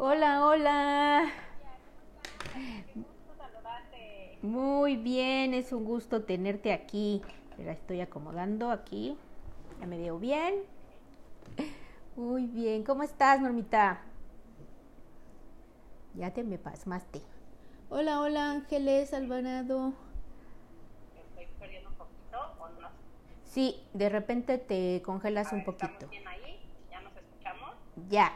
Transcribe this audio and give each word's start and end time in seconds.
Hola, 0.00 0.46
hola. 0.46 1.32
Muy 4.42 4.96
bien, 4.96 5.54
es 5.54 5.72
un 5.72 5.84
gusto 5.84 6.22
tenerte 6.22 6.72
aquí. 6.72 7.20
La 7.56 7.72
estoy 7.72 8.00
acomodando 8.00 8.70
aquí. 8.70 9.18
Ya 9.80 9.88
me 9.88 9.98
veo 9.98 10.20
bien. 10.20 10.54
Muy 12.14 12.46
bien, 12.46 12.84
¿cómo 12.84 13.02
estás, 13.02 13.40
Normita? 13.40 14.00
Ya 16.14 16.32
te 16.32 16.44
me 16.44 16.58
pasmaste. 16.58 17.20
Hola, 17.90 18.20
hola, 18.20 18.52
Ángeles 18.52 19.12
Alvarado. 19.12 19.94
¿Estoy 21.16 21.46
perdiendo 21.58 21.88
un 21.90 21.96
poquito 21.96 22.38
o 22.60 22.68
no? 22.80 22.88
Sí, 23.42 23.82
de 23.94 24.08
repente 24.08 24.58
te 24.58 25.02
congelas 25.02 25.48
A 25.52 25.56
un 25.56 25.62
ver, 25.62 25.66
poquito. 25.66 25.86
¿Estamos 25.92 26.10
bien 26.10 26.28
ahí? 26.28 26.60
¿Ya 26.88 27.00
nos 27.00 27.16
escuchamos? 27.16 27.74
Ya, 28.08 28.32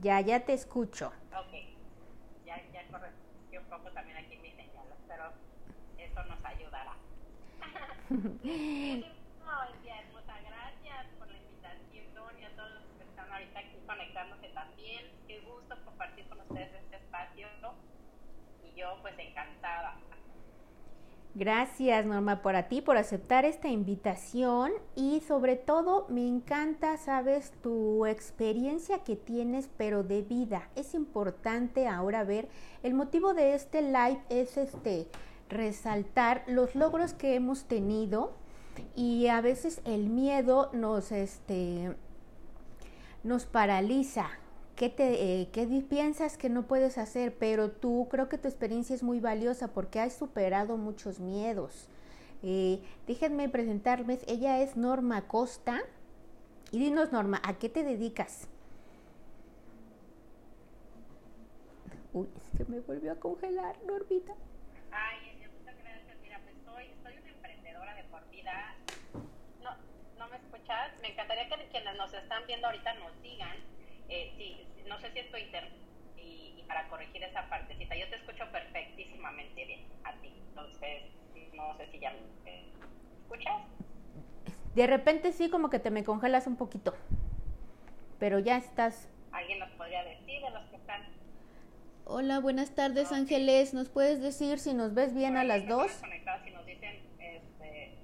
ya, 0.00 0.20
ya 0.20 0.40
te 0.44 0.54
escucho. 0.54 1.12
Ok. 1.32 1.52
Ya, 2.44 2.56
ya 2.72 2.86
corregí 2.90 3.58
un 3.58 3.64
poco 3.64 3.90
también 3.92 4.16
aquí 4.16 4.36
mi 4.38 4.50
señal, 4.52 4.86
pero 5.06 5.32
eso 5.98 6.24
nos 6.24 6.44
ayudará. 6.44 6.94
Hermosa, 9.90 10.38
gracias 10.40 11.06
por 11.18 11.28
la 11.28 11.36
invitación 11.36 12.40
y 12.40 12.44
a 12.44 12.56
todos 12.56 12.72
los 12.72 12.82
que 12.96 13.04
están 13.04 13.32
ahorita 13.32 13.58
aquí 13.58 13.76
conectándose 13.86 14.48
también. 14.48 15.10
Qué 15.26 15.40
gusto 15.40 15.76
compartir 15.84 16.26
con 16.28 16.40
ustedes 16.40 16.72
este 16.74 16.96
espacio 16.96 17.48
y 18.64 18.78
yo 18.78 18.98
pues 19.02 19.18
encantada. 19.18 19.96
Gracias, 21.36 22.04
Norma, 22.06 22.42
por 22.42 22.60
ti, 22.64 22.80
por 22.80 22.96
aceptar 22.96 23.44
esta 23.44 23.68
invitación 23.68 24.72
y 24.96 25.20
sobre 25.20 25.54
todo 25.54 26.06
me 26.08 26.26
encanta, 26.26 26.96
sabes, 26.96 27.52
tu 27.62 28.04
experiencia 28.04 29.04
que 29.04 29.14
tienes, 29.14 29.70
pero 29.76 30.02
de 30.02 30.22
vida. 30.22 30.68
Es 30.74 30.92
importante 30.92 31.86
ahora 31.86 32.24
ver, 32.24 32.48
el 32.82 32.94
motivo 32.94 33.32
de 33.32 33.54
este 33.54 33.80
live 33.80 34.20
es 34.28 34.56
este, 34.56 35.06
resaltar 35.48 36.42
los 36.48 36.74
logros 36.74 37.14
que 37.14 37.36
hemos 37.36 37.62
tenido 37.62 38.32
y 38.96 39.28
a 39.28 39.40
veces 39.40 39.82
el 39.84 40.10
miedo 40.10 40.70
nos, 40.72 41.12
este, 41.12 41.94
nos 43.22 43.46
paraliza. 43.46 44.39
¿Qué, 44.80 44.88
te, 44.88 45.42
eh, 45.42 45.50
¿Qué 45.52 45.66
piensas 45.86 46.38
que 46.38 46.48
no 46.48 46.62
puedes 46.62 46.96
hacer? 46.96 47.36
Pero 47.36 47.70
tú 47.70 48.08
creo 48.10 48.30
que 48.30 48.38
tu 48.38 48.48
experiencia 48.48 48.96
es 48.96 49.02
muy 49.02 49.20
valiosa 49.20 49.68
porque 49.74 50.00
has 50.00 50.14
superado 50.14 50.78
muchos 50.78 51.20
miedos. 51.20 51.86
Eh, 52.42 52.80
déjenme 53.06 53.50
presentarles, 53.50 54.24
ella 54.26 54.62
es 54.62 54.78
Norma 54.78 55.28
Costa. 55.28 55.82
Y 56.72 56.78
dinos, 56.78 57.12
Norma, 57.12 57.42
¿a 57.44 57.58
qué 57.58 57.68
te 57.68 57.84
dedicas? 57.84 58.48
Uy, 62.14 62.28
se 62.56 62.64
me 62.64 62.80
volvió 62.80 63.12
a 63.12 63.16
congelar, 63.16 63.76
Normita. 63.84 64.32
Ay, 64.92 65.46
muchas 65.58 65.76
gracias. 65.84 66.16
Mira, 66.22 66.40
pues 66.42 66.56
soy, 66.64 66.86
soy 67.02 67.18
una 67.20 67.28
emprendedora 67.28 67.94
de 67.96 68.04
por 68.04 68.26
vida. 68.30 68.76
No, 69.62 69.72
¿no 70.18 70.30
me 70.30 70.38
escuchas? 70.38 70.98
Me 71.02 71.12
encantaría 71.12 71.50
que 71.50 71.68
quienes 71.68 71.96
nos 71.98 72.14
están 72.14 72.46
viendo 72.46 72.66
ahorita 72.66 72.94
nos 72.94 73.20
digan, 73.20 73.58
eh, 74.08 74.32
si 74.38 74.60
estoy 75.20 75.42
inter 75.42 75.68
y, 76.16 76.54
y 76.58 76.64
para 76.80 76.88
corregir 76.88 77.22
esa 77.22 77.46
partecita. 77.48 77.94
Yo 77.96 78.08
te 78.08 78.16
escucho 78.16 78.44
perfectísimamente 78.50 79.64
bien 79.64 79.80
a 80.04 80.12
ti. 80.20 80.32
Entonces, 80.48 81.02
no 81.54 81.76
sé 81.76 81.86
si 81.90 81.98
ya 81.98 82.12
me 82.44 82.62
escuchas. 83.22 83.62
De 84.74 84.86
repente 84.86 85.32
sí, 85.32 85.50
como 85.50 85.68
que 85.68 85.78
te 85.78 85.90
me 85.90 86.04
congelas 86.04 86.46
un 86.46 86.56
poquito. 86.56 86.94
Pero 88.18 88.38
ya 88.38 88.56
estás. 88.56 89.10
¿Alguien 89.32 89.58
nos 89.58 89.70
podría 89.70 90.04
decir 90.04 90.40
de 90.40 90.50
los 90.50 90.64
que 90.70 90.76
están? 90.76 91.02
Hola, 92.06 92.40
buenas 92.40 92.74
tardes. 92.74 93.12
Ángeles. 93.12 93.74
¿Nos 93.74 93.88
puedes 93.88 94.20
decir 94.22 94.58
si 94.58 94.72
nos 94.74 94.94
ves 94.94 95.14
bien 95.14 95.36
a 95.36 95.44
las 95.44 95.66
dos? 95.66 95.90
y 96.46 96.50
nos 96.50 96.66
dicen, 96.66 96.96
este, 97.18 97.94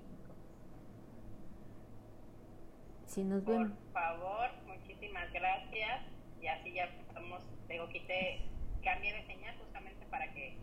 Si 3.07 3.25
nos 3.25 3.43
Por 3.43 3.59
ven. 3.59 3.77
favor, 3.93 4.51
muchísimas 4.67 5.33
gracias. 5.33 6.03
Y 6.43 6.47
así 6.47 6.73
ya 6.75 6.85
estamos, 6.85 7.43
digo, 7.69 7.89
quité, 7.89 8.43
cambié 8.87 9.13
de 9.13 9.27
señal 9.27 9.57
justamente 9.59 10.07
para 10.07 10.33
que 10.33 10.57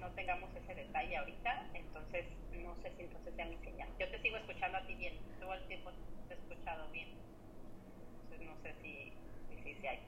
no 0.00 0.08
tengamos 0.12 0.48
ese 0.56 0.74
detalle 0.74 1.14
ahorita. 1.18 1.66
Entonces, 1.74 2.24
no 2.64 2.74
sé 2.76 2.90
si 2.96 3.02
entonces 3.02 3.34
sea 3.36 3.44
mi 3.44 3.58
señal. 3.58 3.88
Yo 4.00 4.08
te 4.10 4.22
sigo 4.22 4.38
escuchando 4.38 4.78
a 4.78 4.86
ti 4.86 4.94
bien, 4.94 5.14
todo 5.38 5.52
el 5.52 5.62
tiempo 5.68 5.90
te 6.26 6.34
he 6.34 6.38
escuchado 6.38 6.88
bien. 6.90 7.08
Entonces, 8.22 8.48
no 8.48 8.56
sé 8.62 8.74
si, 8.80 9.12
si, 9.50 9.62
si, 9.62 9.74
si 9.78 9.86
hay. 9.86 9.98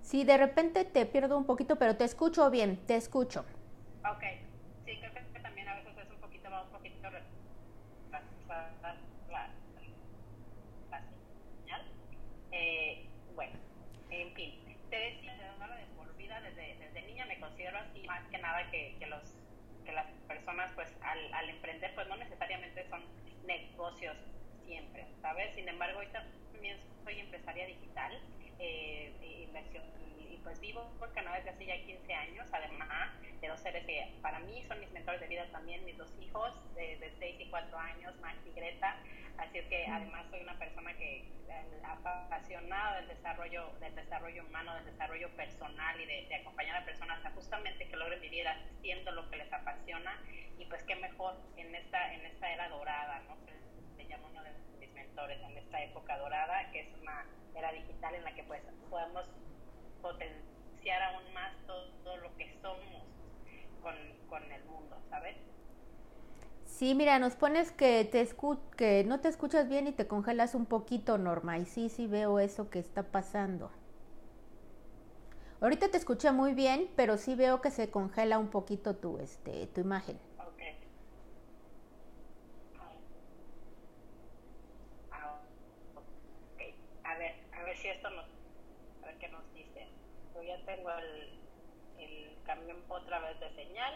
Sí, 0.00 0.24
de 0.24 0.36
repente 0.38 0.84
te 0.84 1.06
pierdo 1.06 1.36
un 1.36 1.44
poquito, 1.44 1.76
pero 1.76 1.96
te 1.96 2.04
escucho 2.04 2.48
bien, 2.50 2.76
te 2.86 2.94
escucho. 2.94 3.44
Ok, 4.08 4.22
sí, 4.86 4.96
creo 5.00 5.12
que 5.12 5.40
también 5.40 5.68
a 5.68 5.74
veces 5.74 5.92
es 5.98 6.10
un 6.10 6.20
poquito, 6.20 6.50
va 6.50 6.62
un 6.62 6.70
poquito 6.70 7.10
retrasada 7.10 8.72
la, 8.80 8.96
la, 9.28 9.50
la 10.90 11.02
señal. 11.64 11.82
Eh, 12.52 13.06
bueno, 13.34 13.58
en 14.10 14.32
fin, 14.34 14.54
te 14.90 14.96
decía, 14.96 15.34
de 15.34 15.44
de 15.76 15.86
por 15.96 16.16
vida, 16.16 16.40
desde, 16.40 16.74
desde 16.78 17.02
niña 17.06 17.24
me 17.26 17.38
considero 17.38 17.78
así, 17.78 18.02
más 18.06 18.26
que 18.28 18.38
nada 18.38 18.68
que, 18.70 18.96
que, 18.98 19.06
los, 19.06 19.22
que 19.84 19.92
las 19.92 20.06
personas, 20.50 20.72
pues, 20.74 20.88
al, 21.02 21.34
al 21.34 21.48
emprender, 21.50 21.94
pues, 21.94 22.08
no 22.08 22.16
necesariamente 22.16 22.84
son 22.88 23.02
negocios 23.46 24.16
siempre, 24.66 25.06
¿sabes? 25.22 25.54
Sin 25.54 25.68
embargo, 25.68 25.98
ahorita 25.98 26.24
también 26.60 26.76
soy 27.04 27.18
empresaria 27.18 27.66
digital, 27.66 28.12
eh, 28.58 29.10
inversión, 29.48 29.82
y, 29.98 30.36
pues 30.44 30.60
vivo 30.60 30.92
por 30.98 31.10
Canadá 31.14 31.38
desde 31.38 31.50
hace 31.50 31.64
ya 31.64 31.86
15 31.86 32.12
años, 32.12 32.46
además 32.52 33.08
de 33.40 33.48
dos 33.48 33.60
seres 33.60 33.86
que 33.86 34.12
para 34.20 34.40
mí 34.40 34.62
son 34.68 34.78
mis 34.78 34.90
mentores 34.90 35.22
de 35.22 35.28
vida 35.28 35.46
también, 35.52 35.82
mis 35.86 35.96
dos 35.96 36.10
hijos 36.20 36.52
de, 36.74 36.98
de 36.98 37.10
6 37.18 37.40
y 37.40 37.46
4 37.48 37.78
años, 37.78 38.14
Max 38.20 38.36
y 38.44 38.52
Greta, 38.52 38.98
así 39.38 39.56
es 39.56 39.66
que 39.68 39.86
además 39.86 40.26
soy 40.28 40.42
una 40.42 40.58
persona 40.58 40.92
que 40.98 41.20
eh, 41.48 41.80
apasionada 41.82 42.96
del 42.96 43.08
desarrollo, 43.08 43.72
del 43.80 43.94
desarrollo 43.94 44.44
humano, 44.44 44.74
del 44.74 44.84
desarrollo 44.84 45.30
personal 45.30 45.98
y 45.98 46.04
de, 46.04 46.26
de 46.28 46.34
acompañar 46.34 46.76
a 46.76 46.84
personas 46.84 47.24
a 47.24 47.30
justamente 47.30 47.88
que 47.88 47.96
logren 47.96 48.20
vivir 48.20 48.46
haciendo 48.46 49.12
lo 49.12 49.30
que 49.30 49.38
les 49.38 49.50
apasiona. 49.50 50.20
Y 50.58 50.66
pues 50.66 50.82
qué 50.82 50.94
mejor 50.96 51.36
en 51.56 51.74
esta, 51.74 52.12
en 52.12 52.26
esta 52.26 52.52
era 52.52 52.68
dorada, 52.68 53.22
¿no? 53.28 53.40
Llama 54.10 54.28
uno 54.28 54.42
de 54.42 54.50
mis 54.80 54.92
mentores, 54.92 55.40
en 55.42 55.56
esta 55.56 55.82
época 55.84 56.18
dorada, 56.18 56.70
que 56.72 56.80
es 56.80 56.88
una 57.00 57.26
era 57.54 57.72
digital 57.72 58.14
en 58.14 58.24
la 58.24 58.34
que 58.34 58.42
pues 58.44 58.62
podemos 58.90 59.24
potenciar 60.02 61.02
aún 61.02 61.32
más 61.32 61.52
todo, 61.66 61.92
todo 62.04 62.16
lo 62.18 62.36
que 62.36 62.58
somos 62.60 63.04
con, 63.82 63.94
con 64.28 64.42
el 64.52 64.64
mundo, 64.64 64.96
¿sabes? 65.10 65.36
Sí, 66.64 66.94
mira, 66.94 67.18
nos 67.18 67.36
pones 67.36 67.72
que 67.72 68.04
te 68.06 68.20
escu 68.20 68.58
que 68.76 69.04
no 69.04 69.20
te 69.20 69.28
escuchas 69.28 69.68
bien 69.68 69.86
y 69.86 69.92
te 69.92 70.06
congelas 70.06 70.54
un 70.54 70.66
poquito, 70.66 71.18
Norma. 71.18 71.58
Y 71.58 71.66
sí, 71.66 71.88
sí 71.90 72.06
veo 72.06 72.38
eso 72.38 72.70
que 72.70 72.78
está 72.78 73.02
pasando. 73.12 73.70
Ahorita 75.60 75.90
te 75.90 75.98
escuché 75.98 76.32
muy 76.32 76.54
bien, 76.54 76.90
pero 76.96 77.18
sí 77.18 77.34
veo 77.34 77.60
que 77.60 77.70
se 77.70 77.90
congela 77.90 78.38
un 78.38 78.48
poquito 78.50 78.96
tu 78.96 79.18
este 79.18 79.66
tu 79.68 79.80
imagen. 79.82 80.18
Ok. 80.38 80.62
Ah, 85.10 85.40
ok. 85.94 86.60
A 87.04 87.14
ver, 87.18 87.34
a 87.52 87.62
ver 87.64 87.76
si 87.76 87.88
esto 87.88 88.10
nos, 88.10 88.26
a 89.02 89.06
ver 89.06 89.18
qué 89.18 89.28
nos 89.28 89.42
dice. 89.54 89.88
Yo 90.34 90.42
ya 90.42 90.64
tengo 90.64 90.90
el, 90.90 91.40
el 91.98 92.42
cambio 92.44 92.76
otra 92.90 93.20
vez 93.20 93.38
de 93.40 93.50
señal. 93.54 93.94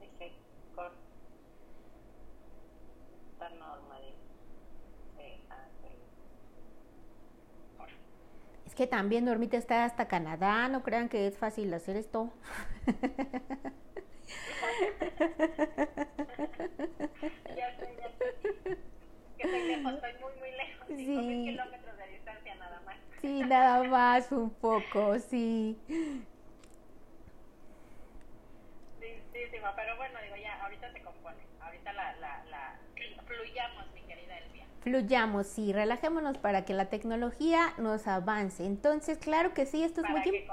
Dice 0.00 0.32
corta 0.74 0.96
norma. 3.58 4.00
Dice, 4.00 5.40
ah. 5.50 5.68
Es 8.66 8.74
que 8.74 8.86
también 8.86 9.26
Normita 9.26 9.56
está 9.56 9.84
hasta 9.84 10.08
Canadá, 10.08 10.68
no 10.68 10.82
crean 10.82 11.08
que 11.08 11.26
es 11.26 11.36
fácil 11.38 11.72
hacer 11.74 11.96
esto. 11.96 12.32
Ya 17.56 17.68
sé, 17.78 17.96
ya 18.00 18.08
sé. 18.18 18.78
Que 19.42 19.48
estoy 19.48 19.66
lejos, 19.66 19.94
estoy 19.94 20.12
muy, 20.20 20.32
muy 20.38 20.50
lejos. 20.52 20.86
Sí. 20.86 20.96
Cinco 20.96 21.22
mil 21.22 21.44
kilómetros 21.44 21.96
de 21.96 22.06
distancia 22.08 22.54
nada 22.54 22.80
más. 22.86 22.96
Sí, 23.20 23.40
nada 23.40 23.82
más 23.82 24.30
un 24.30 24.50
poco, 24.50 25.18
sí. 25.18 25.76
Sí, 25.88 25.96
sí, 29.00 29.38
sí, 29.50 29.56
pero 29.74 29.96
bueno, 29.96 30.18
digo, 30.22 30.36
ya, 30.36 30.62
ahorita 30.62 30.92
se 30.92 31.02
compone. 31.02 31.38
Ahorita 31.60 31.92
la, 31.92 32.12
la, 32.16 32.44
la, 32.50 32.78
fluyamos, 33.26 33.92
mi 33.94 34.02
querida 34.02 34.38
Elvia. 34.38 34.66
Fluyamos, 34.82 35.48
sí, 35.48 35.72
relajémonos 35.72 36.38
para 36.38 36.64
que 36.64 36.74
la 36.74 36.88
tecnología 36.88 37.74
nos 37.78 38.06
avance. 38.06 38.64
Entonces, 38.64 39.18
claro 39.18 39.54
que 39.54 39.66
sí, 39.66 39.82
esto 39.82 40.02
es 40.02 40.06
Para 40.06 40.20
muy 40.20 40.30
que. 40.30 40.46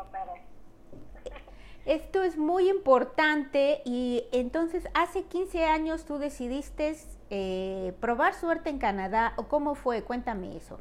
Esto 1.85 2.23
es 2.23 2.37
muy 2.37 2.69
importante 2.69 3.81
y 3.85 4.23
entonces 4.31 4.87
hace 4.93 5.23
15 5.23 5.65
años 5.65 6.05
tú 6.05 6.17
decidiste 6.17 6.95
eh, 7.29 7.93
probar 7.99 8.33
suerte 8.33 8.69
en 8.69 8.79
Canadá 8.79 9.33
o 9.37 9.47
cómo 9.47 9.75
fue? 9.75 10.03
Cuéntame 10.03 10.57
eso. 10.57 10.79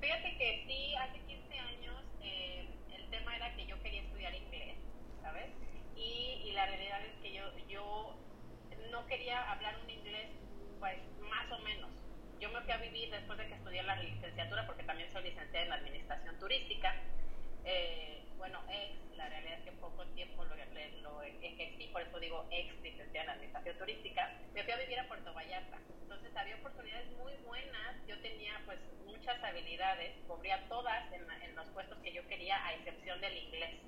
Fíjate 0.00 0.36
que 0.38 0.64
sí, 0.66 0.94
hace 0.96 1.18
15 1.26 1.58
años 1.58 1.94
eh, 2.22 2.66
el 2.96 3.10
tema 3.10 3.36
era 3.36 3.54
que 3.54 3.66
yo 3.66 3.80
quería 3.82 4.02
estudiar 4.02 4.34
inglés, 4.34 4.76
¿sabes? 5.22 5.50
Y, 5.96 6.52
la 6.54 6.66
realidad 6.66 7.00
es 7.06 7.22
que 7.22 7.32
yo, 7.32 7.44
yo 7.68 8.14
no 8.90 9.06
quería 9.06 9.50
hablar 9.50 9.76
un 9.82 9.90
inglés, 9.90 10.28
pues 10.78 10.98
más 11.20 11.50
o 11.52 11.58
menos. 11.60 11.90
Yo 12.38 12.50
me 12.50 12.60
fui 12.60 12.72
a 12.72 12.76
vivir 12.78 13.10
después 13.10 13.38
de 13.38 13.46
que 13.46 13.54
estudié 13.54 13.82
la 13.82 13.96
licenciatura, 13.96 14.66
porque 14.66 14.82
también 14.82 15.10
soy 15.10 15.22
licenciada 15.24 15.64
en 15.64 15.70
la 15.70 15.76
administración 15.76 16.38
turística. 16.38 16.94
Eh, 17.64 18.22
bueno, 18.36 18.60
ex, 18.68 19.16
la 19.16 19.28
realidad 19.28 19.58
es 19.58 19.64
que 19.64 19.72
poco 19.72 20.04
tiempo 20.14 20.44
lo, 20.44 20.56
lo 21.02 21.22
ejercí, 21.22 21.88
por 21.88 22.02
eso 22.02 22.18
digo 22.18 22.46
ex 22.50 22.80
licenciada 22.82 23.24
en 23.24 23.30
administración 23.30 23.78
turística. 23.78 24.32
Me 24.54 24.62
fui 24.64 24.72
a 24.72 24.76
vivir 24.76 24.98
a 24.98 25.08
Puerto 25.08 25.32
Vallarta. 25.34 25.78
Entonces 26.02 26.36
había 26.36 26.56
oportunidades 26.56 27.10
muy 27.18 27.32
buenas. 27.44 28.06
Yo 28.06 28.18
tenía 28.20 28.60
pues 28.64 28.78
muchas 29.06 29.42
habilidades, 29.42 30.14
cubría 30.26 30.66
todas 30.68 31.12
en, 31.12 31.24
en 31.42 31.54
los 31.54 31.68
puestos 31.68 31.98
que 31.98 32.12
yo 32.12 32.26
quería, 32.28 32.64
a 32.66 32.74
excepción 32.74 33.20
del 33.20 33.36
inglés. 33.36 33.80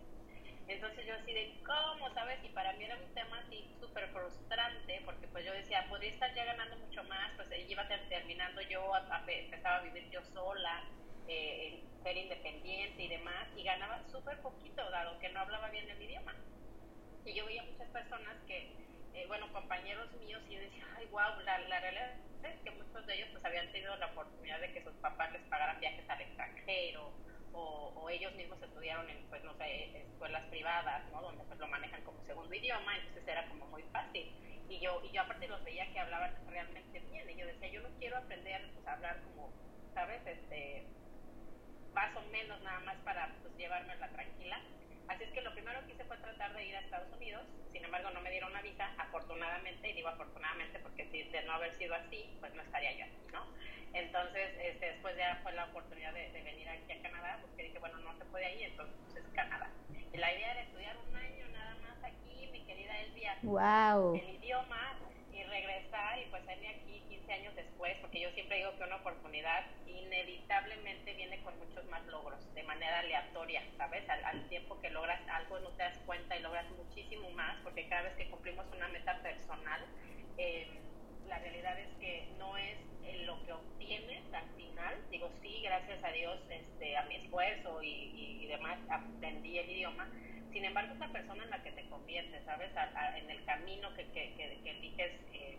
Entonces 0.68 1.06
yo 1.06 1.14
así 1.14 1.32
de, 1.32 1.60
¿cómo, 1.64 2.12
sabes? 2.14 2.38
Y 2.44 2.48
para 2.50 2.72
mí 2.74 2.84
era 2.84 2.96
un 2.96 3.14
tema 3.14 3.38
así 3.40 3.68
súper 3.80 4.08
frustrante, 4.08 5.02
porque 5.04 5.26
pues 5.28 5.44
yo 5.44 5.52
decía, 5.52 5.86
podría 5.88 6.10
estar 6.10 6.32
ya 6.34 6.44
ganando 6.44 6.76
mucho 6.78 7.02
más, 7.04 7.32
pues 7.36 7.48
iba 7.68 7.86
terminando 8.08 8.60
yo, 8.62 8.92
empezaba 9.26 9.76
a 9.76 9.82
vivir 9.82 10.08
yo 10.10 10.22
sola, 10.22 10.84
eh, 11.28 11.82
ser 12.02 12.16
independiente 12.16 13.02
y 13.02 13.08
demás, 13.08 13.48
y 13.56 13.62
ganaba 13.62 14.02
súper 14.10 14.38
poquito, 14.40 14.88
dado 14.90 15.18
que 15.18 15.28
no 15.30 15.40
hablaba 15.40 15.70
bien 15.70 15.88
el 15.88 16.02
idioma. 16.02 16.34
Y 17.24 17.34
yo 17.34 17.46
veía 17.46 17.62
muchas 17.62 17.88
personas 17.88 18.36
que, 18.46 18.72
eh, 19.14 19.26
bueno, 19.28 19.52
compañeros 19.52 20.10
míos, 20.14 20.42
y 20.48 20.54
yo 20.54 20.60
decía, 20.60 20.86
ay, 20.96 21.06
wow, 21.06 21.40
la, 21.44 21.58
la 21.58 21.80
realidad 21.80 22.16
es 22.42 22.60
que 22.62 22.70
muchos 22.72 23.06
de 23.06 23.14
ellos 23.14 23.28
pues 23.32 23.44
habían 23.44 23.70
tenido 23.72 23.96
la 23.96 24.06
oportunidad 24.06 24.60
de 24.60 24.72
que 24.72 24.82
sus 24.82 24.94
papás 24.94 25.32
les 25.32 25.42
pagaran 25.42 25.78
viajes 25.80 26.08
al 26.08 26.20
extranjero, 26.20 27.12
o, 27.52 28.08
ellos 28.10 28.34
mismos 28.34 28.60
estudiaron 28.62 29.08
en, 29.08 29.24
pues, 29.28 29.42
no 29.44 29.54
sé, 29.56 29.96
escuelas 29.96 30.44
privadas, 30.50 31.02
¿no? 31.12 31.22
Donde 31.22 31.44
pues 31.44 31.58
lo 31.58 31.66
manejan 31.68 32.02
como 32.02 32.22
segundo 32.26 32.54
idioma, 32.54 32.96
entonces 32.98 33.26
era 33.26 33.48
como 33.48 33.66
muy 33.68 33.82
fácil. 33.84 34.34
Y 34.68 34.80
yo, 34.80 35.00
y 35.04 35.12
yo 35.12 35.22
aparte 35.22 35.48
los 35.48 35.62
veía 35.64 35.90
que 35.92 35.98
hablaban 35.98 36.34
realmente 36.48 37.00
bien, 37.00 37.30
y 37.30 37.36
yo 37.36 37.46
decía, 37.46 37.68
yo 37.68 37.80
no 37.80 37.88
quiero 37.98 38.18
aprender 38.18 38.70
pues, 38.74 38.86
a 38.86 38.92
hablar 38.94 39.22
como, 39.22 39.50
¿sabes? 39.94 40.20
Este, 40.26 40.86
más 41.94 42.14
o 42.16 42.22
menos 42.30 42.60
nada 42.62 42.80
más 42.80 42.96
para 43.04 43.28
pues, 43.42 43.56
llevarme 43.56 43.96
la 43.96 44.08
tranquila. 44.08 44.60
Así 45.08 45.24
es 45.24 45.30
que 45.30 45.42
lo 45.42 45.52
primero 45.52 45.84
que 45.86 45.92
hice 45.92 46.04
fue 46.04 46.16
tratar 46.18 46.54
de 46.54 46.64
ir 46.64 46.76
a 46.76 46.80
Estados 46.80 47.12
Unidos, 47.12 47.42
sin 47.72 47.84
embargo 47.84 48.10
no 48.10 48.20
me 48.20 48.30
dieron 48.30 48.50
una 48.50 48.62
visa, 48.62 48.88
afortunadamente, 48.98 49.90
y 49.90 49.92
digo 49.94 50.08
afortunadamente 50.08 50.78
porque 50.78 51.06
si 51.10 51.22
de 51.24 51.42
no 51.42 51.52
haber 51.52 51.74
sido 51.74 51.94
así, 51.94 52.34
pues 52.40 52.54
no 52.54 52.62
estaría 52.62 52.92
yo 52.92 53.04
aquí, 53.04 53.26
¿no? 53.32 53.44
Entonces, 53.92 54.50
este, 54.58 54.86
después 54.86 55.16
ya 55.16 55.38
fue 55.42 55.52
la 55.52 55.66
oportunidad 55.66 56.14
de, 56.14 56.30
venir 56.42 56.68
aquí 56.68 56.92
a 56.92 57.02
Canadá, 57.02 57.38
porque 57.42 57.64
dije, 57.64 57.78
bueno, 57.78 57.98
no 57.98 58.16
se 58.16 58.24
puede 58.26 58.46
ahí, 58.46 58.62
entonces 58.62 58.96
pues, 59.04 59.16
es 59.16 59.30
Canadá. 59.34 59.70
Y 60.12 60.16
la 60.16 60.32
idea 60.32 60.52
era 60.52 60.62
estudiar 60.62 60.96
un 60.96 61.16
año 61.16 61.48
nada 61.48 61.74
más 61.82 62.04
aquí, 62.04 62.48
mi 62.52 62.60
querida 62.64 62.98
Elvia, 63.00 63.36
wow. 63.42 64.14
el 64.14 64.30
idioma 64.36 64.96
regresar 65.52 66.18
y 66.18 66.24
pues 66.30 66.44
venir 66.46 66.68
aquí 66.68 67.04
15 67.08 67.32
años 67.32 67.54
después, 67.54 67.94
porque 68.00 68.20
yo 68.20 68.30
siempre 68.32 68.56
digo 68.56 68.76
que 68.76 68.84
una 68.84 68.96
oportunidad 68.96 69.64
inevitablemente 69.86 71.12
viene 71.14 71.42
con 71.42 71.58
muchos 71.58 71.84
más 71.86 72.04
logros, 72.06 72.40
de 72.54 72.62
manera 72.62 73.00
aleatoria, 73.00 73.62
¿sabes? 73.76 74.08
Al, 74.08 74.48
tiempo 74.48 74.80
que 74.80 74.90
logras 74.90 75.20
algo 75.28 75.58
no 75.60 75.70
te 75.70 75.82
das 75.82 75.98
cuenta 76.06 76.36
y 76.36 76.40
logras 76.40 76.68
muchísimo 76.70 77.30
más, 77.30 77.56
porque 77.62 77.86
cada 77.88 78.02
vez 78.02 78.14
que 78.16 78.30
cumplimos 78.30 78.66
una 78.74 78.88
meta 78.88 79.22
personal, 79.22 79.84
eh, 80.38 80.66
la 81.28 81.38
realidad 81.38 81.78
es 81.78 81.88
que 82.00 82.26
no 82.38 82.56
es 82.56 82.78
lo 83.26 83.42
que 83.44 83.52
obtienes 83.52 84.22
al 84.32 84.48
final. 84.56 84.94
Digo, 85.10 85.30
sí, 85.42 85.61
gracias 85.72 86.04
a 86.04 86.12
Dios, 86.12 86.38
este, 86.50 86.96
a 86.98 87.02
mi 87.04 87.16
esfuerzo 87.16 87.82
y, 87.82 88.42
y, 88.42 88.46
demás, 88.46 88.78
aprendí 88.90 89.56
el 89.56 89.70
idioma. 89.70 90.06
Sin 90.52 90.66
embargo, 90.66 90.92
es 90.92 90.98
la 90.98 91.08
persona 91.08 91.44
en 91.44 91.50
la 91.50 91.62
que 91.62 91.72
te 91.72 91.88
conviertes, 91.88 92.44
¿sabes? 92.44 92.70
en 93.16 93.30
el 93.30 93.42
camino 93.46 93.88
que, 93.94 94.04
que, 94.12 94.34
que, 94.36 94.70
eliges 94.70 95.12
eh, 95.32 95.58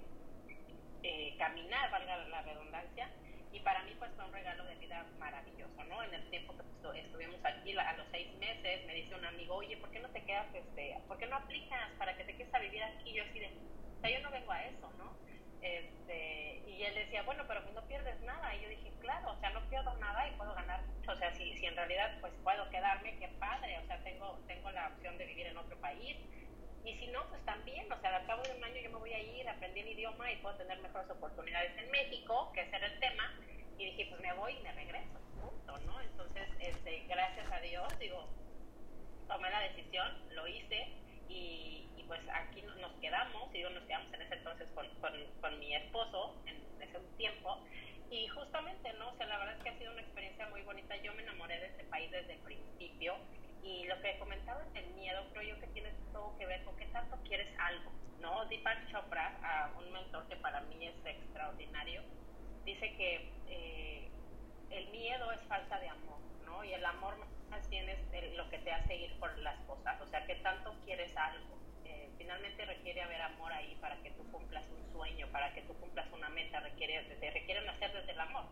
eh, 1.02 1.36
caminar, 1.40 1.90
valga 1.90 2.18
la 2.28 2.44
redundancia. 2.44 3.10
Y 3.52 3.60
para 3.62 3.82
mí, 3.84 3.96
pues 3.98 4.12
fue 4.16 4.26
un 4.26 4.34
regalo 4.34 4.64
de 4.66 4.76
vida 4.76 5.04
maravilloso, 5.18 5.84
¿no? 5.86 6.04
En 6.04 6.14
el 6.14 6.30
tiempo 6.30 6.54
que 6.56 7.00
estuvimos 7.00 7.44
aquí, 7.44 7.76
a 7.76 7.94
los 7.94 8.06
seis 8.12 8.32
meses, 8.38 8.86
me 8.86 8.94
dice 8.94 9.16
un 9.16 9.26
amigo, 9.26 9.56
oye, 9.56 9.78
¿por 9.78 9.90
qué 9.90 10.00
no 10.00 10.10
te 10.10 10.24
quedas, 10.24 10.46
este, 10.54 10.96
¿por 11.08 11.18
qué 11.18 11.26
no 11.26 11.38
aplicas 11.38 11.90
para 11.98 12.16
que 12.16 12.24
te 12.24 12.36
quedes 12.36 12.54
a 12.54 12.60
vivir 12.60 12.84
aquí? 12.84 13.10
Y 13.10 13.14
yo 13.16 13.24
así 13.24 13.40
de, 13.40 13.48
o 13.48 14.02
sea, 14.02 14.12
yo 14.12 14.20
no 14.22 14.30
vengo 14.30 14.52
a 14.52 14.64
eso, 14.64 14.92
¿no? 15.00 15.18
Este, 15.64 16.62
y 16.68 16.84
él 16.84 16.94
decía, 16.96 17.24
bueno, 17.24 17.46
pero 17.48 17.64
pues 17.64 17.74
no 17.74 17.82
pierdes 17.88 18.20
nada. 18.22 18.54
Y 18.56 18.62
yo 18.62 18.70
dije, 18.70 18.92
claro, 19.00 19.32
o 19.32 19.40
sea, 19.40 19.50
no 19.52 19.62
pierdo 19.70 19.96
nada 19.98 20.28
y 20.28 20.36
puedo 20.36 20.54
ganar 20.54 20.82
mucho. 20.84 21.12
O 21.12 21.16
sea, 21.16 21.34
si, 21.34 21.58
si 21.58 21.66
en 21.66 21.76
realidad 21.76 22.18
pues 22.22 22.34
puedo 22.44 22.70
quedarme, 22.70 23.18
qué 23.18 23.28
padre. 23.40 23.80
O 23.80 23.88
sea, 23.88 23.98
tengo, 24.04 24.40
tengo 24.48 24.72
la 24.72 24.90
opción 24.90 25.18
de 25.18 25.26
vivir 25.26 25.48
en 25.48 25.58
otro 25.58 25.78
país. 25.80 26.18
Y 26.86 26.98
si 26.98 27.08
no, 27.08 27.26
pues 27.30 27.44
también, 27.46 27.90
o 27.92 28.00
sea, 28.02 28.16
al 28.18 28.28
cabo 28.28 28.44
de 28.44 28.52
un 28.58 28.64
año 28.64 28.76
yo 28.82 28.92
me 28.92 28.98
voy 28.98 29.14
a 29.14 29.20
ir, 29.20 29.48
aprendí 29.48 29.80
el 29.80 29.88
idioma 29.88 30.30
y 30.32 30.38
puedo 30.38 30.58
tener 30.58 30.80
mejores 30.82 31.10
oportunidades 31.10 31.78
en 31.78 31.90
México, 31.92 32.52
que 32.54 32.62
ese 32.62 32.76
era 32.76 32.88
el 32.88 33.00
tema. 33.00 33.34
Y 33.78 33.86
dije, 33.86 34.08
pues 34.10 34.22
me 34.22 34.34
voy 34.34 34.54
y 34.54 34.64
me 34.64 34.72
regreso, 34.74 35.20
¿no? 35.66 36.02
Entonces, 36.02 36.48
este, 36.60 37.06
gracias 37.08 37.52
a 37.52 37.60
Dios, 37.62 38.00
digo, 38.00 38.28
tomé 39.28 39.50
la 39.50 39.62
decisión, 39.62 40.08
lo 40.32 40.48
hice 40.48 40.88
y, 41.30 41.90
pues 42.08 42.22
aquí 42.34 42.62
nos 42.62 42.92
quedamos, 42.94 43.50
y 43.54 43.58
digo, 43.58 43.70
nos 43.70 43.84
quedamos 43.84 44.14
en 44.14 44.22
ese 44.22 44.36
entonces 44.36 44.68
con, 44.74 44.88
con, 45.42 45.60
mi 45.60 45.76
esposo, 45.76 46.36
en 46.46 46.56
ese 46.82 47.00
tiempo, 47.18 47.60
y 48.10 48.28
justamente, 48.28 48.94
¿no? 48.94 49.10
O 49.10 49.16
sea, 49.16 49.26
la 49.26 49.38
verdad 49.40 49.58
es 49.58 49.64
que 49.64 49.70
ha 49.70 49.78
sido 49.78 49.92
una 49.92 50.02
experiencia 50.02 50.48
muy 50.50 50.62
bonita. 50.62 50.96
Yo 50.98 51.14
me 51.14 51.24
enamoré 51.24 51.60
de 51.60 51.68
este 51.68 51.84
país 51.86 52.12
desde 52.12 52.34
el 52.34 52.40
principio. 52.42 53.16
Y 53.64 53.86
lo 53.86 54.00
que 54.02 54.20
comentabas 54.20 54.72
del 54.74 54.86
miedo, 54.94 55.24
creo 55.32 55.56
yo 55.56 55.60
que 55.62 55.68
tiene 55.68 55.90
todo 56.12 56.38
que 56.38 56.46
ver 56.46 56.64
con 56.64 56.76
qué 56.76 56.86
tanto 56.88 57.18
quieres 57.24 57.48
algo, 57.58 57.92
¿no? 58.20 58.46
Deepak 58.46 58.92
Chopra, 58.92 59.72
uh, 59.74 59.80
un 59.80 59.92
mentor 59.92 60.28
que 60.28 60.36
para 60.36 60.62
mí 60.62 60.86
es 60.86 61.06
extraordinario, 61.06 62.04
dice 62.66 62.94
que 62.98 63.32
eh, 63.48 64.10
el 64.70 64.90
miedo 64.90 65.32
es 65.32 65.40
falta 65.48 65.80
de 65.80 65.88
amor, 65.88 66.20
¿no? 66.46 66.64
Y 66.66 66.74
el 66.74 66.86
amor 66.86 67.16
más 67.50 67.68
bien 67.70 67.88
es 67.88 68.00
lo 68.36 68.50
que 68.50 68.60
te 68.60 68.72
hace 68.72 68.96
ir 68.98 69.18
por 69.18 69.36
las 69.40 69.58
cosas, 69.62 70.00
o 70.02 70.08
sea, 70.08 70.26
qué 70.26 70.36
tanto 70.36 70.76
quieres 70.84 71.16
algo 71.16 71.54
finalmente 72.18 72.66
requiere 72.66 73.02
haber 73.02 73.22
amor 73.22 73.52
ahí 73.54 73.76
para 73.82 73.96
que 74.02 74.12
tú 74.12 74.24
cumplas 74.32 74.66
un 74.70 74.92
sueño, 74.92 75.28
para 75.32 75.54
que 75.54 75.62
tú 75.64 75.74
cumplas 75.80 76.12
una 76.12 76.30
meta, 76.30 76.60
requiere, 76.60 77.02
te 77.04 77.32
requieren 77.32 77.70
hacer 77.70 77.94
desde 77.94 78.12
el 78.12 78.20
amor, 78.20 78.46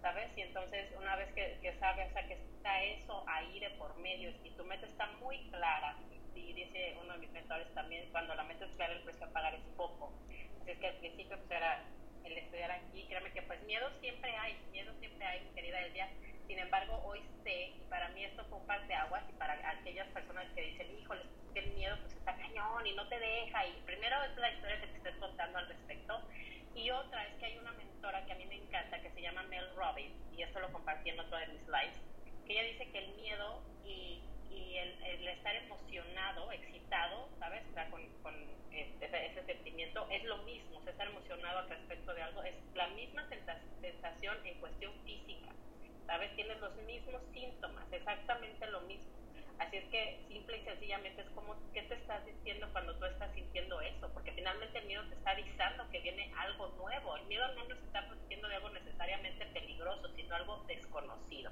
¿sabes? 0.00 0.30
Y 0.36 0.42
entonces 0.42 0.92
una 0.96 1.16
vez 1.16 1.32
que, 1.34 1.58
que 1.62 1.78
sabes 1.78 2.12
que 2.26 2.34
está 2.34 2.82
eso 2.82 3.24
ahí 3.28 3.60
de 3.60 3.70
por 3.70 3.96
medio 3.98 4.30
y 4.44 4.50
tu 4.50 4.64
meta 4.64 4.86
está 4.86 5.06
muy 5.20 5.38
clara, 5.50 5.96
y 6.34 6.52
dice 6.52 6.96
uno 7.02 7.14
de 7.14 7.18
mis 7.18 7.30
mentores 7.30 7.72
también, 7.74 8.08
cuando 8.10 8.34
la 8.34 8.44
meta 8.44 8.64
es 8.64 8.72
clara 8.72 8.92
el 8.92 9.02
precio 9.02 9.26
a 9.26 9.30
pagar 9.30 9.54
es 9.54 9.60
poco. 9.76 10.12
Así 10.62 10.70
es 10.70 10.78
que 10.78 10.86
al 10.86 10.96
principio 10.96 11.36
pues 11.36 11.50
era 11.50 11.82
el 12.32 12.38
estudiar 12.38 12.70
aquí, 12.70 13.04
créeme 13.08 13.32
que 13.32 13.42
pues 13.42 13.60
miedo 13.62 13.88
siempre 14.00 14.34
hay, 14.36 14.56
miedo 14.70 14.92
siempre 15.00 15.24
hay, 15.26 15.40
querida 15.54 15.80
Elvia, 15.80 16.08
sin 16.46 16.58
embargo 16.58 17.02
hoy 17.04 17.20
sé, 17.42 17.72
y 17.76 17.82
para 17.90 18.08
mí 18.10 18.24
esto 18.24 18.44
fue 18.48 18.58
un 18.58 18.66
par 18.66 18.86
de 18.86 18.94
aguas, 18.94 19.22
y 19.28 19.32
para 19.32 19.54
aquellas 19.70 20.08
personas 20.08 20.46
que 20.54 20.62
dicen, 20.62 20.98
híjole, 20.98 21.22
el 21.58 21.72
miedo 21.72 21.96
pues 22.00 22.14
está 22.14 22.36
cañón 22.36 22.86
y 22.86 22.94
no 22.94 23.06
te 23.08 23.18
deja. 23.18 23.66
Y 23.66 23.72
primero 23.84 24.16
es 24.22 24.36
la 24.36 24.50
historia 24.52 24.80
que 24.80 24.86
te 24.86 24.96
estoy 24.96 25.12
contando 25.20 25.58
al 25.58 25.68
respecto. 25.68 26.20
Y 26.74 26.90
otra 26.90 27.26
es 27.26 27.34
que 27.34 27.46
hay 27.46 27.58
una 27.58 27.72
mentora 27.72 28.24
que 28.24 28.32
a 28.32 28.36
mí 28.36 28.46
me 28.46 28.56
encanta 28.56 29.00
que 29.00 29.10
se 29.10 29.22
llama 29.22 29.42
Mel 29.44 29.68
Robbins, 29.74 30.14
y 30.36 30.42
esto 30.42 30.60
lo 30.60 30.72
compartí 30.72 31.10
en 31.10 31.20
otro 31.20 31.36
de 31.36 31.48
mis 31.48 31.66
lives, 31.66 31.98
que 32.46 32.52
ella 32.52 32.62
dice 32.62 32.90
que 32.90 32.98
el 32.98 33.14
miedo 33.16 33.62
y, 33.84 34.22
y 34.50 34.76
el, 34.76 35.28
estar 35.28 35.54
emocionado, 35.56 36.50
excitado, 36.52 37.28
¿sabes? 37.38 37.62
O 37.70 37.74
sea, 37.74 37.90
con, 37.90 38.02
con 38.22 38.34
ese, 38.72 39.04
ese, 39.04 39.44
sentimiento 39.44 40.06
es 40.10 40.24
lo 40.24 40.38
mismo, 40.38 40.78
o 40.78 40.82
sea, 40.82 40.92
estar 40.92 41.06
emocionado 41.06 41.58
al 41.60 41.68
respecto 41.68 42.14
de 42.14 42.22
algo 42.22 42.42
es 42.42 42.54
la 42.74 42.88
misma 42.88 43.26
sensación 43.28 44.36
en 44.44 44.54
cuestión 44.60 44.92
física, 45.04 45.48
¿sabes? 46.06 46.34
Tienes 46.34 46.58
los 46.60 46.74
mismos 46.76 47.22
síntomas, 47.32 47.84
exactamente 47.92 48.66
lo 48.68 48.80
mismo. 48.82 49.18
Así 49.58 49.76
es 49.76 49.84
que 49.86 50.20
simple 50.28 50.58
y 50.58 50.64
sencillamente 50.64 51.20
es 51.22 51.28
como, 51.30 51.56
¿qué 51.72 51.82
te 51.82 51.94
estás 51.94 52.24
diciendo 52.24 52.68
cuando 52.72 52.96
tú 52.96 53.06
estás 53.06 53.32
sintiendo 53.34 53.80
eso? 53.80 54.08
Porque 54.14 54.32
finalmente 54.32 54.78
el 54.78 54.86
miedo 54.86 55.02
te 55.08 55.14
está 55.14 55.30
avisando 55.32 55.90
que 55.90 56.00
viene 56.00 56.32
algo 56.38 56.68
nuevo. 56.78 57.16
El 57.16 57.26
miedo 57.26 57.46
no 57.54 57.64
nos 57.64 57.78
está 57.78 58.02
diciendo 58.22 58.48
de 58.48 58.54
algo 58.54 58.70
necesariamente 58.70 59.46
peligroso, 59.46 60.08
sino 60.14 60.34
algo 60.36 60.62
desconocido. 60.68 61.50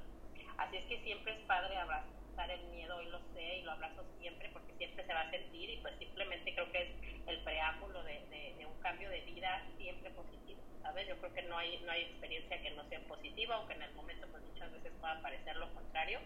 Así 0.59 0.77
es 0.77 0.85
que 0.87 1.03
siempre 1.03 1.33
es 1.33 1.41
padre 1.47 1.77
abrazar 1.77 2.51
el 2.51 2.65
miedo, 2.71 3.01
y 3.03 3.07
lo 3.07 3.19
sé, 3.35 3.59
y 3.59 3.63
lo 3.63 3.73
abrazo 3.73 4.05
siempre 4.19 4.49
porque 4.53 4.73
siempre 4.75 5.07
se 5.07 5.13
va 5.13 5.21
a 5.21 5.31
sentir 5.31 5.71
y 5.71 5.77
pues 5.79 5.95
simplemente 5.99 6.53
creo 6.55 6.71
que 6.73 6.83
es 6.83 6.89
el 7.27 7.39
preámbulo 7.41 8.03
de, 8.05 8.21
de, 8.59 8.67
un 8.67 8.79
cambio 8.81 9.09
de 9.11 9.21
vida 9.23 9.63
siempre 9.79 10.11
positivo, 10.11 10.61
¿sabes? 10.83 11.09
Yo 11.09 11.17
creo 11.19 11.33
que 11.35 11.43
no 11.43 11.57
hay, 11.59 11.79
no 11.85 11.93
hay 11.93 12.03
experiencia 12.03 12.61
que 12.61 12.71
no 12.73 12.89
sea 12.89 13.01
positiva, 13.01 13.57
aunque 13.57 13.75
en 13.75 13.83
el 13.83 13.93
momento 13.95 14.27
pues 14.31 14.43
muchas 14.45 14.73
veces 14.73 14.93
pueda 15.01 15.21
parecer 15.23 15.57
lo 15.57 15.73
contrario, 15.75 16.21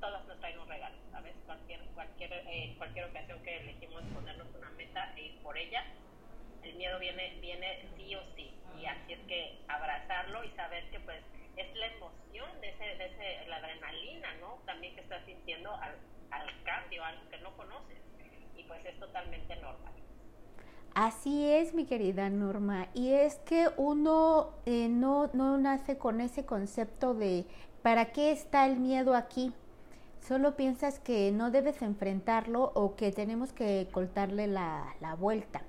todas 0.00 0.24
nos 0.26 0.38
traen 0.40 0.58
un 0.58 0.68
regalo, 0.68 0.96
¿sabes? 1.10 1.34
Cualquier, 1.46 1.80
cualquier, 1.94 2.32
eh, 2.32 2.74
cualquier 2.76 3.04
ocasión 3.06 3.42
que 3.42 3.56
elegimos 3.56 4.02
ponernos 4.14 4.48
una 4.54 4.70
meta 4.70 5.12
e 5.16 5.22
ir 5.22 5.38
por 5.42 5.56
ella, 5.56 5.84
el 6.62 6.74
miedo 6.74 6.98
viene, 6.98 7.38
viene 7.40 7.88
sí 7.96 8.14
o 8.14 8.22
sí. 8.34 8.52
Y 8.80 8.86
así 8.86 9.12
es 9.12 9.20
que 9.28 9.58
abrazarlo 9.68 10.44
y 10.44 10.50
saber 10.50 10.84
que 10.90 11.00
pues 11.00 11.22
es 11.56 11.74
la 11.76 11.86
emoción 11.86 12.60
de 12.60 12.68
ese, 12.70 12.84
de 12.84 13.06
ese, 13.06 13.46
la 13.48 13.56
adrenalina, 13.56 14.28
¿no? 14.40 14.58
También 14.66 14.94
que 14.94 15.02
estás 15.02 15.24
sintiendo 15.24 15.74
al, 15.74 15.96
al 16.30 16.62
cambio, 16.64 17.04
algo 17.04 17.28
que 17.30 17.38
no 17.38 17.56
conoces. 17.56 17.98
Y 18.56 18.64
pues 18.64 18.84
es 18.84 18.98
totalmente 18.98 19.56
normal. 19.56 19.92
Así 20.94 21.50
es, 21.50 21.72
mi 21.72 21.86
querida 21.86 22.28
Norma. 22.28 22.88
Y 22.92 23.12
es 23.12 23.36
que 23.46 23.68
uno 23.78 24.50
eh, 24.66 24.88
no, 24.88 25.30
no 25.32 25.56
nace 25.56 25.96
con 25.96 26.20
ese 26.20 26.44
concepto 26.44 27.14
de 27.14 27.46
¿para 27.82 28.12
qué 28.12 28.30
está 28.30 28.66
el 28.66 28.78
miedo 28.78 29.14
aquí? 29.14 29.52
Solo 30.20 30.54
piensas 30.54 31.00
que 31.00 31.32
no 31.32 31.50
debes 31.50 31.80
enfrentarlo 31.82 32.72
o 32.74 32.94
que 32.94 33.10
tenemos 33.10 33.52
que 33.52 33.88
cortarle 33.90 34.46
la, 34.46 34.94
la 35.00 35.14
vuelta. 35.14 35.62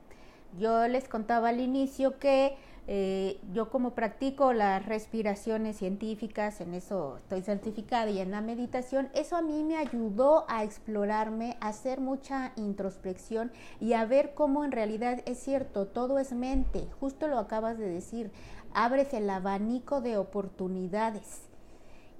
Yo 0.59 0.87
les 0.87 1.07
contaba 1.07 1.49
al 1.49 1.59
inicio 1.59 2.19
que 2.19 2.55
eh, 2.85 3.39
yo 3.53 3.69
como 3.69 3.91
practico 3.91 4.51
las 4.51 4.85
respiraciones 4.85 5.77
científicas, 5.77 6.59
en 6.59 6.73
eso 6.73 7.17
estoy 7.17 7.41
certificada 7.41 8.09
y 8.09 8.19
en 8.19 8.31
la 8.31 8.41
meditación, 8.41 9.09
eso 9.13 9.37
a 9.37 9.41
mí 9.41 9.63
me 9.63 9.77
ayudó 9.77 10.45
a 10.49 10.63
explorarme, 10.63 11.55
a 11.61 11.69
hacer 11.69 12.01
mucha 12.01 12.51
introspección 12.57 13.51
y 13.79 13.93
a 13.93 14.05
ver 14.05 14.33
cómo 14.33 14.65
en 14.65 14.73
realidad 14.73 15.21
es 15.25 15.39
cierto, 15.39 15.87
todo 15.87 16.19
es 16.19 16.33
mente, 16.33 16.87
justo 16.99 17.27
lo 17.27 17.39
acabas 17.39 17.77
de 17.77 17.87
decir, 17.87 18.31
abres 18.73 19.13
el 19.13 19.29
abanico 19.29 20.01
de 20.01 20.17
oportunidades. 20.17 21.43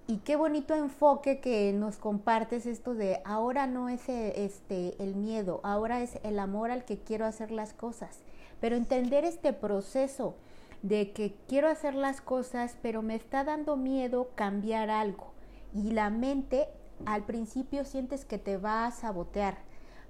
Y 0.06 0.18
qué 0.18 0.36
bonito 0.36 0.76
enfoque 0.76 1.40
que 1.40 1.72
nos 1.72 1.98
compartes 1.98 2.66
esto 2.66 2.94
de 2.94 3.22
ahora 3.24 3.68
no 3.68 3.88
es 3.88 4.10
eh, 4.10 4.44
este 4.44 5.02
el 5.02 5.16
miedo, 5.16 5.62
ahora 5.64 6.02
es 6.02 6.20
el 6.24 6.40
amor 6.40 6.72
al 6.72 6.84
que 6.84 6.98
quiero 6.98 7.26
hacer 7.26 7.52
las 7.52 7.74
cosas. 7.74 8.20
Pero 8.60 8.76
entender 8.76 9.24
este 9.24 9.54
proceso, 9.54 10.36
de 10.84 11.14
que 11.14 11.36
quiero 11.48 11.70
hacer 11.70 11.96
las 11.96 12.22
cosas, 12.22 12.78
pero 12.82 13.02
me 13.02 13.16
está 13.16 13.44
dando 13.44 13.76
miedo 13.78 14.30
cambiar 14.36 14.92
algo. 14.92 15.32
Y 15.74 15.92
la 15.92 16.12
mente 16.12 16.68
al 17.06 17.24
principio 17.24 17.86
sientes 17.86 18.26
que 18.26 18.38
te 18.38 18.58
va 18.58 18.86
a 18.86 18.92
sabotear 18.92 19.58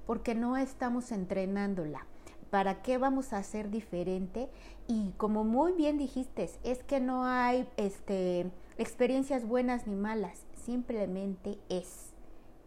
porque 0.05 0.35
no 0.35 0.57
estamos 0.57 1.11
entrenándola. 1.11 2.05
¿Para 2.49 2.81
qué 2.81 2.97
vamos 2.97 3.33
a 3.33 3.37
hacer 3.37 3.69
diferente? 3.71 4.49
Y 4.87 5.11
como 5.17 5.43
muy 5.43 5.71
bien 5.73 5.97
dijiste, 5.97 6.49
es 6.63 6.83
que 6.83 6.99
no 6.99 7.23
hay 7.25 7.67
este, 7.77 8.51
experiencias 8.77 9.47
buenas 9.47 9.87
ni 9.87 9.95
malas, 9.95 10.43
simplemente 10.65 11.57
es. 11.69 12.09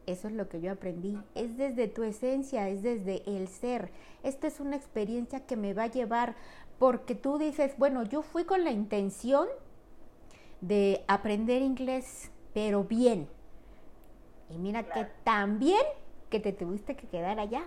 Eso 0.07 0.29
es 0.29 0.35
lo 0.35 0.49
que 0.49 0.61
yo 0.61 0.73
aprendí. 0.73 1.19
Es 1.35 1.57
desde 1.57 1.89
tu 1.89 2.05
esencia, 2.05 2.69
es 2.69 2.83
desde 2.83 3.23
el 3.27 3.49
ser. 3.49 3.91
Esta 4.23 4.47
es 4.47 4.61
una 4.61 4.77
experiencia 4.77 5.41
que 5.41 5.57
me 5.57 5.75
va 5.75 5.85
a 5.85 5.91
llevar 5.91 6.37
porque 6.79 7.15
tú 7.15 7.39
dices, 7.39 7.77
bueno, 7.79 8.03
yo 8.03 8.23
fui 8.23 8.45
con 8.45 8.65
la 8.65 8.71
intención 8.71 9.49
de 10.61 11.05
aprender 11.09 11.63
inglés, 11.63 12.31
pero 12.53 12.85
bien. 12.85 13.29
Y 14.51 14.59
mira 14.59 14.85
que 14.85 15.07
también 15.25 15.81
que 16.31 16.41
te 16.41 16.53
tuviste 16.53 16.97
que 16.97 17.07
quedar 17.07 17.41
allá. 17.41 17.65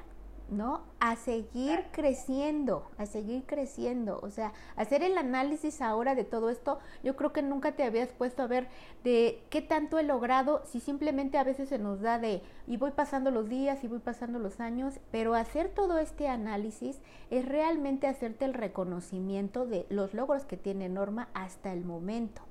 ¿No? 0.52 0.84
A 1.00 1.16
seguir 1.16 1.86
creciendo, 1.92 2.90
a 2.98 3.06
seguir 3.06 3.44
creciendo, 3.46 4.20
o 4.22 4.30
sea, 4.30 4.54
hacer 4.76 5.04
el 5.04 5.18
análisis 5.18 5.82
ahora 5.82 6.16
de 6.16 6.24
todo 6.24 6.50
esto, 6.50 6.80
yo 7.04 7.16
creo 7.16 7.34
que 7.34 7.42
nunca 7.42 7.74
te 7.74 7.84
habías 7.84 8.10
puesto 8.10 8.44
a 8.44 8.48
ver 8.48 8.68
de 9.04 9.42
qué 9.50 9.62
tanto 9.62 10.00
he 10.00 10.04
logrado, 10.04 10.64
si 10.66 10.80
simplemente 10.80 11.38
a 11.38 11.44
veces 11.44 11.70
se 11.70 11.80
nos 11.80 12.02
da 12.02 12.20
de, 12.20 12.42
y 12.68 12.78
voy 12.78 12.92
pasando 12.92 13.32
los 13.32 13.50
días 13.50 13.84
y 13.84 13.88
voy 13.88 14.00
pasando 14.00 14.40
los 14.40 14.60
años, 14.60 15.00
pero 15.12 15.36
hacer 15.36 15.70
todo 15.70 16.00
este 16.00 16.28
análisis 16.28 17.00
es 17.30 17.48
realmente 17.48 18.08
hacerte 18.08 18.46
el 18.46 18.54
reconocimiento 18.54 19.66
de 19.66 19.86
los 19.90 20.14
logros 20.14 20.46
que 20.46 20.58
tiene 20.58 20.90
Norma 20.90 21.30
hasta 21.34 21.72
el 21.72 21.86
momento. 21.86 22.42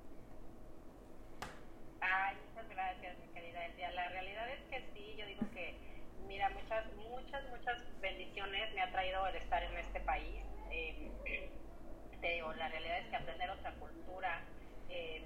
el 9.26 9.36
estar 9.36 9.62
en 9.62 9.76
este 9.78 10.00
país. 10.00 10.44
Eh, 10.70 11.10
la 12.56 12.68
realidad 12.68 12.98
es 12.98 13.06
que 13.08 13.16
aprender 13.16 13.50
otra 13.50 13.72
cultura, 13.74 14.40
eh, 14.88 15.22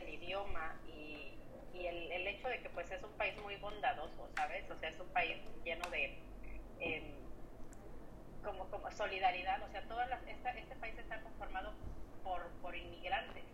del 0.00 0.14
idioma 0.14 0.80
y, 0.86 1.34
el, 1.74 2.10
el, 2.10 2.26
hecho 2.26 2.48
de 2.48 2.60
que 2.60 2.70
pues 2.70 2.90
es 2.90 3.02
un 3.02 3.12
país 3.12 3.40
muy 3.40 3.54
bondadoso, 3.56 4.28
¿sabes? 4.36 4.68
O 4.68 4.76
sea, 4.78 4.88
es 4.88 4.98
un 4.98 5.08
país 5.08 5.36
lleno 5.64 5.88
de 5.90 6.18
em, 6.80 7.14
como, 8.42 8.68
como 8.68 8.90
solidaridad, 8.90 9.62
o 9.62 9.70
sea, 9.70 9.82
todas 9.82 10.08
las, 10.08 10.20
este 10.26 10.74
país 10.76 10.98
está 10.98 11.20
conformado 11.20 11.72
por, 12.24 12.48
por 12.60 12.74
inmigrantes. 12.76 13.44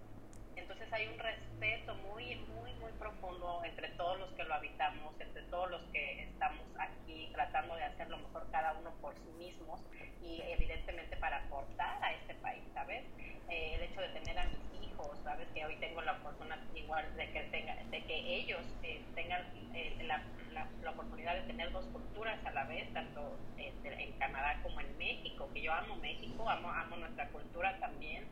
Entonces 0.56 0.90
hay 0.92 1.06
un 1.08 1.18
respeto 1.18 1.94
muy, 1.96 2.36
muy, 2.36 2.72
muy 2.74 2.92
profundo 2.92 3.62
entre 3.64 3.88
todos 3.90 4.18
los 4.18 4.32
que 4.32 4.44
lo 4.44 4.54
habitamos, 4.54 5.20
entre 5.20 5.42
todos 5.44 5.70
los 5.70 5.82
que 5.92 6.22
estamos 6.22 6.64
aquí 6.78 7.28
tratando 7.32 7.74
de 7.76 7.84
hacer 7.84 8.08
lo 8.08 8.18
mejor 8.18 8.46
cada 8.50 8.72
uno 8.74 8.94
por 9.02 9.14
sí 9.16 9.32
mismos 9.36 9.80
y 10.22 10.40
evidentemente 10.42 11.16
para 11.16 11.44
aportar 11.44 12.02
a 12.02 12.12
este 12.14 12.34
país, 12.36 12.62
¿sabes? 12.72 13.04
Eh, 13.50 13.74
el 13.74 13.82
hecho 13.82 14.00
de 14.00 14.08
tener 14.08 14.38
a 14.38 14.46
mis 14.46 14.63
hijos, 14.94 15.18
¿sabes? 15.24 15.48
Que 15.54 15.64
hoy 15.64 15.76
tengo 15.76 16.00
la 16.02 16.14
fortuna 16.14 16.58
igual 16.74 17.04
de 17.16 17.30
que, 17.30 17.40
tenga, 17.44 17.76
de 17.90 18.04
que 18.04 18.36
ellos 18.36 18.62
eh, 18.82 19.02
tengan 19.14 19.42
eh, 19.74 19.96
la, 20.04 20.22
la, 20.52 20.90
oportunidad 20.90 21.34
de 21.34 21.42
tener 21.42 21.72
dos 21.72 21.86
culturas 21.86 22.38
a 22.44 22.50
la 22.52 22.64
vez, 22.64 22.92
tanto 22.92 23.36
en 23.56 24.12
Canadá 24.18 24.60
como 24.62 24.80
en 24.80 24.96
México, 24.98 25.48
que 25.52 25.62
yo 25.62 25.72
amo 25.72 25.96
México, 25.96 26.48
amo, 26.48 26.70
amo 26.70 26.96
nuestra 26.96 27.28
cultura 27.28 27.78
también 27.80 28.24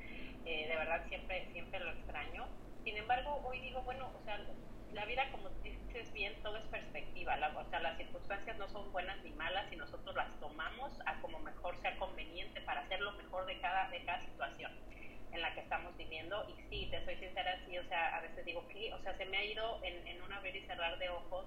eh, 0.44 0.66
de 0.68 0.76
verdad 0.76 1.04
siempre, 1.08 1.46
siempre 1.52 1.78
lo 1.80 1.90
extraño. 1.92 2.46
Sin 2.84 2.96
embargo, 2.96 3.40
hoy 3.44 3.60
digo, 3.60 3.82
bueno, 3.82 4.10
o 4.18 4.24
sea, 4.24 4.40
la 4.92 5.04
vida, 5.04 5.30
como 5.30 5.48
dices 5.62 6.12
bien, 6.12 6.34
todo 6.42 6.56
es 6.56 6.64
perspectiva. 6.64 7.36
o 7.56 7.70
sea, 7.70 7.80
las 7.80 7.96
circunstancias 7.96 8.58
no 8.58 8.68
son 8.68 8.90
buenas 8.92 9.22
ni 9.22 9.30
malas 9.30 9.72
y 9.72 9.76
nosotros 9.76 10.14
las 10.14 10.28
tomamos 10.40 10.92
a 11.06 11.20
como 11.20 11.38
mejor 11.38 11.80
sea 11.80 11.96
conveniente 11.96 12.60
para 12.62 12.80
hacer 12.80 13.00
lo 13.00 13.12
mejor 13.12 13.46
de 13.46 13.58
cada, 13.60 13.88
de 13.90 14.04
cada 14.04 14.20
situación 14.20 14.72
en 15.32 15.40
la 15.40 15.54
que 15.54 15.60
estamos 15.60 15.96
viviendo. 15.96 16.46
Y 16.48 16.62
sí, 16.68 16.88
te 16.90 17.04
soy 17.04 17.16
sincera, 17.16 17.58
sí, 17.66 17.78
o 17.78 17.84
sea, 17.88 18.16
a 18.16 18.20
veces 18.20 18.44
digo 18.44 18.66
que, 18.68 18.92
o 18.92 19.02
sea, 19.02 19.16
se 19.16 19.24
me 19.26 19.36
ha 19.36 19.44
ido 19.44 19.82
en, 19.84 20.06
en 20.06 20.22
un 20.22 20.32
abrir 20.32 20.56
y 20.56 20.66
cerrar 20.66 20.98
de 20.98 21.08
ojos 21.08 21.46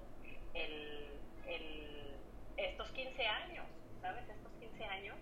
el, 0.54 1.08
el, 1.46 2.16
estos 2.56 2.90
15 2.92 3.26
años, 3.26 3.66
¿sabes? 4.00 4.28
Estos 4.28 4.52
15 4.60 4.84
años 4.84 5.16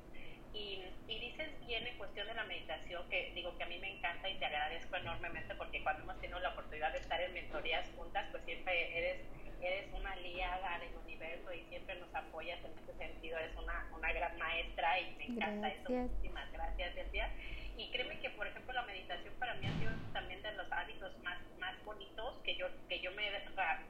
y, 0.55 0.85
dices 1.09 1.51
bien 1.67 1.87
en 1.87 1.97
cuestión 1.99 2.27
de 2.29 2.35
la 2.35 2.45
meditación, 2.45 3.09
que 3.09 3.33
digo 3.35 3.57
que 3.57 3.65
a 3.65 3.67
mí 3.67 3.79
me 3.79 3.97
encanta 3.97 4.29
y 4.29 4.39
te 4.39 4.45
agradezco 4.45 4.97
enormemente 4.97 5.55
porque 5.57 5.83
cuando 5.83 6.03
hemos 6.03 6.21
tenido 6.21 6.39
la 6.39 6.51
oportunidad 6.51 6.93
de 6.93 6.99
estar 6.99 7.21
en 7.21 7.33
mentorías 7.33 7.89
juntas, 7.97 8.27
pues 8.31 8.45
siempre 8.45 8.99
eres, 8.99 9.21
eres 9.61 9.93
una 9.93 10.13
aliada 10.13 10.79
del 10.79 10.95
universo 11.05 11.53
y 11.53 11.65
siempre 11.65 11.97
nos 11.97 12.15
apoyas 12.15 12.59
en 12.65 12.79
ese 12.79 12.97
sentido, 12.97 13.39
eres 13.39 13.57
una, 13.57 13.89
una 13.97 14.13
gran 14.13 14.39
maestra 14.39 15.01
y 15.01 15.15
me 15.17 15.25
encanta 15.27 15.69
eso. 15.69 15.91
Muchísimas 15.91 16.53
gracias, 16.53 16.97
Elvia. 16.97 17.31
Y 17.77 17.91
créeme 17.91 18.21
que, 18.21 18.31
por 18.31 18.47
ejemplo, 18.47 18.73
la 18.73 18.83
meditación 18.83 19.35
para 19.35 19.55
mí 19.55 19.67
ha 19.67 19.79
sido 19.79 19.93
también 20.13 20.41
de 20.43 20.53
los 20.53 20.71
hábitos 20.71 21.19
más, 21.19 21.39
más 21.59 21.75
bonitos 21.85 22.39
que 22.45 22.57
yo, 22.57 22.69
que 22.89 23.01
yo 23.01 23.11
me 23.13 23.27
he 23.27 23.45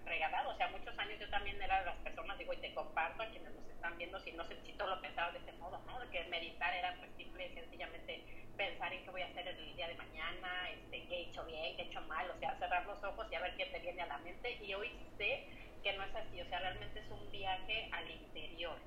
regalado. 0.07 0.51
O 0.51 0.57
sea, 0.57 0.69
muchos 0.69 0.99
años 0.99 1.21
yo 1.21 1.29
también 1.29 1.61
era 1.61 1.81
de 1.81 1.87
las 1.87 1.97
personas, 1.97 2.39
digo, 2.39 2.55
y 2.55 2.59
te 2.59 2.73
comparto 2.73 3.23
a 3.23 3.27
quienes 3.27 3.53
nos 3.53 3.69
están 3.69 3.99
viendo, 3.99 4.19
si 4.21 4.33
no 4.33 4.45
sé 4.47 4.57
si 4.65 4.73
todo 4.73 4.95
lo 4.95 5.03
pensaba 5.03 5.33
de 5.33 5.39
este 5.39 5.53
modo, 5.53 5.83
¿no? 5.87 6.01
De 6.01 6.09
que 6.09 6.25
meditar 6.25 6.73
era 6.75 6.95
pues 6.99 7.11
simple 7.17 7.53
sencillamente 7.53 8.25
pensar 8.57 8.93
en 8.93 9.05
qué 9.05 9.11
voy 9.11 9.23
a 9.23 9.27
hacer 9.27 9.49
el 9.49 9.77
día 9.77 9.89
de 9.89 9.95
mañana, 9.97 10.71
este, 10.71 11.07
qué 11.07 11.15
he 11.17 11.23
hecho 11.29 11.45
bien, 11.45 11.77
qué 11.77 11.83
he 11.83 11.87
hecho 11.87 12.01
mal, 12.03 12.31
o 12.31 12.39
sea, 12.39 12.57
cerrar 12.59 12.87
los 12.87 13.03
ojos 13.05 13.27
y 13.31 13.35
a 13.35 13.41
ver 13.41 13.55
qué 13.57 13.67
te 13.67 13.81
viene 13.81 14.01
a 14.01 14.07
la 14.07 14.19
mente. 14.19 14.59
Y 14.63 14.73
hoy 14.73 14.91
sé 15.19 15.47
que 15.83 15.93
no 15.93 16.05
es 16.05 16.15
así, 16.15 16.41
o 16.41 16.49
sea, 16.49 16.61
realmente 16.61 17.01
es 17.01 17.11
un 17.11 17.31
viaje 17.31 17.91
al 17.93 18.11
interior. 18.11 18.79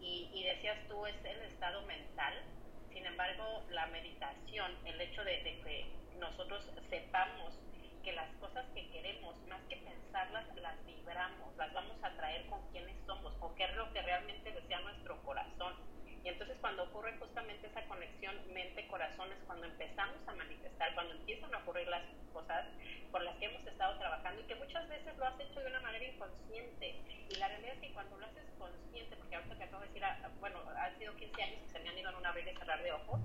Y, 0.00 0.28
y 0.34 0.42
decías 0.42 0.78
tú, 0.88 1.06
es 1.06 1.14
el 1.24 1.40
estado 1.42 1.82
mental 1.82 2.34
sin 3.00 3.06
embargo, 3.06 3.64
la 3.70 3.86
meditación, 3.86 4.76
el 4.84 5.00
hecho 5.00 5.24
de, 5.24 5.40
que 5.42 5.86
nosotros 6.18 6.62
sepamos 6.90 7.58
que 8.04 8.12
las 8.12 8.28
cosas 8.36 8.66
que 8.74 8.90
queremos, 8.90 9.34
más 9.48 9.62
que 9.70 9.76
pensarlas, 9.76 10.44
las 10.56 10.84
vibramos, 10.84 11.56
las 11.56 11.72
vamos 11.72 11.96
a 12.02 12.14
traer 12.14 12.44
con 12.50 12.60
quienes 12.72 12.94
somos 13.06 13.32
o 13.40 13.54
qué 13.54 13.64
es 13.64 13.74
lo 13.74 13.90
que 13.94 14.02
realmente 14.02 14.52
desea 14.52 14.80
nuestro 14.80 15.16
corazón. 15.22 15.76
Y 16.24 16.28
entonces 16.28 16.56
cuando 16.60 16.84
ocurre 16.84 17.16
justamente 17.18 17.66
esa 17.66 17.82
conexión 17.84 18.36
mente-corazón 18.52 19.32
es 19.32 19.38
cuando 19.46 19.66
empezamos 19.66 20.16
a 20.26 20.32
manifestar, 20.34 20.94
cuando 20.94 21.14
empiezan 21.14 21.54
a 21.54 21.58
ocurrir 21.58 21.88
las 21.88 22.02
cosas 22.32 22.66
por 23.10 23.22
las 23.22 23.36
que 23.36 23.46
hemos 23.46 23.66
estado 23.66 23.98
trabajando 23.98 24.40
y 24.40 24.44
que 24.44 24.54
muchas 24.54 24.88
veces 24.88 25.16
lo 25.16 25.26
has 25.26 25.40
hecho 25.40 25.60
de 25.60 25.66
una 25.66 25.80
manera 25.80 26.04
inconsciente. 26.04 26.94
Y 27.28 27.34
la 27.36 27.48
realidad 27.48 27.74
es 27.74 27.80
que 27.80 27.92
cuando 27.92 28.18
lo 28.18 28.26
haces 28.26 28.44
consciente, 28.58 29.16
porque 29.16 29.36
ahorita 29.36 29.56
te 29.56 29.64
acabo 29.64 29.82
de 29.82 29.88
decir, 29.88 30.04
ah, 30.04 30.30
bueno, 30.40 30.60
han 30.76 30.98
sido 30.98 31.16
15 31.16 31.42
años 31.42 31.58
que 31.62 31.68
se 31.70 31.78
me 31.80 31.88
han 31.88 31.98
ido 31.98 32.10
en 32.10 32.16
un 32.16 32.26
abrir 32.26 32.48
y 32.48 32.56
cerrar 32.56 32.82
de 32.82 32.92
ojos, 32.92 33.20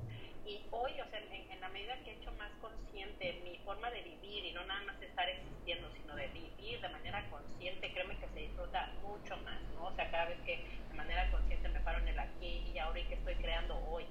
y 0.45 0.61
hoy, 0.71 0.91
o 1.01 1.09
sea, 1.09 1.19
en, 1.19 1.51
en, 1.51 1.59
la 1.59 1.69
medida 1.69 1.97
que 2.03 2.11
he 2.11 2.13
hecho 2.15 2.31
más 2.33 2.51
consciente 2.61 3.33
mi 3.43 3.57
forma 3.65 3.89
de 3.89 4.01
vivir 4.03 4.45
y 4.45 4.51
no 4.53 4.63
nada 4.65 4.81
más 4.83 5.01
estar 5.01 5.27
existiendo, 5.27 5.91
sino 5.93 6.15
de 6.15 6.27
vivir 6.27 6.79
de 6.79 6.89
manera 6.89 7.27
consciente, 7.31 7.91
créeme 7.91 8.15
que 8.17 8.27
se 8.27 8.39
disfruta 8.41 8.91
mucho 9.01 9.35
más, 9.37 9.59
¿no? 9.73 9.87
O 9.87 9.95
sea, 9.95 10.09
cada 10.11 10.25
vez 10.25 10.37
que 10.45 10.63
de 10.89 10.93
manera 10.93 11.29
consciente 11.31 11.64
me 11.85 11.91
paro 11.91 11.99
en 11.99 12.07
el 12.07 12.19
aquí 12.19 12.71
y 12.73 12.79
ahora 12.79 12.99
y 12.99 13.03
que 13.03 13.13
estoy 13.13 13.35
creando 13.35 13.77
hoy, 13.87 14.05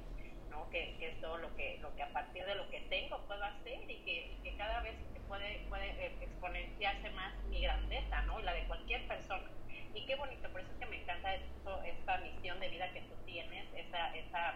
¿no? 0.49 0.71
Que, 0.71 0.97
que, 0.99 1.09
es 1.09 1.21
todo 1.21 1.39
lo 1.39 1.55
que, 1.57 1.79
lo 1.83 1.95
que 1.97 2.03
a 2.05 2.13
partir 2.13 2.45
de 2.45 2.55
lo 2.55 2.71
que 2.71 2.81
tengo 2.83 3.19
puedo 3.27 3.43
hacer 3.43 3.91
y 3.91 3.97
que, 4.05 4.37
que 4.45 4.57
cada 4.57 4.81
vez 4.83 4.95
puede, 5.27 5.59
puede 5.69 5.89
eh, 6.07 6.17
exponenciarse 6.21 7.11
más 7.11 7.35
mi 7.51 7.63
grandeza, 7.63 8.23
¿no? 8.23 8.39
Y 8.39 8.45
la 8.45 8.55
de 8.55 8.65
cualquier 8.69 9.07
persona. 9.09 9.51
Y 9.93 10.07
qué 10.07 10.15
bonito, 10.15 10.49
por 10.51 10.61
eso 10.61 10.71
es 10.71 10.79
que 10.79 10.87
me 10.87 11.03
encanta 11.03 11.35
esto, 11.35 11.83
esta 11.83 12.19
misión 12.19 12.61
de 12.61 12.69
vida 12.69 12.93
que 12.93 13.01
tú 13.03 13.15
tienes, 13.27 13.67
esa, 13.75 14.15
esa 14.15 14.55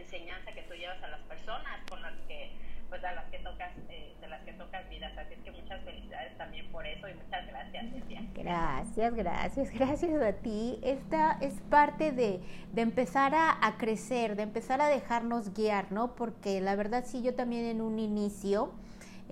enseñanza 0.00 0.52
que 0.52 0.62
tú 0.62 0.74
llevas 0.74 1.02
a 1.02 1.08
las 1.08 1.20
personas 1.22 1.80
con 1.88 2.00
las 2.02 2.14
que 2.28 2.50
pues 2.88 3.02
a 3.04 3.12
las 3.12 3.24
que 3.30 3.38
tocas 3.38 3.72
eh, 3.88 4.14
de 4.20 4.28
las 4.28 4.42
que 4.42 4.52
tocas 4.52 4.86
vidas. 4.90 5.16
Así 5.16 5.32
es 5.32 5.40
que 5.40 5.50
muchas 5.50 5.82
felicidades 5.82 6.36
también 6.36 6.70
por 6.70 6.86
eso 6.86 7.08
y 7.08 7.14
muchas 7.14 7.46
gracias 7.46 7.86
Silvia. 7.90 8.22
gracias 8.34 9.14
gracias 9.14 9.70
gracias 9.72 10.22
a 10.22 10.32
ti. 10.34 10.78
Esta 10.82 11.38
es 11.40 11.54
parte 11.70 12.12
de, 12.12 12.40
de 12.72 12.82
empezar 12.82 13.34
a, 13.34 13.66
a, 13.66 13.78
crecer 13.78 14.36
de 14.36 14.42
empezar 14.42 14.82
a 14.82 14.88
dejarnos 14.88 15.54
guiar 15.54 15.90
no 15.90 16.14
porque 16.14 16.60
la 16.60 16.76
verdad 16.76 17.04
sí 17.06 17.22
yo 17.22 17.34
también 17.34 17.64
en 17.64 17.80
un 17.80 17.98
inicio 17.98 18.74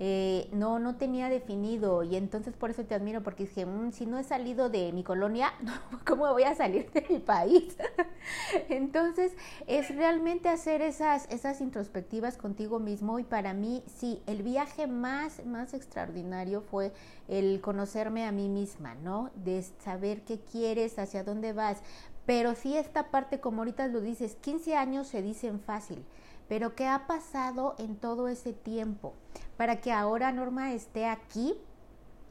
eh, 0.03 0.49
no, 0.51 0.79
no 0.79 0.95
tenía 0.95 1.29
definido 1.29 2.01
y 2.01 2.15
entonces 2.15 2.55
por 2.55 2.71
eso 2.71 2.83
te 2.83 2.95
admiro 2.95 3.21
porque 3.21 3.43
dije, 3.43 3.67
mm, 3.67 3.91
si 3.91 4.07
no 4.07 4.17
he 4.17 4.23
salido 4.23 4.67
de 4.67 4.91
mi 4.93 5.03
colonia, 5.03 5.53
¿cómo 6.07 6.27
voy 6.33 6.41
a 6.41 6.55
salir 6.55 6.89
de 6.89 7.05
mi 7.07 7.19
país? 7.19 7.77
entonces 8.69 9.31
es 9.67 9.95
realmente 9.95 10.49
hacer 10.49 10.81
esas, 10.81 11.29
esas 11.29 11.61
introspectivas 11.61 12.35
contigo 12.35 12.79
mismo 12.79 13.19
y 13.19 13.23
para 13.23 13.53
mí 13.53 13.83
sí, 13.85 14.23
el 14.25 14.41
viaje 14.41 14.87
más, 14.87 15.45
más 15.45 15.75
extraordinario 15.75 16.61
fue 16.61 16.91
el 17.27 17.61
conocerme 17.61 18.25
a 18.25 18.31
mí 18.31 18.49
misma, 18.49 18.95
¿no? 18.95 19.29
De 19.35 19.61
saber 19.83 20.23
qué 20.23 20.39
quieres, 20.39 20.97
hacia 20.97 21.23
dónde 21.23 21.53
vas. 21.53 21.77
Pero 22.25 22.55
sí 22.55 22.75
esta 22.75 23.11
parte, 23.11 23.39
como 23.39 23.59
ahorita 23.59 23.85
lo 23.85 24.01
dices, 24.01 24.33
15 24.41 24.75
años 24.75 25.07
se 25.07 25.21
dicen 25.21 25.59
fácil 25.59 26.03
pero 26.51 26.75
¿qué 26.75 26.85
ha 26.85 27.07
pasado 27.07 27.75
en 27.77 27.95
todo 27.95 28.27
ese 28.27 28.51
tiempo 28.51 29.13
para 29.61 29.79
que 29.79 29.91
ahora 29.91 30.31
Norma 30.31 30.73
esté 30.73 31.05
aquí? 31.05 31.53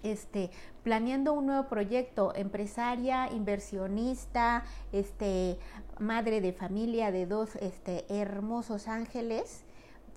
Este, 0.03 0.51
planeando 0.83 1.33
un 1.33 1.47
nuevo 1.47 1.69
proyecto, 1.69 2.35
empresaria, 2.35 3.31
inversionista, 3.31 4.65
este, 4.91 5.57
madre 6.01 6.41
de 6.41 6.53
familia 6.53 7.13
de 7.13 7.27
dos 7.27 7.55
este, 7.61 8.05
hermosos 8.13 8.89
ángeles, 8.89 9.63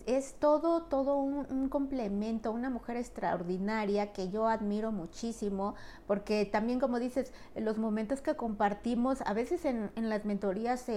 es 0.08 0.34
todo, 0.40 0.86
todo 0.86 1.18
un, 1.18 1.70
complemento, 1.70 2.52
una 2.52 2.72
mujer 2.72 2.98
extraordinaria 2.98 4.12
que 4.12 4.30
yo 4.30 4.48
admiro 4.48 4.92
muchísimo, 4.92 5.76
porque 6.08 6.46
también 6.46 6.80
como 6.80 7.00
dices, 7.00 7.32
los 7.56 7.78
momentos 7.78 8.22
que 8.22 8.36
compartimos, 8.36 9.22
a 9.22 9.34
veces 9.34 9.66
en, 9.66 9.92
en 9.96 10.10
las 10.10 10.26
mentorías 10.26 10.88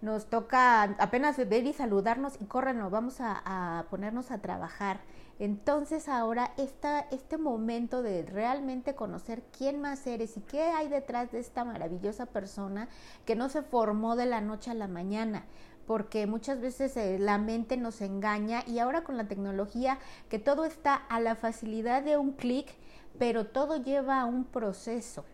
nos 0.00 0.26
toca 0.26 0.82
apenas 0.98 1.36
ver 1.36 1.66
y 1.66 1.72
saludarnos 1.72 2.40
y 2.40 2.44
córrenos, 2.44 2.90
vamos 2.90 3.16
a, 3.20 3.84
ponernos 3.90 4.30
a 4.30 4.38
trabajar. 4.38 5.00
Entonces 5.38 6.08
ahora 6.08 6.52
esta, 6.56 7.00
este 7.10 7.36
momento 7.36 8.02
de 8.02 8.22
realmente 8.22 8.94
conocer 8.94 9.42
quién 9.56 9.80
más 9.80 10.06
eres 10.06 10.36
y 10.38 10.40
qué 10.40 10.62
hay 10.62 10.88
detrás 10.88 11.30
de 11.30 11.40
esta 11.40 11.64
maravillosa 11.64 12.26
persona 12.26 12.88
que 13.26 13.36
no 13.36 13.50
se 13.50 13.62
formó 13.62 14.16
de 14.16 14.24
la 14.24 14.40
noche 14.40 14.70
a 14.70 14.74
la 14.74 14.88
mañana, 14.88 15.44
porque 15.86 16.26
muchas 16.26 16.60
veces 16.60 16.96
eh, 16.96 17.18
la 17.18 17.36
mente 17.36 17.76
nos 17.76 18.00
engaña 18.00 18.62
y 18.66 18.78
ahora 18.78 19.04
con 19.04 19.18
la 19.18 19.28
tecnología 19.28 19.98
que 20.30 20.38
todo 20.38 20.64
está 20.64 20.94
a 20.94 21.20
la 21.20 21.34
facilidad 21.34 22.02
de 22.02 22.16
un 22.16 22.32
clic, 22.32 22.74
pero 23.18 23.46
todo 23.46 23.76
lleva 23.76 24.20
a 24.20 24.24
un 24.24 24.44
proceso. 24.44 25.24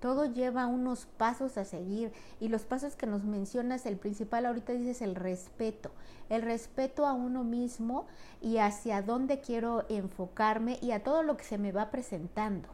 Todo 0.00 0.24
lleva 0.24 0.66
unos 0.66 1.06
pasos 1.06 1.58
a 1.58 1.64
seguir 1.64 2.12
y 2.40 2.48
los 2.48 2.64
pasos 2.64 2.96
que 2.96 3.06
nos 3.06 3.24
mencionas, 3.24 3.86
el 3.86 3.96
principal 3.96 4.46
ahorita 4.46 4.72
dices 4.72 5.02
el 5.02 5.14
respeto, 5.14 5.92
el 6.28 6.42
respeto 6.42 7.06
a 7.06 7.12
uno 7.12 7.44
mismo 7.44 8.06
y 8.40 8.58
hacia 8.58 9.02
dónde 9.02 9.40
quiero 9.40 9.84
enfocarme 9.88 10.78
y 10.80 10.92
a 10.92 11.02
todo 11.02 11.22
lo 11.22 11.36
que 11.36 11.44
se 11.44 11.58
me 11.58 11.72
va 11.72 11.90
presentando. 11.90 12.68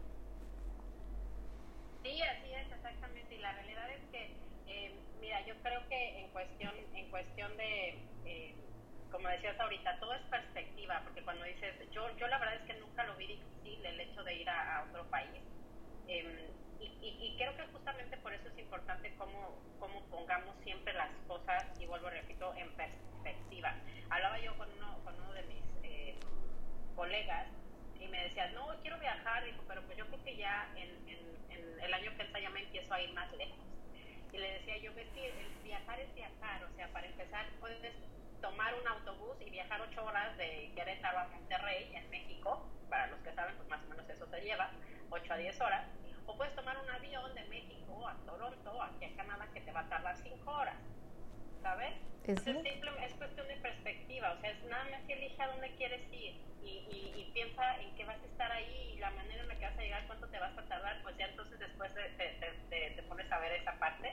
Sí, 2.02 2.22
así 2.22 2.52
es, 2.52 2.72
exactamente. 2.72 3.34
Y 3.34 3.38
la 3.38 3.52
realidad 3.52 3.90
es 3.90 4.00
que, 4.12 4.36
eh, 4.68 4.94
mira, 5.20 5.44
yo 5.46 5.54
creo 5.62 5.80
que 5.88 6.20
en 6.20 6.30
cuestión 6.30 6.70
cuestión 7.16 7.56
de, 7.56 7.98
eh, 8.26 8.54
como 9.10 9.26
decías 9.28 9.58
ahorita, 9.58 9.98
todo 10.00 10.12
es 10.12 10.22
perspectiva, 10.24 11.00
porque 11.02 11.22
cuando 11.22 11.44
dices, 11.44 11.74
yo, 11.92 12.14
yo 12.18 12.26
la 12.26 12.38
verdad 12.38 12.56
es 12.56 12.66
que 12.66 12.78
nunca 12.78 13.04
lo 13.04 13.16
vi 13.16 13.26
difícil 13.26 13.86
el 13.86 14.00
hecho 14.00 14.22
de 14.22 14.34
ir 14.34 14.50
a, 14.50 14.84
otro 14.86 15.08
país. 15.08 15.40
Em, 16.08 16.26
y, 17.06 17.26
y, 17.26 17.36
creo 17.36 17.56
que 17.56 17.66
justamente 17.72 18.16
por 18.16 18.32
eso 18.32 18.48
es 18.48 18.58
importante 18.58 19.14
cómo, 19.16 19.56
cómo 19.78 20.00
pongamos 20.06 20.56
siempre 20.64 20.92
las 20.94 21.10
cosas, 21.28 21.64
y 21.78 21.86
vuelvo 21.86 22.10
repito, 22.10 22.52
en 22.54 22.70
perspectiva. 22.72 23.74
Hablaba 24.10 24.40
yo 24.40 24.56
con 24.56 24.68
uno, 24.72 24.98
con 25.04 25.14
uno 25.14 25.32
de 25.32 25.42
mis 25.44 25.64
eh, 25.84 26.16
colegas 26.96 27.46
y 28.00 28.08
me 28.08 28.24
decía, 28.24 28.48
no, 28.52 28.68
quiero 28.82 28.98
viajar, 28.98 29.44
dijo, 29.44 29.62
pero 29.68 29.82
pues 29.82 29.96
yo 29.96 30.06
creo 30.06 30.24
que 30.24 30.36
ya 30.36 30.68
en, 30.76 30.90
en 31.50 31.80
el 31.80 31.94
año 31.94 32.16
que 32.16 32.22
entra 32.22 32.40
ya 32.40 32.50
me 32.50 32.62
empiezo 32.62 32.92
a 32.92 33.00
ir 33.00 33.12
más 33.12 33.30
lejos 33.36 33.66
y 34.32 34.38
le 34.38 34.52
decía 34.52 34.76
yo, 34.78 34.92
ves 34.94 35.08
que 35.14 35.28
el 35.28 35.48
viajar 35.64 35.98
es 36.00 36.14
viajar, 36.14 36.64
o 36.64 36.76
sea, 36.76 36.88
para 36.88 37.06
empezar 37.06 37.46
puedes 37.60 37.94
tomar 38.40 38.74
un 38.74 38.86
autobús 38.86 39.36
y 39.40 39.50
viajar 39.50 39.80
ocho 39.80 40.04
horas 40.04 40.36
de 40.36 40.70
Querétaro 40.74 41.20
a 41.20 41.28
Monterrey, 41.28 41.90
en 41.94 42.10
México, 42.10 42.68
para 42.90 43.06
los 43.06 43.18
que 43.20 43.32
saben, 43.32 43.56
pues 43.56 43.68
más 43.68 43.82
o 43.84 43.88
menos 43.88 44.08
eso 44.08 44.26
se 44.26 44.40
lleva, 44.42 44.70
ocho 45.10 45.32
a 45.32 45.36
diez 45.36 45.58
horas, 45.60 45.86
o 46.26 46.36
puedes 46.36 46.54
tomar 46.54 46.76
un 46.78 46.90
avión 46.90 47.34
de 47.34 47.44
México 47.44 48.06
a 48.06 48.14
Toronto, 48.26 48.82
aquí 48.82 49.04
a 49.04 49.16
Canadá, 49.16 49.48
que 49.52 49.60
te 49.60 49.72
va 49.72 49.80
a 49.80 49.88
tardar 49.88 50.16
cinco 50.16 50.50
horas, 50.50 50.76
¿sabes? 51.62 51.94
Entonces, 52.24 52.54
simple, 52.54 52.90
es 53.04 53.14
cuestión 53.14 53.46
de 53.46 53.56
perspectiva, 53.56 54.32
o 54.32 54.40
sea, 54.40 54.50
es 54.50 54.62
nada 54.64 54.84
más 54.90 55.00
que 55.06 55.12
elige 55.12 55.40
a 55.40 55.46
dónde 55.46 55.70
quieres 55.76 56.00
ir 56.12 56.34
y, 56.62 56.82
y, 56.90 57.14
y, 57.16 57.30
piensa 57.32 57.80
en 57.80 57.94
que 57.94 58.04
vas 58.04 58.20
a 58.20 58.26
estar 58.26 58.50
ahí 58.50 58.94
y 58.96 58.98
la 58.98 59.10
manera 59.10 59.42
en 59.42 59.48
la 59.48 59.54
que 59.54 59.64
vas 59.64 59.78
a 59.78 59.82
llegar, 59.82 60.06
cuánto 60.08 60.26
te 60.26 60.38
vas 60.40 60.58
a 60.58 60.62
tardar, 60.62 61.00
pues 61.02 61.16
ya 61.16 61.26
entonces 61.26 61.58
después 61.60 61.94
te, 61.94 62.02
te, 62.10 62.90
te, 62.90 63.02
pones 63.04 63.30
a 63.30 63.38
ver 63.38 63.52
esa 63.52 63.78
parte. 63.78 64.12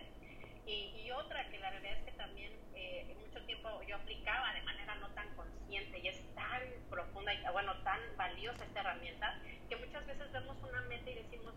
Y, 0.67 0.93
y, 0.95 1.11
otra 1.11 1.49
que 1.49 1.57
la 1.57 1.71
realidad 1.71 1.97
es 1.97 2.03
que 2.05 2.11
también 2.11 2.53
eh, 2.75 3.15
mucho 3.19 3.43
tiempo 3.45 3.81
yo 3.81 3.95
aplicaba 3.95 4.53
de 4.53 4.61
manera 4.61 4.95
no 4.95 5.09
tan 5.09 5.27
consciente 5.35 5.97
y 5.97 6.07
es 6.07 6.35
tan 6.35 6.61
profunda 6.91 7.33
y 7.33 7.43
bueno, 7.51 7.75
tan 7.83 7.99
valiosa 8.15 8.63
esta 8.63 8.81
herramienta 8.81 9.39
que 9.67 9.75
muchas 9.75 10.05
veces 10.05 10.31
vemos 10.31 10.55
una 10.61 10.81
meta 10.81 11.09
y 11.09 11.15
decimos, 11.15 11.55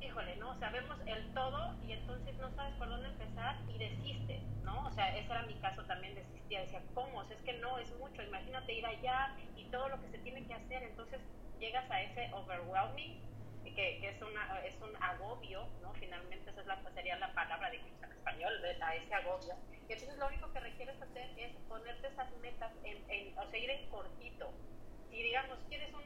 híjole, 0.00 0.36
¿no? 0.36 0.50
O 0.50 0.58
sea, 0.58 0.70
vemos 0.70 0.98
el 1.06 1.34
todo 1.34 1.74
y 1.82 1.92
entonces 1.92 2.36
no 2.38 2.50
sabes 2.54 2.74
por 2.76 2.88
dónde 2.88 3.08
empezar 3.08 3.56
y 3.68 3.78
desistes, 3.78 4.42
¿no? 4.62 4.86
O 4.86 4.90
sea, 4.92 5.16
ese 5.16 5.30
era 5.30 5.42
mi 5.42 5.54
caso 5.60 5.84
también, 5.84 6.14
desistía, 6.14 6.60
decía, 6.62 6.82
¿cómo? 6.94 7.18
O 7.20 7.24
sea, 7.24 7.36
es 7.36 7.42
que 7.42 7.52
no, 7.54 7.78
es 7.78 7.90
mucho, 7.98 8.22
imagínate 8.22 8.72
ir 8.72 8.86
allá 8.86 9.36
y 9.56 9.64
todo 9.70 9.88
lo 9.88 10.00
que 10.00 10.08
se 10.10 10.18
tiene 10.18 10.46
que 10.46 10.54
hacer, 10.54 10.82
entonces 10.82 11.20
llegas 11.58 11.88
a 11.90 12.02
ese 12.02 12.32
overwhelming, 12.32 13.20
que, 13.64 13.98
que 14.00 14.08
es, 14.08 14.22
una, 14.22 14.58
es 14.64 14.74
un 14.80 14.96
agobio, 15.02 15.66
¿no? 15.82 15.92
Finalmente 15.94 16.50
esa 16.50 16.60
es 16.60 16.66
la, 16.66 16.82
sería 16.94 17.16
la 17.18 17.32
palabra 17.34 17.70
de 17.70 17.76
en 17.76 18.12
español, 18.12 18.52
a 18.82 18.94
ese 18.96 19.14
agobio. 19.14 19.54
Y 19.88 19.92
entonces 19.92 20.18
lo 20.18 20.26
único 20.28 20.52
que 20.52 20.60
requieres 20.60 21.00
hacer 21.00 21.30
es 21.36 21.52
ponerte 21.68 22.08
esas 22.08 22.30
metas, 22.38 22.72
en, 22.84 22.98
en, 23.10 23.38
o 23.38 23.46
seguir 23.50 23.70
en 23.70 23.88
cortito. 23.88 24.52
Si 25.10 25.22
digamos, 25.22 25.58
quieres 25.68 25.92
un, 25.92 26.00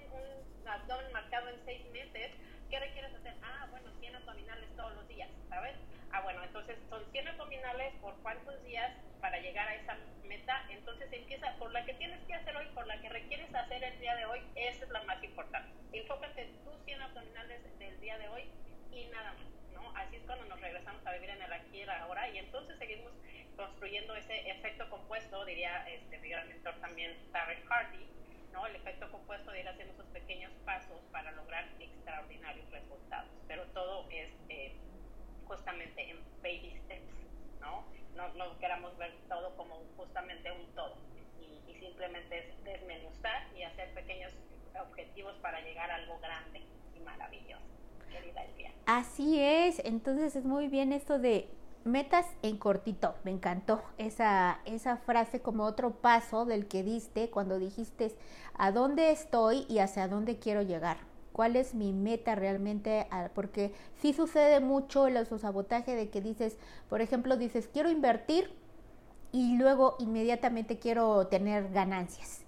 abdomen 0.67 1.13
marcado 1.13 1.49
en 1.51 1.65
seis 1.65 1.85
meses, 1.93 2.33
¿Qué 2.75 2.81
requieres 2.81 3.15
hacer? 3.15 3.35
Ah, 3.41 3.69
bueno, 3.71 3.89
100 4.01 4.17
abdominales 4.17 4.69
todos 4.75 4.93
los 4.97 5.07
días, 5.07 5.31
¿sabes? 5.49 5.77
Ah, 6.11 6.23
bueno, 6.23 6.43
entonces 6.43 6.77
son 6.89 7.05
100 7.13 7.29
abdominales 7.29 7.95
por 8.01 8.15
cuántos 8.23 8.61
días 8.65 8.91
para 9.21 9.39
llegar 9.39 9.69
a 9.69 9.77
esa 9.77 9.97
meta. 10.25 10.67
Entonces 10.71 11.09
empieza 11.13 11.55
por 11.59 11.71
la 11.73 11.85
que 11.85 11.95
tienes 11.95 12.19
que 12.27 12.35
hacer 12.35 12.57
hoy, 12.57 12.67
por 12.75 12.89
la 12.89 13.01
que 13.01 13.11
requieres 13.11 13.55
hacer 13.55 13.85
el 13.85 14.01
día 14.01 14.17
de 14.17 14.25
hoy, 14.27 14.41
esa 14.57 14.85
es 14.85 14.91
la 14.91 15.03
más 15.05 15.23
importante. 15.23 15.71
Enfócate 15.93 16.43
en 16.43 16.65
tus 16.65 16.75
100 16.85 17.03
abdominales 17.03 17.79
del 17.79 18.01
día 18.01 18.19
de 18.19 18.29
hoy 18.29 18.43
y 18.91 19.07
nada 19.07 19.35
más, 19.35 19.47
¿no? 19.73 19.97
Así 19.97 20.17
es 20.17 20.23
cuando 20.23 20.45
nos 20.47 20.61
regresamos 20.61 21.07
a 21.07 21.13
vivir 21.13 21.31
en 21.31 21.43
el 21.43 21.53
aquí 21.53 21.79
y 21.79 21.81
el 21.83 21.91
ahora 21.91 22.29
y 22.29 22.39
entonces 22.39 22.77
seguimos 22.79 23.13
construyendo 23.57 24.17
ese 24.17 24.51
efecto 24.51 24.91
compuesto, 24.91 25.45
diría 25.45 25.89
este, 25.89 26.19
mi 26.19 26.29
gran 26.29 26.49
mentor 26.49 26.75
también, 26.81 27.17
Tarek 27.31 27.65
Hardy, 27.69 28.05
¿no? 28.55 28.67
El 28.67 28.77
efecto 28.77 29.11
compuesto 29.11 29.51
de 29.51 29.61
ir 29.61 29.69
haciendo 29.69 29.93
esos 29.93 30.07
pequeños 30.07 30.51
pasos 30.65 30.99
para 31.13 31.33
lograr 31.33 31.69
extraordinarios 31.79 32.71
resultados. 32.71 33.29
Pero 33.47 33.65
todo 33.75 34.09
es 34.11 34.31
eh, 34.49 34.75
justamente 35.47 36.11
en 36.11 36.19
baby 36.43 36.81
steps, 36.85 37.13
¿no? 37.61 37.85
¿no? 38.17 38.33
No 38.35 38.59
queramos 38.59 38.97
ver 38.97 39.13
todo 39.29 39.55
como 39.57 39.83
justamente 39.97 40.51
un 40.53 40.67
todo. 40.75 40.97
Y, 41.39 41.71
y 41.71 41.75
simplemente 41.81 42.39
es 42.39 42.65
desmenuzar 42.65 43.49
y 43.55 43.65
hacer 43.65 43.93
pequeños 43.93 44.33
objetivos 44.81 45.35
para 45.43 45.61
llegar 45.61 45.91
a 45.91 45.97
algo 45.97 46.19
grande 46.21 46.63
y 46.97 47.01
maravilloso. 47.01 47.75
Así 48.87 49.41
es, 49.41 49.81
entonces 49.85 50.37
es 50.37 50.45
muy 50.45 50.69
bien 50.69 50.93
esto 50.93 51.19
de 51.19 51.49
metas 51.85 52.27
en 52.43 52.57
cortito, 52.57 53.15
me 53.25 53.31
encantó 53.31 53.83
esa, 53.99 54.61
esa 54.65 54.97
frase 54.97 55.41
como 55.41 55.65
otro 55.65 55.91
paso 55.93 56.45
del 56.45 56.67
que 56.67 56.83
diste 56.83 57.31
cuando 57.31 57.59
dijiste 57.59 58.15
a 58.55 58.73
dónde 58.73 59.11
estoy 59.11 59.67
y 59.69 59.79
hacia 59.79 60.09
dónde 60.09 60.39
quiero 60.39 60.63
llegar. 60.63 60.99
¿Cuál 61.33 61.57
es 61.57 61.75
mi 61.75 61.93
meta 61.93 62.37
realmente? 62.37 63.07
Ah, 63.11 63.29
porque 63.35 63.73
sí 64.01 64.13
sucede 64.13 64.61
mucho 64.61 65.09
el 65.09 65.17
autosabotaje 65.17 65.97
de 65.97 66.09
que 66.09 66.21
dices, 66.21 66.57
por 66.89 67.01
ejemplo, 67.01 67.37
dices, 67.37 67.69
quiero 67.73 67.91
invertir 67.91 68.53
y 69.33 69.57
luego 69.57 69.97
inmediatamente 69.99 70.79
quiero 70.79 71.27
tener 71.27 71.73
ganancias. 71.73 72.45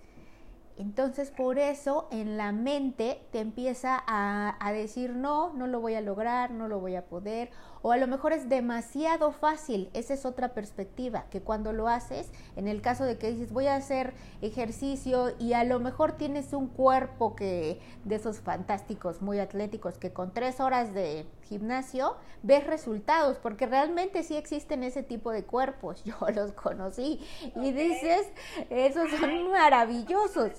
Entonces 0.79 1.31
por 1.31 1.59
eso 1.59 2.07
en 2.11 2.37
la 2.37 2.53
mente 2.53 3.23
te 3.33 3.41
empieza 3.41 4.03
a, 4.07 4.57
a, 4.61 4.73
decir 4.73 5.17
no, 5.17 5.53
no 5.55 5.67
lo 5.67 5.81
voy 5.81 5.95
a 5.95 6.03
lograr, 6.03 6.51
no 6.51 6.69
lo 6.69 6.79
voy 6.81 6.97
a 6.97 7.07
poder, 7.07 7.51
o 7.87 7.93
a 7.93 7.99
lo 7.99 8.09
mejor 8.09 8.33
es 8.33 8.49
demasiado 8.49 9.31
fácil. 9.31 9.91
Esa 9.93 10.15
es 10.15 10.27
otra 10.27 10.55
perspectiva, 10.55 11.27
que 11.31 11.41
cuando 11.41 11.73
lo 11.73 11.87
haces, 11.87 12.33
en 12.57 12.67
el 12.67 12.83
caso 12.83 13.05
de 13.05 13.17
que 13.17 13.31
dices 13.31 13.53
voy 13.53 13.69
a 13.69 13.77
hacer 13.77 14.13
ejercicio 14.43 15.37
y 15.39 15.53
a 15.53 15.63
lo 15.63 15.79
mejor 15.79 16.11
tienes 16.11 16.53
un 16.53 16.67
cuerpo 16.67 17.37
que 17.37 17.79
de 18.03 18.17
esos 18.17 18.41
fantásticos, 18.41 19.23
muy 19.23 19.39
atléticos, 19.39 19.99
que 19.99 20.13
con 20.13 20.33
tres 20.33 20.59
horas 20.59 20.95
de 20.95 21.27
gimnasio 21.45 22.17
ves 22.43 22.67
resultados, 22.67 23.39
porque 23.39 23.67
realmente 23.67 24.25
sí 24.25 24.35
existen 24.35 24.83
ese 24.83 25.05
tipo 25.05 25.31
de 25.31 25.45
cuerpos, 25.45 26.03
yo 26.05 26.17
los 26.35 26.51
conocí 26.55 27.25
y 27.55 27.71
dices, 27.71 28.27
esos 28.69 29.09
son 29.13 29.53
maravillosos. 29.53 30.51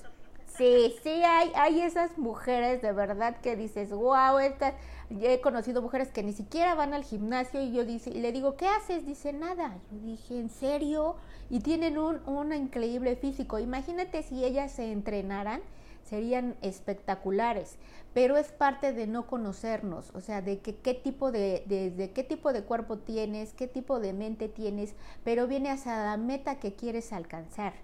Sí, 0.58 0.96
sí, 1.04 1.22
hay, 1.22 1.52
hay 1.54 1.82
esas 1.82 2.18
mujeres 2.18 2.82
de 2.82 2.92
verdad 2.92 3.36
que 3.40 3.54
dices, 3.54 3.90
wow, 3.90 4.38
estas, 4.38 4.74
he 5.10 5.40
conocido 5.40 5.82
mujeres 5.82 6.08
que 6.12 6.22
ni 6.22 6.32
siquiera 6.32 6.74
van 6.74 6.94
al 6.94 7.04
gimnasio 7.04 7.60
y 7.60 7.72
yo 7.72 7.84
dice, 7.84 8.10
le 8.10 8.32
digo, 8.32 8.56
¿qué 8.56 8.66
haces? 8.66 9.06
Dice, 9.06 9.32
nada. 9.32 9.78
Yo 9.90 9.98
dije, 10.00 10.38
¿en 10.38 10.50
serio? 10.50 11.16
Y 11.50 11.60
tienen 11.60 11.98
un, 11.98 12.20
un 12.26 12.52
increíble 12.52 13.16
físico. 13.16 13.58
Imagínate 13.58 14.22
si 14.22 14.44
ellas 14.44 14.72
se 14.72 14.92
entrenaran, 14.92 15.60
serían 16.04 16.56
espectaculares, 16.62 17.76
pero 18.14 18.36
es 18.36 18.52
parte 18.52 18.92
de 18.92 19.06
no 19.06 19.26
conocernos, 19.26 20.10
o 20.14 20.20
sea, 20.20 20.40
de 20.42 20.58
que, 20.60 20.76
qué 20.76 20.94
tipo 20.94 21.30
de, 21.32 21.62
de, 21.66 21.90
de, 21.90 22.12
qué 22.12 22.24
tipo 22.24 22.52
de 22.52 22.62
cuerpo 22.62 22.98
tienes, 22.98 23.52
qué 23.52 23.66
tipo 23.66 24.00
de 24.00 24.12
mente 24.12 24.48
tienes, 24.48 24.94
pero 25.24 25.46
viene 25.46 25.70
hacia 25.70 26.04
la 26.04 26.16
meta 26.16 26.58
que 26.58 26.74
quieres 26.74 27.12
alcanzar 27.12 27.74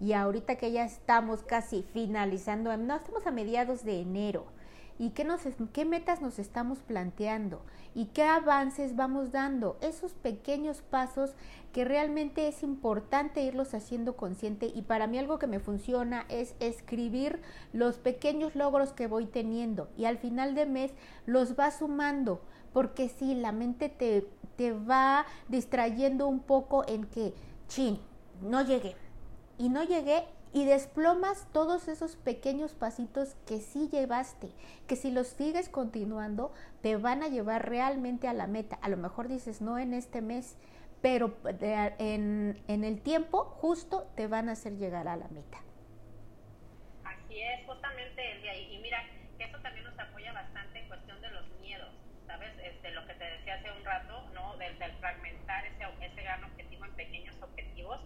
y 0.00 0.12
ahorita 0.12 0.56
que 0.56 0.72
ya 0.72 0.84
estamos 0.84 1.42
casi 1.42 1.82
finalizando, 1.82 2.76
no, 2.76 2.96
estamos 2.96 3.26
a 3.26 3.30
mediados 3.30 3.84
de 3.84 4.00
enero. 4.00 4.46
¿Y 4.98 5.10
qué, 5.10 5.24
nos, 5.24 5.42
qué 5.72 5.84
metas 5.84 6.20
nos 6.20 6.38
estamos 6.38 6.78
planteando? 6.78 7.60
¿Y 7.94 8.06
qué 8.06 8.22
avances 8.22 8.94
vamos 8.94 9.32
dando? 9.32 9.76
Esos 9.80 10.12
pequeños 10.12 10.82
pasos 10.82 11.34
que 11.72 11.84
realmente 11.84 12.46
es 12.46 12.62
importante 12.62 13.42
irlos 13.42 13.74
haciendo 13.74 14.16
consciente 14.16 14.70
y 14.72 14.82
para 14.82 15.08
mí 15.08 15.18
algo 15.18 15.38
que 15.38 15.48
me 15.48 15.58
funciona 15.58 16.24
es 16.28 16.54
escribir 16.60 17.42
los 17.72 17.98
pequeños 17.98 18.54
logros 18.54 18.92
que 18.92 19.08
voy 19.08 19.26
teniendo 19.26 19.88
y 19.96 20.04
al 20.04 20.18
final 20.18 20.54
de 20.54 20.66
mes 20.66 20.92
los 21.26 21.58
va 21.58 21.72
sumando 21.72 22.40
porque 22.72 23.08
si 23.08 23.34
la 23.34 23.50
mente 23.50 23.88
te, 23.88 24.28
te 24.56 24.72
va 24.72 25.26
distrayendo 25.48 26.28
un 26.28 26.40
poco 26.40 26.84
en 26.86 27.04
que, 27.06 27.34
chin, 27.66 27.98
no 28.40 28.62
llegué, 28.62 28.96
y 29.58 29.68
no 29.68 29.84
llegué 29.84 30.24
y 30.54 30.64
desplomas 30.64 31.48
todos 31.52 31.88
esos 31.88 32.14
pequeños 32.14 32.74
pasitos 32.74 33.34
que 33.44 33.58
sí 33.58 33.88
llevaste, 33.90 34.48
que 34.86 34.94
si 34.94 35.10
los 35.10 35.26
sigues 35.26 35.68
continuando 35.68 36.52
te 36.80 36.96
van 36.96 37.24
a 37.24 37.28
llevar 37.28 37.68
realmente 37.68 38.28
a 38.28 38.32
la 38.32 38.46
meta. 38.46 38.78
A 38.80 38.88
lo 38.88 38.96
mejor 38.96 39.26
dices 39.26 39.60
no 39.60 39.78
en 39.80 39.92
este 39.92 40.22
mes, 40.22 40.56
pero 41.02 41.36
en, 41.98 42.62
en 42.68 42.84
el 42.84 43.02
tiempo 43.02 43.44
justo 43.44 44.06
te 44.14 44.28
van 44.28 44.48
a 44.48 44.52
hacer 44.52 44.78
llegar 44.78 45.08
a 45.08 45.16
la 45.16 45.26
meta. 45.28 45.58
Así 47.04 47.40
es, 47.40 47.66
justamente, 47.66 48.22
y 48.70 48.78
mira, 48.78 49.02
que 49.36 49.44
eso 49.44 49.58
también 49.58 49.84
nos 49.84 49.98
apoya 49.98 50.32
bastante 50.32 50.78
en 50.78 50.86
cuestión 50.86 51.20
de 51.20 51.30
los 51.30 51.48
miedos, 51.60 51.90
¿sabes? 52.28 52.52
Este, 52.62 52.92
lo 52.92 53.04
que 53.08 53.14
te 53.14 53.24
decía 53.24 53.54
hace 53.56 53.72
un 53.72 53.84
rato, 53.84 54.22
¿no? 54.32 54.56
Del, 54.56 54.78
del 54.78 54.92
fragmentar 54.98 55.66
ese, 55.66 55.84
ese 56.00 56.22
gran 56.22 56.44
objetivo 56.44 56.84
en 56.84 56.92
pequeños 56.92 57.34
objetivos, 57.42 58.00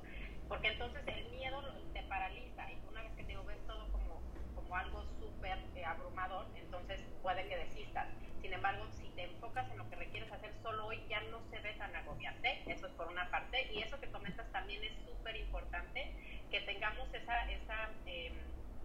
porque 0.48 0.68
entonces 0.68 1.02
el 1.06 1.30
miedo 1.30 1.62
te 1.92 2.02
paraliza 2.04 2.70
y 2.72 2.80
una 2.88 3.02
vez 3.02 3.12
que 3.12 3.24
te 3.24 3.36
ves 3.36 3.66
todo 3.66 3.92
como, 3.92 4.22
como 4.54 4.76
algo 4.76 5.04
súper 5.20 5.58
eh, 5.76 5.84
abrumador, 5.84 6.46
entonces 6.56 7.00
puede 7.28 7.46
que 7.46 7.58
desistas. 7.58 8.08
Sin 8.40 8.54
embargo, 8.54 8.86
si 8.96 9.06
te 9.10 9.24
enfocas 9.24 9.70
en 9.70 9.76
lo 9.76 9.90
que 9.90 9.96
requieres 9.96 10.32
hacer 10.32 10.50
solo 10.62 10.86
hoy, 10.86 10.98
ya 11.10 11.20
no 11.30 11.42
se 11.50 11.58
ve 11.58 11.74
tan 11.74 11.94
agobiante, 11.94 12.62
eso 12.66 12.86
es 12.86 12.92
por 12.94 13.06
una 13.08 13.30
parte, 13.30 13.70
y 13.70 13.82
eso 13.82 14.00
que 14.00 14.10
comentas 14.10 14.50
también 14.50 14.82
es 14.82 14.94
súper 15.04 15.36
importante, 15.36 16.10
que 16.50 16.62
tengamos 16.62 17.12
esa, 17.12 17.44
esa 17.52 17.90
eh, 18.06 18.32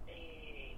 eh, 0.10 0.76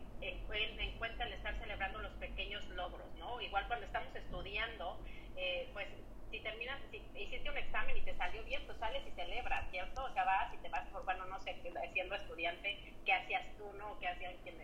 en 0.51 0.97
cuenta 0.99 1.25
el 1.25 1.34
estar 1.34 1.58
celebrando 1.58 2.04
los 2.04 2.12
pequeños 2.13 2.63
logros, 2.69 3.08
¿no? 3.17 3.41
Igual 3.41 3.65
cuando 3.65 3.88
estamos 3.88 4.15
estudiando, 4.15 4.99
eh, 5.36 5.67
pues 5.73 5.88
si 6.36 6.41
terminas, 6.41 6.82
si 6.91 6.98
hiciste 7.15 7.50
un 7.50 7.58
examen 7.58 7.95
y 7.95 8.02
te 8.02 8.13
salió 8.17 8.43
bien, 8.43 8.62
pues 8.65 8.78
sales 8.78 9.02
y 9.08 9.12
celebras, 9.12 9.71
¿cierto? 9.71 10.04
O 10.04 10.13
sea, 10.13 10.26
vas 10.26 10.54
y 10.54 10.58
te 10.58 10.67
vas 10.67 10.86
por, 10.89 11.06
bueno, 11.06 11.26
no 11.28 11.39
sé, 11.39 11.56
siendo 11.93 12.15
estudiante, 12.15 12.78
¿qué 13.06 13.13
hacías 13.13 13.56
tú, 13.58 13.71
no? 13.78 13.98
¿Qué 14.02 14.10
hacías 14.10 14.34
quien, 14.43 14.58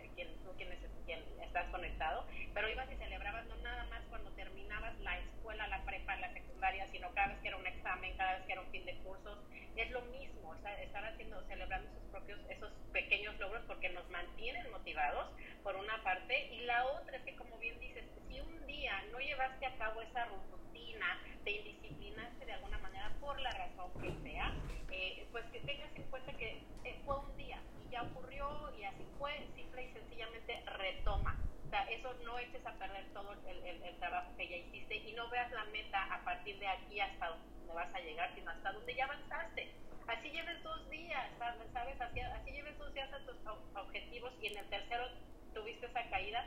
tú, 0.44 0.54
quien, 0.58 0.68
quien 1.06 1.20
estás 1.40 1.66
conectado? 1.70 2.26
Pero 2.52 2.68
ibas 2.68 2.92
y 2.92 2.96
celebrabas 2.96 3.46
no 3.46 3.56
nada 3.56 3.84
más 3.84 4.02
cuando 4.10 4.30
terminabas 4.32 4.98
la 5.00 5.18
escuela, 5.18 5.66
la 5.68 5.82
prepa, 5.86 6.14
la 6.16 6.30
secundaria, 6.34 6.86
sino 6.92 7.10
cada 7.14 7.28
vez 7.28 7.38
que 7.40 7.48
era 7.48 7.56
un 7.56 7.66
examen, 7.66 8.16
cada 8.18 8.34
vez 8.36 8.44
que 8.44 8.52
era 8.52 8.60
un 8.60 8.70
fin 8.70 8.84
de 8.84 8.94
cursos. 8.96 9.38
Es 9.74 9.90
lo 9.92 10.02
mismo, 10.02 10.50
o 10.50 10.58
sea, 10.60 10.78
estar 10.82 11.02
haciendo, 11.06 11.42
celebrando 11.48 11.88
esos 11.88 12.04
propios, 12.10 12.38
esos 12.50 12.70
pequeños 12.92 13.38
logros 13.40 13.62
porque 13.66 13.88
nos 13.88 14.06
mantienen 14.10 14.70
motivados, 14.70 15.32
por 15.62 15.76
una 15.76 16.02
parte, 16.02 16.52
y 16.52 16.60
la 16.62 16.84
otra 16.86 17.16
es 17.16 17.22
que, 17.22 17.36
como 17.36 17.56
bien 17.58 17.78
dices, 17.78 18.04
si 18.28 18.40
un 18.40 18.66
día 18.66 19.02
no 19.12 19.18
llevaste 19.18 19.66
a 19.66 19.76
cabo 19.76 20.02
esa 20.02 20.24
rutina, 20.26 21.18
te 21.44 21.52
indisciplinaste 21.52 22.46
de 22.46 22.52
alguna 22.52 22.78
manera 22.78 23.10
por 23.20 23.40
la 23.40 23.50
razón 23.50 23.90
que 24.00 24.12
sea, 24.22 24.52
eh, 24.90 25.26
pues 25.30 25.44
que 25.46 25.60
tengas 25.60 25.94
en 25.94 26.02
cuenta 26.04 26.32
que 26.34 26.62
eh, 26.84 27.00
fue 27.04 27.18
un 27.18 27.36
día 27.36 27.58
y 27.84 27.90
ya 27.90 28.02
ocurrió 28.02 28.72
y 28.78 28.84
así 28.84 29.06
fue, 29.18 29.32
simple 29.54 29.84
y 29.84 29.92
sencillamente 29.92 30.62
retoma. 30.66 31.38
O 31.66 31.70
sea, 31.70 31.84
eso 31.90 32.12
no 32.24 32.38
eches 32.38 32.64
a 32.66 32.72
perder 32.74 33.06
todo 33.14 33.32
el, 33.32 33.66
el, 33.66 33.82
el, 33.82 33.96
trabajo 33.96 34.30
que 34.36 34.48
ya 34.48 34.56
hiciste 34.56 34.96
y 34.96 35.12
no 35.12 35.28
veas 35.30 35.50
la 35.52 35.64
meta 35.66 36.02
a 36.12 36.24
partir 36.24 36.58
de 36.58 36.66
aquí 36.68 37.00
hasta 37.00 37.28
donde 37.28 37.72
vas 37.72 37.94
a 37.94 38.00
llegar, 38.00 38.34
sino 38.34 38.50
hasta 38.50 38.72
donde 38.72 38.94
ya 38.94 39.04
avanzaste. 39.04 39.72
Así 40.06 40.30
lleves 40.30 40.62
dos 40.62 40.90
días, 40.90 41.30
¿sabes? 41.38 42.00
Así, 42.00 42.20
así 42.20 42.50
lleves 42.50 42.76
dos 42.78 42.92
días 42.92 43.10
a 43.12 43.18
tus 43.24 43.36
objetivos 43.74 44.32
y 44.42 44.48
en 44.48 44.58
el 44.58 44.68
tercero 44.68 45.06
tuviste 45.54 45.86
esa 45.86 46.08
caída, 46.10 46.46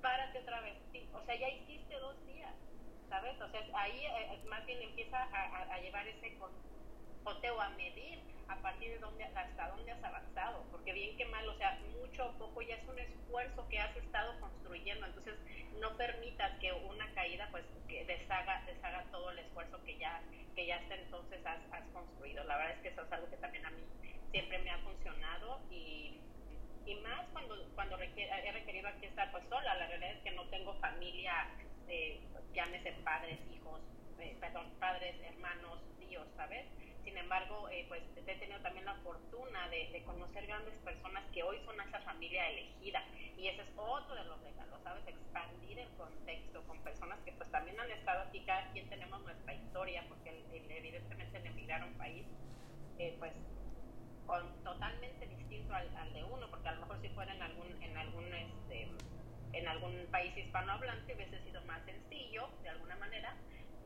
párate 0.00 0.38
otra 0.38 0.60
vez. 0.60 0.74
Sí, 0.92 1.08
o 1.12 1.24
sea, 1.24 1.34
ya 1.36 1.48
hiciste 1.48 1.94
dos 1.98 2.16
días. 2.26 2.54
¿sabes? 3.14 3.40
O 3.40 3.48
sea, 3.48 3.60
ahí 3.74 4.04
eh, 4.04 4.40
más 4.48 4.64
bien 4.66 4.82
empieza 4.82 5.22
a, 5.22 5.74
a, 5.74 5.80
llevar 5.80 6.06
ese 6.08 6.36
conteo, 7.22 7.60
a 7.60 7.68
medir 7.70 8.18
a 8.48 8.56
partir 8.56 8.90
de 8.90 8.98
dónde, 8.98 9.24
hasta 9.24 9.68
dónde 9.68 9.92
has 9.92 10.02
avanzado, 10.02 10.64
porque 10.70 10.92
bien 10.92 11.16
que 11.16 11.24
mal, 11.26 11.48
o 11.48 11.56
sea, 11.56 11.78
mucho 12.00 12.26
o 12.26 12.32
poco 12.32 12.62
ya 12.62 12.74
es 12.74 12.88
un 12.88 12.98
esfuerzo 12.98 13.68
que 13.68 13.78
has 13.78 13.96
estado 13.96 14.38
construyendo, 14.40 15.06
entonces 15.06 15.34
no 15.80 15.96
permitas 15.96 16.58
que 16.58 16.72
una 16.72 17.08
caída 17.14 17.48
pues 17.52 17.64
que 17.88 18.04
deshaga, 18.04 18.62
deshaga 18.66 19.04
todo 19.10 19.30
el 19.30 19.38
esfuerzo 19.38 19.82
que 19.84 19.96
ya, 19.96 20.20
que 20.54 20.66
ya 20.66 20.76
hasta 20.76 20.96
entonces 20.96 21.46
has, 21.46 21.60
has 21.72 21.86
construido. 21.92 22.44
La 22.44 22.56
verdad 22.56 22.74
es 22.74 22.82
que 22.82 22.88
eso 22.88 23.02
es 23.02 23.12
algo 23.12 23.30
que 23.30 23.36
también 23.36 23.64
a 23.64 23.70
mí 23.70 23.82
siempre 24.32 24.58
me 24.58 24.70
ha 24.70 24.78
funcionado 24.78 25.60
y, 25.70 26.20
y 26.86 26.94
más 26.96 27.26
cuando, 27.32 27.56
cuando 27.74 27.98
he 27.98 28.52
requerido 28.52 28.88
aquí 28.88 29.06
estar 29.06 29.30
pues 29.32 29.44
sola, 29.48 29.74
la 29.74 29.86
realidad 29.86 30.12
es 30.12 30.22
que 30.22 30.30
no 30.32 30.44
tengo 30.48 30.74
familia 30.80 31.48
eh, 31.88 32.20
llámese 32.54 32.92
padres, 33.04 33.38
hijos, 33.52 33.80
eh, 34.20 34.36
perdón, 34.40 34.66
padres, 34.78 35.14
hermanos, 35.22 35.80
tíos, 35.98 36.26
¿sabes? 36.36 36.64
Sin 37.04 37.16
embargo, 37.18 37.68
eh, 37.68 37.84
pues 37.88 38.02
he 38.16 38.34
tenido 38.36 38.58
también 38.60 38.86
la 38.86 38.94
fortuna 38.96 39.68
de, 39.68 39.90
de, 39.90 40.02
conocer 40.04 40.46
grandes 40.46 40.74
personas 40.78 41.24
que 41.32 41.42
hoy 41.42 41.60
son 41.66 41.78
esa 41.80 42.00
familia 42.00 42.48
elegida. 42.48 43.04
Y 43.36 43.48
ese 43.48 43.62
es 43.62 43.68
otro 43.76 44.14
de 44.14 44.24
los 44.24 44.40
regalos, 44.40 44.80
¿sabes? 44.82 45.06
Expandir 45.06 45.78
el 45.78 45.90
contexto 45.96 46.62
con 46.66 46.78
personas 46.82 47.18
que 47.24 47.32
pues 47.32 47.50
también 47.50 47.78
han 47.78 47.90
estado 47.90 48.22
aquí, 48.22 48.40
cada 48.46 48.70
quien 48.72 48.88
tenemos 48.88 49.20
nuestra 49.22 49.54
historia, 49.54 50.04
porque 50.08 50.30
el, 50.30 50.70
evidentemente 50.70 51.38
el 51.38 51.46
emigrar 51.46 51.82
a 51.82 51.86
un 51.86 51.94
país, 51.94 52.26
eh, 52.98 53.16
pues 53.18 53.32
totalmente 54.62 55.26
distinto 55.26 55.74
al, 55.74 55.94
al, 55.96 56.12
de 56.12 56.24
uno, 56.24 56.48
porque 56.50 56.68
a 56.68 56.72
lo 56.72 56.80
mejor 56.82 57.00
si 57.00 57.08
fuera 57.10 57.34
en 57.34 57.42
algún, 57.42 57.82
en 57.82 57.96
algún 57.96 58.24
este, 58.34 58.88
en 59.52 59.68
algún 59.68 60.06
país 60.10 60.36
hispanohablante 60.36 61.14
hubiese 61.14 61.42
sido 61.44 61.62
más 61.62 61.84
sencillo 61.84 62.48
de 62.62 62.70
alguna 62.70 62.96
manera. 62.96 63.36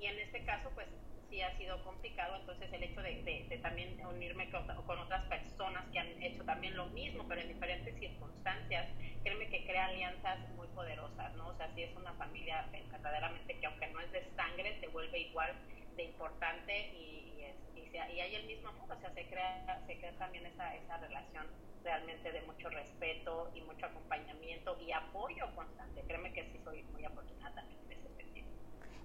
Y 0.00 0.06
en 0.06 0.18
este 0.20 0.44
caso 0.44 0.70
pues 0.74 0.86
sí 1.28 1.42
ha 1.42 1.56
sido 1.58 1.82
complicado 1.84 2.36
entonces 2.36 2.72
el 2.72 2.82
hecho 2.82 3.02
de, 3.02 3.46
de, 3.48 3.58
también 3.58 4.00
unirme 4.06 4.50
con, 4.50 4.66
con, 4.66 4.98
otras 4.98 5.24
personas 5.26 5.84
que 5.92 5.98
han 5.98 6.22
hecho 6.22 6.44
también 6.44 6.74
lo 6.76 6.86
mismo 6.86 7.26
pero 7.28 7.40
en 7.42 7.48
diferentes 7.48 7.94
circunstancias 7.98 8.86
créeme 9.22 9.48
que 9.48 9.66
crea 9.66 9.86
alianzas 9.86 10.38
muy 10.56 10.66
poderosas 10.68 11.34
no 11.34 11.48
o 11.48 11.56
sea 11.56 11.70
sí 11.74 11.82
es 11.82 11.94
una 11.96 12.14
familia 12.14 12.66
verdaderamente 12.72 13.58
que 13.58 13.66
aunque 13.66 13.88
no 13.88 14.00
es 14.00 14.10
de 14.12 14.24
sangre 14.36 14.78
se 14.80 14.88
vuelve 14.88 15.18
igual 15.18 15.52
de 15.98 16.04
importante 16.04 16.72
y, 16.94 17.44
y, 17.76 17.90
se, 17.90 17.96
y 17.96 18.20
hay 18.20 18.34
el 18.34 18.46
mismo 18.46 18.68
amor 18.68 18.90
o 18.96 19.00
sea 19.00 19.12
se 19.12 19.26
crea 19.26 19.82
se 19.86 19.98
crea 19.98 20.12
también 20.18 20.46
esa, 20.46 20.74
esa 20.74 20.96
relación 20.96 21.46
realmente 21.84 22.32
de 22.32 22.42
mucho 22.42 22.68
respeto 22.68 23.50
y 23.54 23.60
mucho 23.62 23.86
acompañamiento 23.86 24.76
y 24.80 24.92
apoyo 24.92 25.44
constante. 25.54 26.02
Créeme 26.06 26.32
que 26.32 26.44
sí 26.52 26.60
soy 26.64 26.82
muy 26.92 27.04
afortunada 27.04 27.54
también 27.54 27.78
en 27.86 27.92
ese 27.92 28.08
sentido. 28.16 28.46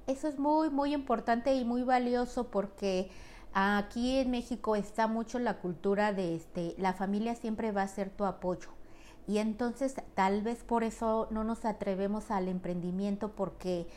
Eso 0.07 0.27
es 0.27 0.37
muy, 0.37 0.69
muy 0.69 0.93
importante 0.93 1.53
y 1.53 1.65
muy 1.65 1.83
valioso 1.83 2.49
porque 2.51 3.09
aquí 3.53 4.17
en 4.17 4.31
México 4.31 4.75
está 4.75 5.07
mucho 5.07 5.39
la 5.39 5.59
cultura 5.59 6.13
de 6.13 6.35
este, 6.35 6.75
la 6.77 6.93
familia 6.93 7.35
siempre 7.35 7.71
va 7.71 7.83
a 7.83 7.87
ser 7.87 8.09
tu 8.09 8.25
apoyo. 8.25 8.69
Y 9.25 9.37
entonces 9.37 9.95
tal 10.15 10.41
vez 10.41 10.65
por 10.65 10.83
eso 10.83 11.29
no 11.31 11.45
nos 11.45 11.63
atrevemos 11.63 12.29
al 12.29 12.49
emprendimiento 12.49 13.31
porque 13.31 13.87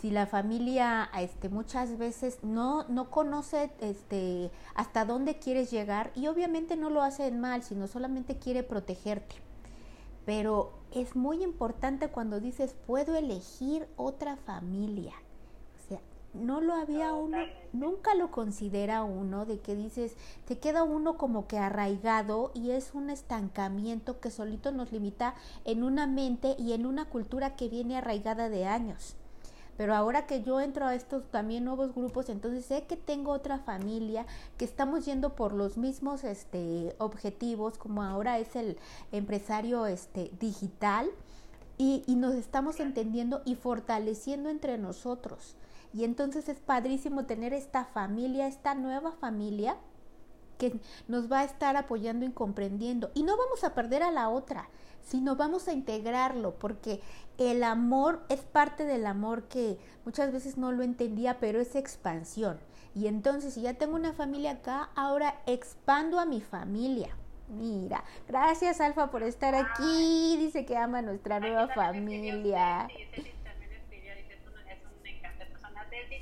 si 0.00 0.10
la 0.10 0.26
familia 0.26 1.10
este 1.18 1.48
muchas 1.48 1.98
veces 1.98 2.38
no 2.42 2.84
no 2.88 3.10
conoce 3.10 3.70
este 3.80 4.50
hasta 4.74 5.04
dónde 5.04 5.38
quieres 5.38 5.70
llegar 5.70 6.12
y 6.14 6.26
obviamente 6.26 6.76
no 6.76 6.90
lo 6.90 7.02
hace 7.02 7.30
mal 7.30 7.62
sino 7.62 7.86
solamente 7.86 8.36
quiere 8.38 8.62
protegerte. 8.62 9.36
Pero 10.24 10.72
es 10.92 11.14
muy 11.14 11.42
importante 11.42 12.08
cuando 12.08 12.40
dices 12.40 12.74
puedo 12.86 13.16
elegir 13.16 13.86
otra 13.96 14.36
familia 14.36 15.14
o 15.76 15.88
sea 15.88 16.00
no 16.34 16.60
lo 16.60 16.74
había 16.74 17.12
uno 17.12 17.38
nunca 17.72 18.14
lo 18.14 18.30
considera 18.30 19.02
uno 19.02 19.46
de 19.46 19.60
que 19.60 19.74
dices 19.74 20.16
te 20.44 20.58
queda 20.58 20.82
uno 20.82 21.16
como 21.16 21.46
que 21.46 21.58
arraigado 21.58 22.50
y 22.54 22.72
es 22.72 22.92
un 22.94 23.10
estancamiento 23.10 24.20
que 24.20 24.30
solito 24.30 24.72
nos 24.72 24.92
limita 24.92 25.34
en 25.64 25.84
una 25.84 26.06
mente 26.06 26.56
y 26.58 26.72
en 26.72 26.86
una 26.86 27.06
cultura 27.06 27.56
que 27.56 27.68
viene 27.68 27.96
arraigada 27.96 28.48
de 28.48 28.66
años 28.66 29.16
pero 29.76 29.94
ahora 29.94 30.26
que 30.26 30.42
yo 30.42 30.60
entro 30.60 30.86
a 30.86 30.94
estos 30.94 31.24
también 31.30 31.64
nuevos 31.64 31.94
grupos, 31.94 32.28
entonces 32.28 32.64
sé 32.64 32.84
que 32.84 32.96
tengo 32.96 33.32
otra 33.32 33.58
familia, 33.58 34.26
que 34.56 34.64
estamos 34.64 35.04
yendo 35.04 35.34
por 35.34 35.52
los 35.52 35.76
mismos 35.76 36.24
este, 36.24 36.94
objetivos, 36.98 37.78
como 37.78 38.02
ahora 38.02 38.38
es 38.38 38.56
el 38.56 38.78
empresario 39.12 39.86
este, 39.86 40.30
digital, 40.40 41.08
y, 41.78 42.02
y 42.06 42.16
nos 42.16 42.34
estamos 42.34 42.80
entendiendo 42.80 43.42
y 43.44 43.54
fortaleciendo 43.54 44.48
entre 44.48 44.78
nosotros. 44.78 45.56
Y 45.92 46.04
entonces 46.04 46.48
es 46.48 46.58
padrísimo 46.58 47.26
tener 47.26 47.52
esta 47.52 47.84
familia, 47.84 48.46
esta 48.46 48.74
nueva 48.74 49.12
familia 49.12 49.76
que 50.58 50.78
nos 51.06 51.30
va 51.30 51.40
a 51.40 51.44
estar 51.44 51.76
apoyando 51.76 52.24
y 52.24 52.30
comprendiendo. 52.30 53.10
Y 53.14 53.22
no 53.22 53.36
vamos 53.36 53.62
a 53.64 53.74
perder 53.74 54.02
a 54.02 54.10
la 54.10 54.28
otra 54.28 54.68
sino 55.06 55.36
vamos 55.36 55.68
a 55.68 55.72
integrarlo, 55.72 56.54
porque 56.58 57.00
el 57.38 57.62
amor 57.62 58.24
es 58.28 58.40
parte 58.40 58.84
del 58.84 59.06
amor 59.06 59.44
que 59.44 59.78
muchas 60.04 60.32
veces 60.32 60.58
no 60.58 60.72
lo 60.72 60.82
entendía, 60.82 61.38
pero 61.38 61.60
es 61.60 61.76
expansión. 61.76 62.58
Y 62.94 63.06
entonces, 63.06 63.54
si 63.54 63.62
ya 63.62 63.74
tengo 63.74 63.94
una 63.94 64.12
familia 64.12 64.52
acá, 64.52 64.90
ahora 64.96 65.36
expando 65.46 66.18
a 66.18 66.24
mi 66.24 66.40
familia. 66.40 67.14
Mira, 67.48 68.02
gracias 68.26 68.80
Alfa 68.80 69.10
por 69.10 69.22
estar 69.22 69.54
aquí. 69.54 70.36
Dice 70.38 70.64
que 70.64 70.76
ama 70.76 70.98
a 70.98 71.02
nuestra 71.02 71.38
nueva 71.38 71.68
familia. 71.68 72.88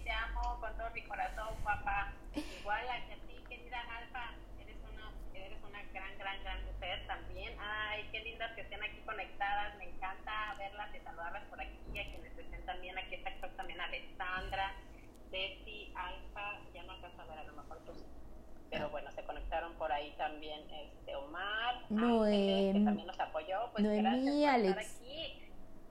te 0.04 0.10
amo 0.10 0.58
con 0.60 0.76
todo 0.76 0.90
mi 0.92 1.02
corazón, 1.02 1.54
papá. 1.64 2.12
Igual 2.34 2.88
a 2.88 2.96
ti, 3.26 3.44
querida 3.48 3.78
Alfa, 3.96 4.32
eres 4.60 4.76
una, 4.92 5.10
eres 5.32 5.58
una 5.66 5.82
gran, 5.92 6.18
gran, 6.18 6.42
gran 6.42 6.63
también. 7.06 7.56
Ay, 7.58 8.08
qué 8.12 8.20
lindas 8.20 8.52
que 8.54 8.62
estén 8.62 8.82
aquí 8.82 9.00
conectadas. 9.04 9.76
Me 9.78 9.84
encanta 9.90 10.54
verlas 10.58 10.94
y 10.94 11.00
saludarlas 11.00 11.44
por 11.44 11.60
aquí. 11.60 11.78
A 11.90 12.10
quienes 12.10 12.38
estén 12.38 12.64
también, 12.66 12.98
aquí 12.98 13.14
está 13.14 13.30
también 13.56 13.80
Alexandra, 13.80 14.72
Betty, 15.30 15.92
Alfa. 15.94 16.60
Ya 16.74 16.82
no 16.84 16.92
alcanzo 16.92 17.22
a 17.22 17.26
ver 17.26 17.38
a 17.38 17.44
lo 17.44 17.52
mejor 17.54 17.78
tus. 17.84 18.04
Pero 18.70 18.90
bueno, 18.90 19.10
se 19.12 19.22
conectaron 19.24 19.74
por 19.74 19.92
ahí 19.92 20.12
también 20.18 20.60
este 20.70 21.14
Omar, 21.14 21.84
Noemí, 21.90 22.72
que 22.72 22.84
también 22.84 23.06
nos 23.06 23.20
apoyó. 23.20 23.70
Pues 23.72 23.84
Noemí, 23.84 24.44
Alex. 24.46 25.00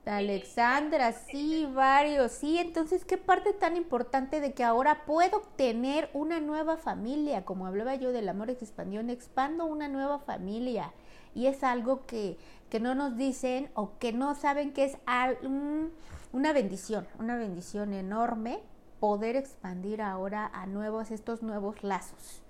Alexandra, 0.06 1.12
sí, 1.12 1.66
varios, 1.72 2.32
sí. 2.32 2.58
Entonces, 2.58 3.04
qué 3.04 3.16
parte 3.16 3.54
tan 3.54 3.76
importante 3.76 4.40
de 4.40 4.52
que 4.52 4.62
ahora 4.62 5.06
puedo 5.06 5.40
tener 5.56 6.10
una 6.12 6.40
nueva 6.40 6.76
familia, 6.76 7.44
como 7.44 7.66
hablaba 7.66 7.94
yo 7.94 8.12
del 8.12 8.28
amor 8.28 8.50
expandión, 8.50 9.08
expando 9.08 9.64
una 9.64 9.88
nueva 9.88 10.18
familia. 10.18 10.92
Y 11.34 11.46
es 11.46 11.64
algo 11.64 12.06
que, 12.06 12.36
que 12.70 12.80
no 12.80 12.94
nos 12.94 13.16
dicen 13.16 13.70
o 13.74 13.98
que 13.98 14.12
no 14.12 14.34
saben 14.34 14.72
que 14.72 14.84
es 14.84 14.98
al- 15.06 15.38
un- 15.42 15.92
una 16.32 16.52
bendición, 16.52 17.06
una 17.18 17.36
bendición 17.36 17.92
enorme 17.92 18.60
poder 19.00 19.36
expandir 19.36 20.00
ahora 20.02 20.50
a 20.54 20.66
nuevos, 20.66 21.10
estos 21.10 21.42
nuevos 21.42 21.82
lazos. 21.82 22.42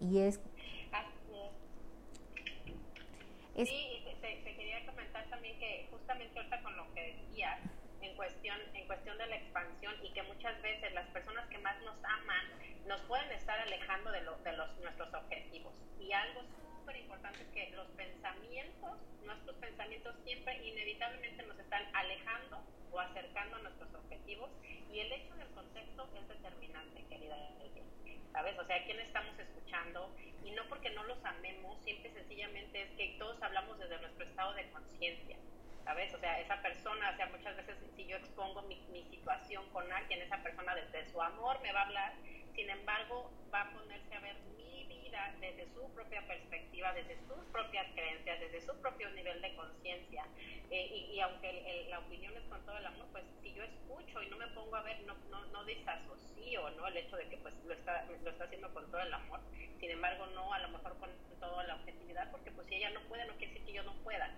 Y 0.00 0.18
es, 0.18 0.40
es. 3.56 3.68
Sí, 3.68 3.74
y 3.74 4.04
te, 4.04 4.14
te- 4.20 4.42
te 4.44 4.56
quería 4.56 4.86
comentar 4.86 5.24
también 5.30 5.58
que 5.58 5.88
justamente 5.90 6.38
ahorita 6.38 6.62
con 6.62 6.76
lo 6.76 6.84
que 6.94 7.02
decías 7.16 7.58
en 8.00 8.14
cuestión, 8.16 8.56
en 8.74 8.86
cuestión 8.86 9.18
de 9.18 9.26
la 9.26 9.36
expansión 9.36 9.94
y 10.04 10.12
que 10.12 10.22
muchas 10.22 10.60
veces 10.62 10.92
las 10.94 11.06
personas 11.08 11.48
que 11.48 11.58
más 11.58 11.74
nos 11.82 11.96
aman 12.04 12.46
nos 12.88 13.00
pueden 13.02 13.30
estar 13.32 13.58
alejando 13.60 14.10
de, 14.10 14.22
lo- 14.22 14.38
de 14.38 14.52
los, 14.54 14.76
nuestros 14.78 15.12
objetivos. 15.14 15.74
Y 16.00 16.12
algo 16.12 16.42
súper 16.80 16.96
importante 16.96 17.42
es 17.42 17.48
que 17.50 17.70
los 17.76 17.86
pensamientos, 17.88 18.98
nuestros 19.24 19.56
pensamientos 19.56 20.14
siempre 20.24 20.56
inevitablemente 20.66 21.42
nos 21.44 21.58
están 21.58 21.84
alejando 21.94 22.62
o 22.90 22.98
acercando 23.00 23.56
a 23.56 23.60
nuestros 23.60 23.94
objetivos 23.94 24.50
y 24.90 25.00
el 25.00 25.12
hecho 25.12 25.34
del 25.36 25.48
contexto 25.50 26.08
es 26.16 26.28
determinante, 26.28 27.04
querida. 27.08 27.36
¿Sabes? 28.32 28.58
O 28.58 28.64
sea, 28.66 28.76
¿a 28.76 28.84
quién 28.84 29.00
estamos 29.00 29.36
escuchando? 29.38 30.14
Y 30.44 30.50
no 30.52 30.62
porque 30.68 30.90
no 30.90 31.02
los 31.04 31.22
amemos, 31.24 31.76
simple 31.84 32.08
y 32.08 32.12
sencillamente 32.12 32.82
es 32.82 32.90
que 32.92 33.16
todos 33.18 33.42
hablamos 33.42 33.78
desde 33.78 33.98
nuestro 34.00 34.24
estado 34.24 34.52
de 34.54 34.70
conciencia. 34.70 35.36
¿Sabes? 35.84 36.12
O 36.14 36.18
sea, 36.20 36.38
esa 36.40 36.60
persona, 36.62 37.10
o 37.10 37.16
sea, 37.16 37.26
muchas 37.26 37.56
veces 37.56 37.76
si 37.96 38.06
yo 38.06 38.16
expongo 38.16 38.62
mi, 38.62 38.76
mi 38.92 39.02
situación 39.10 39.68
con 39.70 39.90
alguien, 39.90 40.20
esa 40.22 40.36
persona 40.42 40.74
desde 40.74 41.10
su 41.10 41.20
amor 41.20 41.60
me 41.62 41.72
va 41.72 41.80
a 41.80 41.84
hablar, 41.86 42.12
sin 42.54 42.68
embargo, 42.78 43.36
va 43.52 43.62
a 43.62 43.72
ponerse 43.72 44.14
a 44.14 44.20
ver 44.20 44.36
mi 44.44 44.86
vida 44.88 45.36
desde 45.40 45.72
su 45.72 45.92
propia 45.94 46.26
perspectiva, 46.26 46.92
desde 46.94 47.18
sus 47.26 47.46
propias 47.52 47.86
creencias, 47.94 48.40
desde 48.40 48.60
su 48.62 48.80
propio 48.80 49.10
nivel 49.10 49.40
de 49.42 49.54
conciencia. 49.54 50.24
Eh, 50.70 50.86
y, 50.90 51.14
y 51.16 51.20
aunque 51.20 51.50
el- 51.50 51.58
el- 51.66 51.90
la 51.90 52.00
opinión 52.00 52.36
es 52.36 52.46
con 52.48 52.64
todo 52.64 52.76
el 52.78 52.86
amor, 52.86 53.08
pues 53.12 53.24
si 53.42 53.54
yo 53.54 53.62
escucho 53.64 54.22
y 54.22 54.28
no 54.28 54.36
me 54.38 54.48
pongo 54.48 54.76
a 54.76 54.82
ver, 54.82 55.00
no, 55.02 55.14
no, 55.26 55.46
no 55.46 55.64
desasocio 55.64 56.70
¿no? 56.70 56.86
el 56.88 56.96
hecho 56.96 57.16
de 57.16 57.28
que 57.28 57.38
pues 57.38 57.54
lo 57.64 57.74
está, 57.74 58.04
lo 58.06 58.30
está 58.30 58.44
haciendo 58.44 58.72
con 58.72 58.90
todo 58.90 59.02
el 59.02 59.12
amor. 59.12 59.40
Sin 59.80 59.90
embargo, 59.90 60.26
no 60.28 60.52
a 60.52 60.58
lo 60.60 60.68
mejor 60.70 60.98
con 60.98 61.10
toda 61.40 61.64
la 61.64 61.76
objetividad, 61.76 62.30
porque 62.30 62.52
pues 62.52 62.66
si 62.68 62.76
ella 62.76 62.90
no 62.90 63.06
puede, 63.08 63.26
no 63.26 63.36
quiere 63.36 63.52
decir 63.54 63.66
que 63.66 63.74
yo 63.74 63.82
no 63.84 64.02
pueda. 64.02 64.30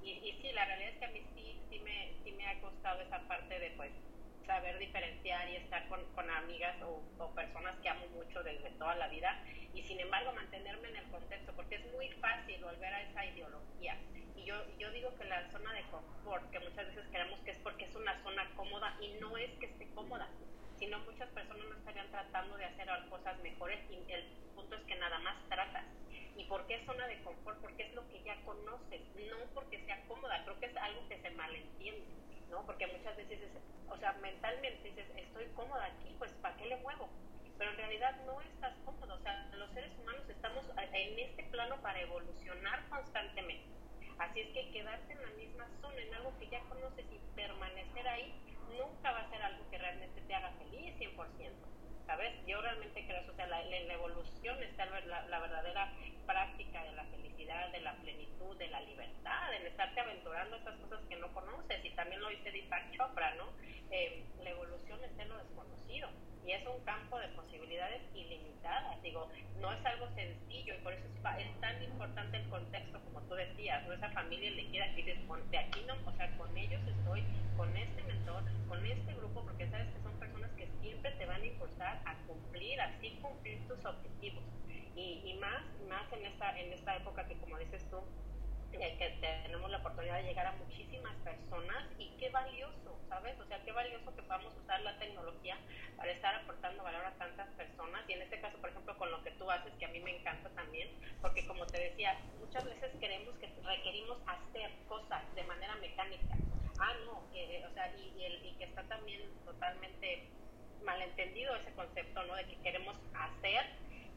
Y, 0.00 0.12
y 0.28 0.32
sí, 0.40 0.52
la 0.52 0.64
realidad 0.66 0.90
es 0.92 0.98
que 0.98 1.04
a 1.06 1.08
mí 1.08 1.22
sí, 1.34 1.66
sí, 1.68 1.80
me, 1.80 2.14
sí 2.22 2.32
me 2.32 2.46
ha 2.46 2.60
costado 2.60 3.00
esa 3.00 3.26
parte 3.28 3.58
de 3.58 3.70
pues 3.72 3.92
saber 4.46 4.78
diferenciar 4.78 5.48
y 5.50 5.56
estar 5.56 5.86
con, 5.88 6.00
con 6.14 6.30
amigas 6.30 6.80
o, 6.82 7.02
o 7.18 7.34
personas 7.34 7.76
que 7.82 7.88
amo 7.88 8.06
mucho 8.08 8.42
desde 8.42 8.70
toda 8.78 8.94
la 8.94 9.08
vida 9.08 9.36
y 9.74 9.82
sin 9.82 10.00
embargo 10.00 10.32
mantenerme 10.32 10.88
en 10.88 10.96
el 10.96 11.10
contexto 11.10 11.52
porque 11.54 11.76
es 11.76 11.86
muy 11.92 12.08
fácil 12.20 12.62
volver 12.62 12.94
a 12.94 13.02
esa 13.02 13.26
ideología. 13.26 13.96
Y 14.36 14.44
yo, 14.44 14.54
yo 14.78 14.90
digo 14.92 15.14
que 15.16 15.24
la 15.24 15.50
zona 15.50 15.72
de 15.72 15.82
confort 15.90 16.50
que 16.50 16.60
muchas 16.60 16.86
veces 16.86 17.04
creemos 17.10 17.40
que 17.40 17.50
es 17.50 17.58
porque 17.58 17.84
es 17.84 17.94
una 17.94 18.22
zona 18.22 18.48
cómoda 18.54 18.96
y 19.00 19.18
no 19.20 19.36
es 19.36 19.50
que 19.58 19.66
esté 19.66 19.86
cómoda 19.94 20.28
sino 20.78 20.98
muchas 21.00 21.28
personas 21.30 21.66
no 21.68 21.76
estarían 21.76 22.10
tratando 22.10 22.56
de 22.56 22.66
hacer 22.66 22.88
cosas 23.08 23.38
mejores 23.40 23.80
y 23.90 24.12
el 24.12 24.24
punto 24.54 24.76
es 24.76 24.82
que 24.82 24.96
nada 24.96 25.18
más 25.20 25.36
tratas 25.48 25.84
¿Y 26.36 26.44
por 26.44 26.66
qué 26.66 26.74
es 26.74 26.86
zona 26.86 27.06
de 27.06 27.22
confort? 27.22 27.58
Porque 27.60 27.84
es 27.84 27.94
lo 27.94 28.06
que 28.08 28.22
ya 28.22 28.36
conoces, 28.44 29.00
no 29.30 29.36
porque 29.54 29.82
sea 29.86 30.04
cómoda. 30.06 30.42
Creo 30.44 30.60
que 30.60 30.66
es 30.66 30.76
algo 30.76 31.08
que 31.08 31.18
se 31.20 31.30
malentiende, 31.30 32.04
¿no? 32.50 32.64
Porque 32.66 32.86
muchas 32.86 33.16
veces, 33.16 33.40
es, 33.40 33.50
o 33.88 33.96
sea, 33.96 34.12
mentalmente 34.14 34.88
dices, 34.88 35.06
estoy 35.16 35.46
cómoda 35.54 35.86
aquí, 35.86 36.14
pues 36.18 36.30
¿para 36.42 36.56
qué 36.56 36.66
le 36.66 36.76
muevo? 36.76 37.08
Pero 37.56 37.70
en 37.70 37.76
realidad 37.78 38.14
no 38.26 38.40
estás 38.42 38.74
cómodo. 38.84 39.14
O 39.14 39.20
sea, 39.20 39.50
los 39.54 39.70
seres 39.72 39.92
humanos 39.98 40.28
estamos 40.28 40.64
en 40.92 41.18
este 41.18 41.42
plano 41.44 41.80
para 41.80 42.00
evolucionar 42.00 42.86
constantemente. 42.88 43.66
Así 44.18 44.40
es 44.40 44.48
que 44.48 44.70
quedarte 44.72 45.12
en 45.12 45.22
la 45.22 45.30
misma 45.30 45.68
zona, 45.80 46.00
en 46.00 46.14
algo 46.14 46.38
que 46.38 46.48
ya 46.48 46.60
conoces 46.68 47.04
y 47.10 47.18
permanecer 47.34 48.08
ahí, 48.08 48.34
nunca 48.76 49.12
va 49.12 49.20
a 49.20 49.30
ser 49.30 49.42
algo 49.42 49.68
que 49.70 49.78
realmente 49.78 50.20
te 50.20 50.34
haga 50.34 50.50
feliz 50.52 50.94
100%. 50.98 51.85
¿Sabes? 52.06 52.32
Yo 52.46 52.60
realmente 52.60 53.04
creo, 53.06 53.22
o 53.28 53.34
sea, 53.34 53.46
la, 53.46 53.62
la 53.62 53.94
evolución 53.94 54.62
está 54.62 54.86
la, 54.86 55.26
la 55.26 55.38
verdadera 55.40 55.92
práctica 56.26 56.82
de 56.84 56.92
la 56.92 57.04
felicidad, 57.04 57.70
de 57.72 57.80
la 57.80 57.94
plenitud, 57.96 58.56
de 58.56 58.68
la 58.68 58.80
libertad, 58.80 59.54
en 59.54 59.66
estarte 59.66 60.00
aventurando 60.00 60.56
esas 60.56 60.76
cosas 60.76 61.00
que 61.08 61.16
no 61.16 61.32
conoces. 61.32 61.84
Y 61.84 61.90
también 61.90 62.20
lo 62.20 62.28
dice 62.28 62.50
Deepak 62.50 62.92
Chopra, 62.96 63.34
¿no? 63.34 63.46
Eh, 63.90 64.24
la 64.42 64.50
evolución 64.50 65.02
está 65.04 65.22
en 65.22 65.28
lo 65.30 65.38
desconocido 65.38 66.08
y 66.46 66.52
es 66.52 66.64
un 66.66 66.80
campo 66.84 67.18
de 67.18 67.28
posibilidades 67.28 68.02
ilimitadas. 68.14 69.02
Digo, 69.02 69.28
no 69.60 69.72
es 69.72 69.84
algo 69.84 70.08
sencillo 70.14 70.74
y 70.74 70.78
por 70.78 70.92
eso 70.92 71.04
es, 71.06 71.46
es 71.46 71.60
tan 71.60 71.82
importante 71.82 72.36
el 72.36 72.48
contexto, 72.48 73.00
como 73.02 73.20
tú 73.22 73.34
decías, 73.34 73.84
¿no? 73.84 73.92
Esa 73.92 74.10
familia 74.10 74.48
elegida 74.48 74.86
que 74.94 75.02
dices, 75.02 75.18
de 75.50 75.58
aquí 75.58 75.84
no, 75.86 75.94
o 76.06 76.12
sea, 76.16 76.30
con 76.36 76.56
ellos 76.56 76.80
estoy, 76.86 77.24
con 77.56 77.76
este 77.76 78.02
mentor, 78.02 78.44
con 78.68 78.86
este 78.86 79.14
grupo, 79.14 79.44
porque 79.44 79.68
sabes 79.70 79.92
que 79.92 80.02
son 80.02 80.18
personas 80.18 80.50
que 80.52 80.68
siempre 80.86 81.10
te 81.12 81.26
van 81.26 81.42
a 81.42 81.46
impulsar 81.46 82.00
a 82.04 82.14
cumplir, 82.26 82.80
así 82.80 83.18
cumplir 83.20 83.66
tus 83.66 83.84
objetivos. 83.84 84.44
Y, 84.94 85.22
y 85.26 85.34
más, 85.40 85.62
más 85.88 86.10
en 86.12 86.26
esta, 86.26 86.58
en 86.58 86.72
esta 86.72 86.96
época 86.96 87.26
que 87.26 87.36
como 87.38 87.58
dices 87.58 87.84
tú, 87.90 87.98
eh, 88.72 88.96
que 88.98 89.08
tenemos 89.20 89.70
la 89.70 89.78
oportunidad 89.78 90.16
de 90.16 90.24
llegar 90.24 90.46
a 90.46 90.52
muchísimas 90.52 91.14
personas 91.24 91.84
y 91.98 92.10
qué 92.18 92.30
valioso, 92.30 92.98
¿sabes? 93.08 93.38
O 93.40 93.46
sea, 93.46 93.62
qué 93.64 93.72
valioso 93.72 94.14
que 94.14 94.22
podamos 94.22 94.52
usar 94.62 94.80
la 94.82 94.98
tecnología 94.98 95.56
para 95.96 96.12
estar 96.12 96.34
aportando 96.34 96.82
valor 96.82 97.04
a 97.04 97.12
tantas 97.12 97.48
personas 97.54 98.02
y 98.08 98.12
en 98.12 98.22
este 98.22 98.40
caso, 98.40 98.58
por 98.58 98.70
ejemplo, 98.70 98.96
con 98.98 99.10
lo 99.10 99.22
que 99.22 99.30
tú 99.32 99.50
haces, 99.50 99.72
que 99.78 99.86
a 99.86 99.88
mí 99.88 100.00
me 100.00 100.18
encanta 100.18 100.50
también, 100.50 100.90
porque 101.22 101.46
como 101.46 101.66
te 101.66 101.80
decía, 101.80 102.18
muchas 102.38 102.64
veces 102.64 102.90
queremos 103.00 103.34
que 103.36 103.48
requerimos 103.64 104.18
hacer 104.26 104.70
cosas 104.88 105.22
de 105.34 105.44
manera 105.44 105.74
mecánica. 105.76 106.36
Ah, 106.78 106.92
no, 107.06 107.24
eh, 107.34 107.64
o 107.68 107.72
sea, 107.72 107.90
y, 107.96 108.12
y, 108.18 108.54
que 108.58 108.64
está 108.64 108.82
también 108.84 109.22
totalmente 109.44 110.28
malentendido 110.86 111.54
ese 111.56 111.72
concepto, 111.72 112.22
¿no? 112.24 112.34
De 112.36 112.46
que 112.46 112.56
queremos 112.62 112.96
hacer, 113.12 113.66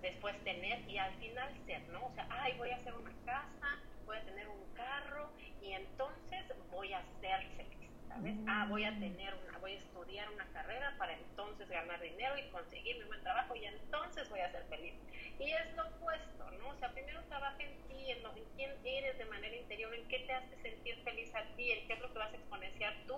después 0.02 0.42
tener 0.46 0.88
y 0.90 0.98
al 0.98 1.14
final 1.16 1.50
ser, 1.66 1.82
¿no? 1.90 2.06
O 2.06 2.14
sea, 2.14 2.28
ay, 2.30 2.54
voy 2.58 2.70
a 2.70 2.78
hacer 2.78 2.94
una 2.94 3.12
casa, 3.26 3.80
voy 4.06 4.16
a 4.16 4.24
tener 4.24 4.48
un 4.48 4.74
carro 4.74 5.30
y 5.62 5.74
entonces 5.74 6.46
voy 6.72 6.94
a 6.94 7.02
feliz, 7.58 7.79
¿sabes? 8.10 8.36
Ah, 8.48 8.66
voy 8.68 8.84
a 8.84 8.92
tener 9.00 9.34
una, 9.34 9.58
voy 9.60 9.74
a 9.74 9.78
estudiar 9.78 10.30
una 10.32 10.46
carrera 10.52 10.94
para 10.98 11.14
entonces 11.14 11.70
ganar 11.70 12.02
dinero 12.02 12.38
y 12.38 12.50
conseguir 12.50 12.98
mi 12.98 13.06
buen 13.06 13.22
trabajo 13.22 13.56
y 13.56 13.66
entonces 13.66 14.30
voy 14.30 14.40
a 14.42 14.52
ser 14.52 14.66
feliz. 14.66 14.94
Y 15.40 15.52
es 15.52 15.76
lo 15.76 15.88
opuesto, 15.88 16.52
¿no? 16.60 16.70
O 16.70 16.80
sea, 16.80 16.92
primero 16.92 17.24
trabaja 17.30 17.62
en 17.64 17.88
ti, 17.88 18.12
en, 18.12 18.24
lo, 18.24 18.36
en 18.36 18.44
quién 18.56 18.72
eres 18.84 19.18
de 19.18 19.26
manera 19.26 19.56
interior, 19.56 19.94
en 19.94 20.08
qué 20.08 20.20
te 20.20 20.34
hace 20.34 20.62
sentir 20.62 20.96
feliz 21.04 21.34
a 21.36 21.44
ti, 21.56 21.72
en 21.72 21.88
qué 21.88 21.94
es 21.94 22.00
lo 22.02 22.12
que 22.12 22.20
vas 22.20 22.34
a 22.34 22.38
exponenciar 22.38 22.94
tú. 23.08 23.18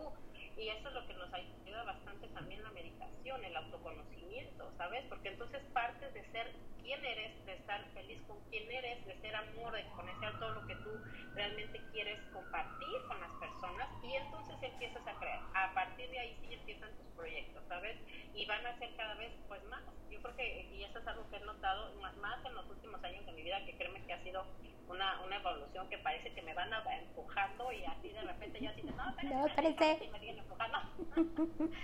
Y 0.58 0.68
eso 0.68 0.90
es 0.90 0.94
lo 0.94 1.08
que 1.08 1.14
nos 1.14 1.34
ayuda 1.34 1.84
bastante 1.84 2.28
también 2.28 2.62
la 2.62 2.72
meditación, 2.72 3.44
el 3.44 3.56
autoconocimiento, 3.56 4.72
¿sabes? 4.78 5.04
Porque 5.10 5.30
entonces 5.30 5.62
partes 5.74 6.14
de 6.14 6.24
ser 6.32 6.52
quién 6.84 7.04
eres, 7.04 7.46
de 7.46 7.54
estar 7.54 7.84
feliz 7.94 8.22
con 8.28 8.38
quién 8.50 8.70
eres, 8.70 9.06
de 9.06 9.16
ser 9.22 9.36
amor, 9.36 9.74
de 9.74 9.82
exponenciar 9.82 10.38
todo 10.40 10.54
lo 10.54 10.68
que 10.68 10.76
tú 10.76 10.92
realmente 11.34 11.82
quieres 11.92 12.20
compartir 12.34 13.02
con 13.08 13.20
las 13.22 13.32
personas 13.40 13.90
y 14.04 14.16
entonces 14.16 14.56
empiezas 14.82 15.08
a 15.08 15.20
crear. 15.20 15.40
A 15.54 15.74
partir 15.76 16.10
de 16.10 16.20
ahí 16.20 16.38
sí 16.42 16.54
empiezan 16.54 16.90
tus 16.98 17.06
proyectos, 17.16 17.64
¿sabes? 17.68 17.98
Y 18.34 18.46
van 18.48 18.66
a 18.66 18.78
ser 18.80 18.90
cada 18.96 19.14
vez 19.16 19.32
pues 19.48 19.64
más. 19.66 19.84
Yo 20.10 20.20
creo 20.22 20.36
que, 20.36 20.62
y 20.74 20.84
eso 20.84 20.98
es 20.98 21.08
algo 21.08 21.30
que 21.30 21.38
he 21.38 21.40
notado 21.42 21.94
más, 22.02 22.16
más 22.18 22.44
en 22.46 22.56
los 22.56 22.68
últimos 22.68 23.04
años 23.04 23.26
de 23.26 23.32
mi 23.34 23.44
vida, 23.44 23.64
que 23.66 23.78
créeme 23.78 24.02
que 24.06 24.14
ha 24.14 24.24
sido 24.24 24.44
una, 24.88 25.22
una 25.22 25.38
evolución 25.38 25.88
que 25.90 26.00
parece 26.00 26.34
que 26.34 26.42
me 26.42 26.54
van 26.54 26.74
a, 26.74 26.84
empujando 26.98 27.72
y 27.72 27.86
así 27.86 28.10
de 28.10 28.22
repente 28.22 28.60
ya 28.60 28.72
así, 28.72 28.82
no, 28.84 29.16
pero 29.16 29.30
no, 29.30 29.44
me 29.44 30.20
siguen 30.20 30.40
empujando. 30.40 30.80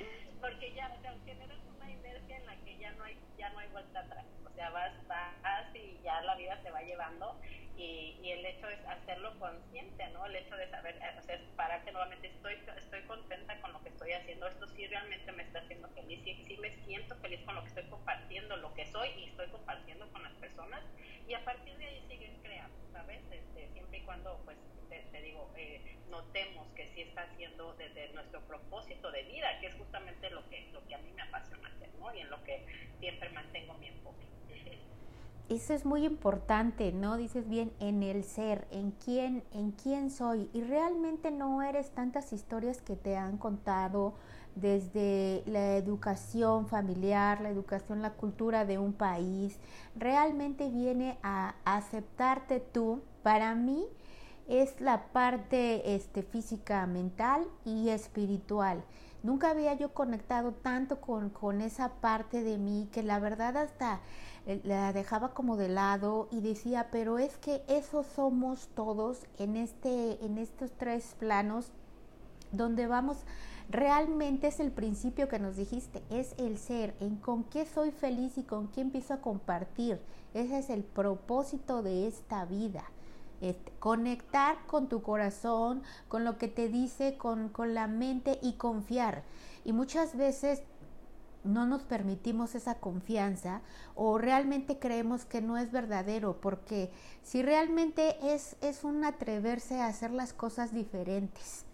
Porque 0.41 0.73
ya, 0.73 0.93
o 0.97 1.01
sea, 1.01 1.15
generas 1.23 1.59
una 1.75 1.91
inercia 1.91 2.37
en 2.37 2.45
la 2.47 2.55
que 2.57 2.77
ya 2.77 2.91
no 2.93 3.03
hay, 3.03 3.17
ya 3.37 3.49
no 3.49 3.59
hay 3.59 3.67
vuelta 3.69 3.99
atrás. 3.99 4.25
O 4.45 4.49
sea, 4.51 4.69
vas, 4.71 5.07
vas 5.07 5.75
y 5.75 5.99
ya 6.03 6.21
la 6.21 6.35
vida 6.35 6.59
te 6.63 6.71
va 6.71 6.81
llevando 6.81 7.39
y, 7.77 8.17
y 8.23 8.31
el 8.31 8.45
hecho 8.45 8.67
es 8.67 8.83
hacerlo 8.85 9.37
consciente, 9.39 10.07
¿no? 10.09 10.25
El 10.25 10.35
hecho 10.35 10.55
de 10.55 10.67
saber, 10.69 10.95
eh, 10.95 11.15
o 11.19 11.21
sea, 11.21 11.39
pararte 11.55 11.91
nuevamente, 11.91 12.27
estoy, 12.27 12.55
estoy 12.75 13.01
contenta 13.03 13.59
con 13.61 13.71
lo 13.71 13.81
que 13.83 13.89
estoy 13.89 14.11
haciendo, 14.13 14.47
esto 14.47 14.67
sí 14.67 14.87
realmente 14.87 15.31
me 15.31 15.43
está 15.43 15.59
haciendo 15.59 15.87
feliz, 15.89 16.19
sí, 16.23 16.43
sí 16.47 16.57
me 16.57 16.71
siento 16.85 17.15
feliz 17.17 17.39
con 17.45 17.55
lo 17.55 17.61
que 17.61 17.67
estoy 17.67 17.83
compartiendo, 17.85 18.57
lo 18.57 18.73
que 18.73 18.85
soy 18.87 19.09
y 19.17 19.25
estoy 19.25 19.47
compartiendo 19.49 20.11
con 20.11 20.23
las 20.23 20.33
personas 20.33 20.83
y 21.27 21.33
a 21.35 21.45
partir 21.45 21.77
de 21.77 21.85
ahí 21.85 22.03
siguen 22.07 22.41
creando, 22.41 22.75
¿sabes? 22.91 23.21
Este, 23.31 23.69
siempre 23.73 23.99
y 23.99 24.01
cuando, 24.01 24.41
pues, 24.45 24.57
te, 24.89 25.21
digo, 25.21 25.51
eh, 25.55 25.97
notemos 26.09 26.67
que 26.73 26.87
sí 26.87 27.01
está 27.01 27.23
haciendo 27.23 27.73
desde 27.73 28.09
nuestro 28.13 28.41
propósito 28.47 29.11
de 29.11 29.23
vida, 29.23 29.59
que 29.59 29.67
es 29.67 29.75
justamente 29.75 30.29
lo 30.31 30.47
que, 30.49 30.69
lo 30.71 30.85
que 30.87 30.95
a 30.95 30.97
mí 30.99 31.11
me 31.11 31.21
apasiona 31.21 31.67
hacer, 31.67 31.89
¿no? 31.99 32.13
Y 32.15 32.21
en 32.21 32.29
lo 32.29 32.43
que 32.43 32.65
siempre 32.99 33.26
mantengo 33.37 33.73
mi 33.79 33.87
enfoque. 33.87 34.25
Eso 35.49 35.73
es 35.73 35.85
muy 35.85 36.05
importante, 36.05 36.91
¿no? 36.91 37.17
Dices 37.17 37.47
bien, 37.47 37.71
en 37.79 38.03
el 38.03 38.23
ser, 38.23 38.67
en 38.71 38.91
quién, 38.91 39.43
en 39.53 39.71
quién 39.71 40.09
soy. 40.09 40.49
Y 40.53 40.61
realmente 40.61 41.31
no 41.31 41.61
eres 41.61 41.91
tantas 41.91 42.33
historias 42.33 42.81
que 42.81 42.95
te 42.95 43.15
han 43.15 43.37
contado 43.37 44.15
desde 44.55 45.43
la 45.45 45.75
educación 45.75 46.67
familiar, 46.67 47.41
la 47.41 47.49
educación, 47.49 48.01
la 48.01 48.13
cultura 48.13 48.65
de 48.65 48.79
un 48.79 48.93
país. 48.93 49.59
Realmente 49.95 50.69
viene 50.69 51.17
a 51.21 51.55
aceptarte 51.63 52.59
tú. 52.59 53.01
Para 53.21 53.55
mí, 53.55 53.85
es 54.47 54.79
la 54.79 55.07
parte 55.07 55.95
este, 55.95 56.23
física, 56.23 56.85
mental 56.87 57.45
y 57.65 57.89
espiritual. 57.89 58.83
Nunca 59.23 59.49
había 59.49 59.73
yo 59.73 59.93
conectado 59.93 60.53
tanto 60.53 61.01
con, 61.01 61.29
con, 61.29 61.61
esa 61.61 61.89
parte 61.93 62.43
de 62.43 62.57
mí 62.57 62.87
que 62.91 63.03
la 63.03 63.19
verdad 63.19 63.57
hasta 63.57 63.99
eh, 64.45 64.61
la 64.63 64.93
dejaba 64.93 65.33
como 65.33 65.57
de 65.57 65.69
lado 65.69 66.27
y 66.31 66.41
decía, 66.41 66.89
pero 66.91 67.17
es 67.17 67.37
que 67.37 67.63
eso 67.67 68.03
somos 68.03 68.69
todos 68.75 69.25
en, 69.37 69.57
este, 69.57 70.23
en 70.23 70.37
estos 70.37 70.71
tres 70.77 71.15
planos 71.19 71.71
donde 72.51 72.87
vamos, 72.87 73.17
realmente 73.69 74.47
es 74.47 74.59
el 74.59 74.71
principio 74.71 75.27
que 75.27 75.39
nos 75.39 75.57
dijiste, 75.57 76.01
es 76.09 76.33
el 76.37 76.57
ser, 76.57 76.95
en 76.99 77.17
con 77.17 77.43
qué 77.43 77.65
soy 77.65 77.91
feliz 77.91 78.37
y 78.37 78.43
con 78.43 78.67
qué 78.69 78.81
empiezo 78.81 79.15
a 79.15 79.21
compartir. 79.21 79.99
Ese 80.33 80.59
es 80.59 80.69
el 80.69 80.83
propósito 80.83 81.81
de 81.81 82.07
esta 82.07 82.45
vida. 82.45 82.85
Conectar 83.79 84.57
con 84.67 84.89
tu 84.89 85.01
corazón, 85.01 85.83
con 86.07 86.23
lo 86.23 86.37
que 86.37 86.47
te 86.47 86.69
dice, 86.69 87.17
con, 87.17 87.49
con 87.49 87.73
la 87.73 87.87
mente 87.87 88.39
y 88.41 88.53
confiar. 88.53 89.23
Y 89.63 89.73
muchas 89.73 90.15
veces 90.17 90.63
no 91.43 91.65
nos 91.65 91.83
permitimos 91.83 92.55
esa 92.55 92.75
confianza 92.75 93.61
o 93.95 94.17
realmente 94.17 94.79
creemos 94.79 95.25
que 95.25 95.41
no 95.41 95.57
es 95.57 95.71
verdadero, 95.71 96.39
porque 96.41 96.91
si 97.23 97.41
realmente 97.41 98.33
es, 98.33 98.55
es 98.61 98.83
un 98.83 99.03
atreverse 99.03 99.81
a 99.81 99.87
hacer 99.87 100.11
las 100.11 100.33
cosas 100.33 100.73
diferentes. 100.73 101.65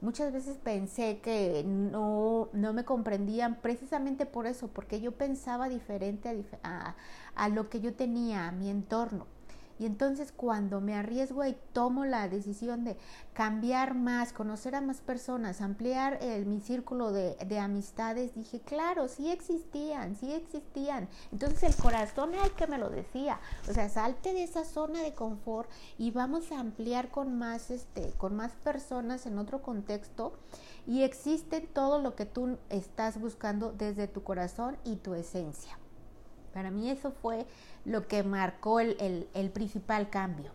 Muchas 0.00 0.32
veces 0.32 0.58
pensé 0.58 1.20
que 1.20 1.64
no, 1.64 2.48
no 2.52 2.72
me 2.74 2.84
comprendían 2.84 3.56
precisamente 3.62 4.26
por 4.26 4.46
eso, 4.46 4.68
porque 4.68 5.00
yo 5.00 5.12
pensaba 5.12 5.68
diferente 5.68 6.44
a 6.62 7.48
lo 7.48 7.70
que 7.70 7.80
yo 7.80 7.94
tenía, 7.94 8.48
a 8.48 8.52
mi 8.52 8.68
entorno. 8.68 9.26
Y 9.78 9.86
entonces 9.86 10.32
cuando 10.32 10.80
me 10.80 10.94
arriesgo 10.94 11.44
y 11.44 11.56
tomo 11.72 12.04
la 12.04 12.28
decisión 12.28 12.84
de 12.84 12.96
cambiar 13.32 13.94
más, 13.94 14.32
conocer 14.32 14.74
a 14.74 14.80
más 14.80 15.00
personas, 15.00 15.60
ampliar 15.60 16.18
el, 16.22 16.46
mi 16.46 16.60
círculo 16.60 17.12
de, 17.12 17.34
de, 17.46 17.58
amistades, 17.58 18.34
dije, 18.34 18.60
claro, 18.60 19.08
sí 19.08 19.30
existían, 19.30 20.14
sí 20.16 20.32
existían. 20.32 21.08
Entonces 21.32 21.62
el 21.64 21.74
corazón 21.76 22.34
el 22.34 22.52
que 22.52 22.66
me 22.66 22.78
lo 22.78 22.90
decía. 22.90 23.40
O 23.68 23.72
sea, 23.72 23.88
salte 23.88 24.32
de 24.32 24.44
esa 24.44 24.64
zona 24.64 25.02
de 25.02 25.14
confort 25.14 25.68
y 25.98 26.10
vamos 26.10 26.52
a 26.52 26.60
ampliar 26.60 27.10
con 27.10 27.36
más, 27.38 27.70
este, 27.70 28.12
con 28.18 28.36
más 28.36 28.52
personas 28.52 29.26
en 29.26 29.38
otro 29.38 29.62
contexto. 29.62 30.32
Y 30.86 31.02
existe 31.02 31.60
todo 31.60 31.98
lo 31.98 32.14
que 32.14 32.26
tú 32.26 32.58
estás 32.68 33.20
buscando 33.20 33.72
desde 33.72 34.06
tu 34.06 34.22
corazón 34.22 34.76
y 34.84 34.96
tu 34.96 35.14
esencia. 35.14 35.78
Para 36.54 36.70
mí 36.70 36.88
eso 36.88 37.10
fue 37.10 37.46
lo 37.84 38.06
que 38.06 38.22
marcó 38.22 38.78
el, 38.78 39.28
el, 39.34 39.50
principal 39.50 40.08
cambio. 40.08 40.52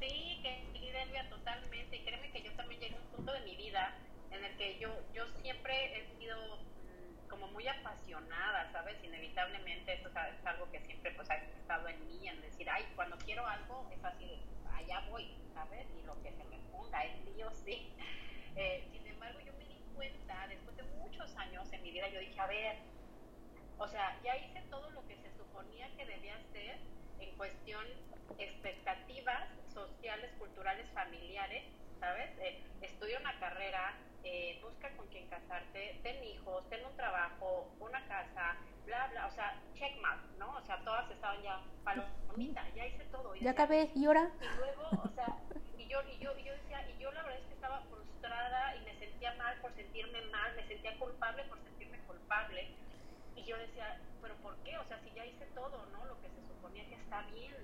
Sí, 0.00 0.40
que 0.42 0.90
Delvia, 0.90 1.28
totalmente. 1.28 1.96
Y 1.98 2.00
créeme 2.00 2.30
que 2.32 2.42
yo 2.42 2.52
también 2.52 2.80
llegué 2.80 2.96
a 2.96 2.98
un 2.98 3.16
punto 3.16 3.32
de 3.32 3.40
mi 3.40 3.56
vida 3.56 3.94
en 4.30 4.42
el 4.42 4.56
que 4.56 4.78
yo, 4.78 4.88
yo 5.12 5.24
siempre 5.42 5.74
he 5.98 6.18
sido 6.18 6.36
mm, 6.56 7.28
como 7.28 7.46
muy 7.48 7.68
apasionada, 7.68 8.72
¿sabes? 8.72 8.96
Inevitablemente 9.04 9.92
esto 9.92 10.08
es 10.08 10.46
algo 10.46 10.70
que 10.72 10.80
siempre 10.80 11.12
pues 11.12 11.28
ha 11.28 11.36
estado 11.36 11.88
en 11.88 12.06
mí, 12.06 12.26
en 12.26 12.40
decir, 12.40 12.70
ay, 12.70 12.84
cuando 12.96 13.18
quiero 13.18 13.46
algo 13.46 13.86
es 13.92 14.02
así, 14.02 14.40
allá 14.74 15.04
voy, 15.10 15.28
¿sabes? 15.52 15.86
Y 16.00 16.06
lo 16.06 16.20
que 16.22 16.32
se 16.32 16.44
me 16.44 16.56
ponga 16.72 17.04
es 17.04 17.12
sí. 17.64 17.92
Eh, 18.56 18.88
sin 18.90 19.06
embargo, 19.06 19.40
yo 19.40 19.52
me 19.58 19.64
di 19.64 19.78
cuenta, 19.94 20.46
después 20.48 20.76
de 20.76 20.82
muchos 20.98 21.36
años 21.36 21.70
en 21.72 21.82
mi 21.82 21.90
vida, 21.90 22.08
yo 22.08 22.20
dije, 22.20 22.40
a 22.40 22.46
ver, 22.46 22.76
o 23.82 23.88
sea, 23.88 24.16
ya 24.22 24.36
hice 24.36 24.62
todo 24.70 24.88
lo 24.90 25.04
que 25.08 25.16
se 25.16 25.36
suponía 25.36 25.90
que 25.96 26.06
debía 26.06 26.36
hacer 26.36 26.78
en 27.18 27.36
cuestión 27.36 27.84
expectativas 28.38 29.48
sociales, 29.74 30.30
culturales, 30.38 30.88
familiares, 30.92 31.64
¿sabes? 31.98 32.30
Eh, 32.38 32.64
estudia 32.80 33.18
una 33.18 33.36
carrera, 33.40 33.96
eh, 34.22 34.60
busca 34.62 34.88
con 34.96 35.08
quién 35.08 35.26
casarte, 35.26 35.98
ten 36.04 36.22
hijos, 36.22 36.68
ten 36.70 36.84
un 36.84 36.96
trabajo, 36.96 37.74
una 37.80 38.06
casa, 38.06 38.56
bla, 38.86 39.08
bla, 39.08 39.26
o 39.26 39.32
sea, 39.32 39.60
check 39.74 40.00
mark, 40.00 40.22
¿no? 40.38 40.56
O 40.56 40.62
sea, 40.62 40.78
todas 40.84 41.10
estaban 41.10 41.42
ya 41.42 41.60
palomita, 41.82 42.64
ya 42.76 42.86
hice 42.86 43.04
todo. 43.06 43.34
ya 43.34 43.50
acabé, 43.50 43.90
¿y 43.96 44.04
ahora? 44.04 44.30
Y 44.40 44.58
luego, 44.58 44.90
o 45.02 45.08
sea, 45.16 45.26
y 45.76 45.88
yo, 45.88 45.98
y 46.02 46.18
yo, 46.18 46.38
y 46.38 46.44
yo 46.44 46.52
decía, 46.52 46.88
y 46.88 47.02
yo 47.02 47.10
la 47.10 47.24
verdad 47.24 47.40
es 47.40 47.46
que 47.48 47.54
estaba 47.54 47.82
frustrada 47.90 48.76
y 48.76 48.84
me 48.84 48.96
sentía 49.00 49.34
mal 49.34 49.56
por 49.60 49.74
sentirme 49.74 50.22
mal, 50.26 50.54
me 50.54 50.68
sentía 50.68 50.96
culpable 51.00 51.42
por 51.44 51.58
sentirme 51.64 51.98
culpable 52.06 52.68
y 53.42 53.48
yo 53.48 53.58
decía, 53.58 54.00
pero 54.20 54.34
¿por 54.36 54.56
qué? 54.62 54.78
O 54.78 54.84
sea, 54.84 55.00
si 55.02 55.10
ya 55.14 55.26
hice 55.26 55.46
todo, 55.54 55.84
¿no? 55.86 56.04
Lo 56.06 56.20
que 56.20 56.28
se 56.28 56.46
suponía 56.46 56.86
que 56.86 56.94
está 56.94 57.22
bien. 57.22 57.56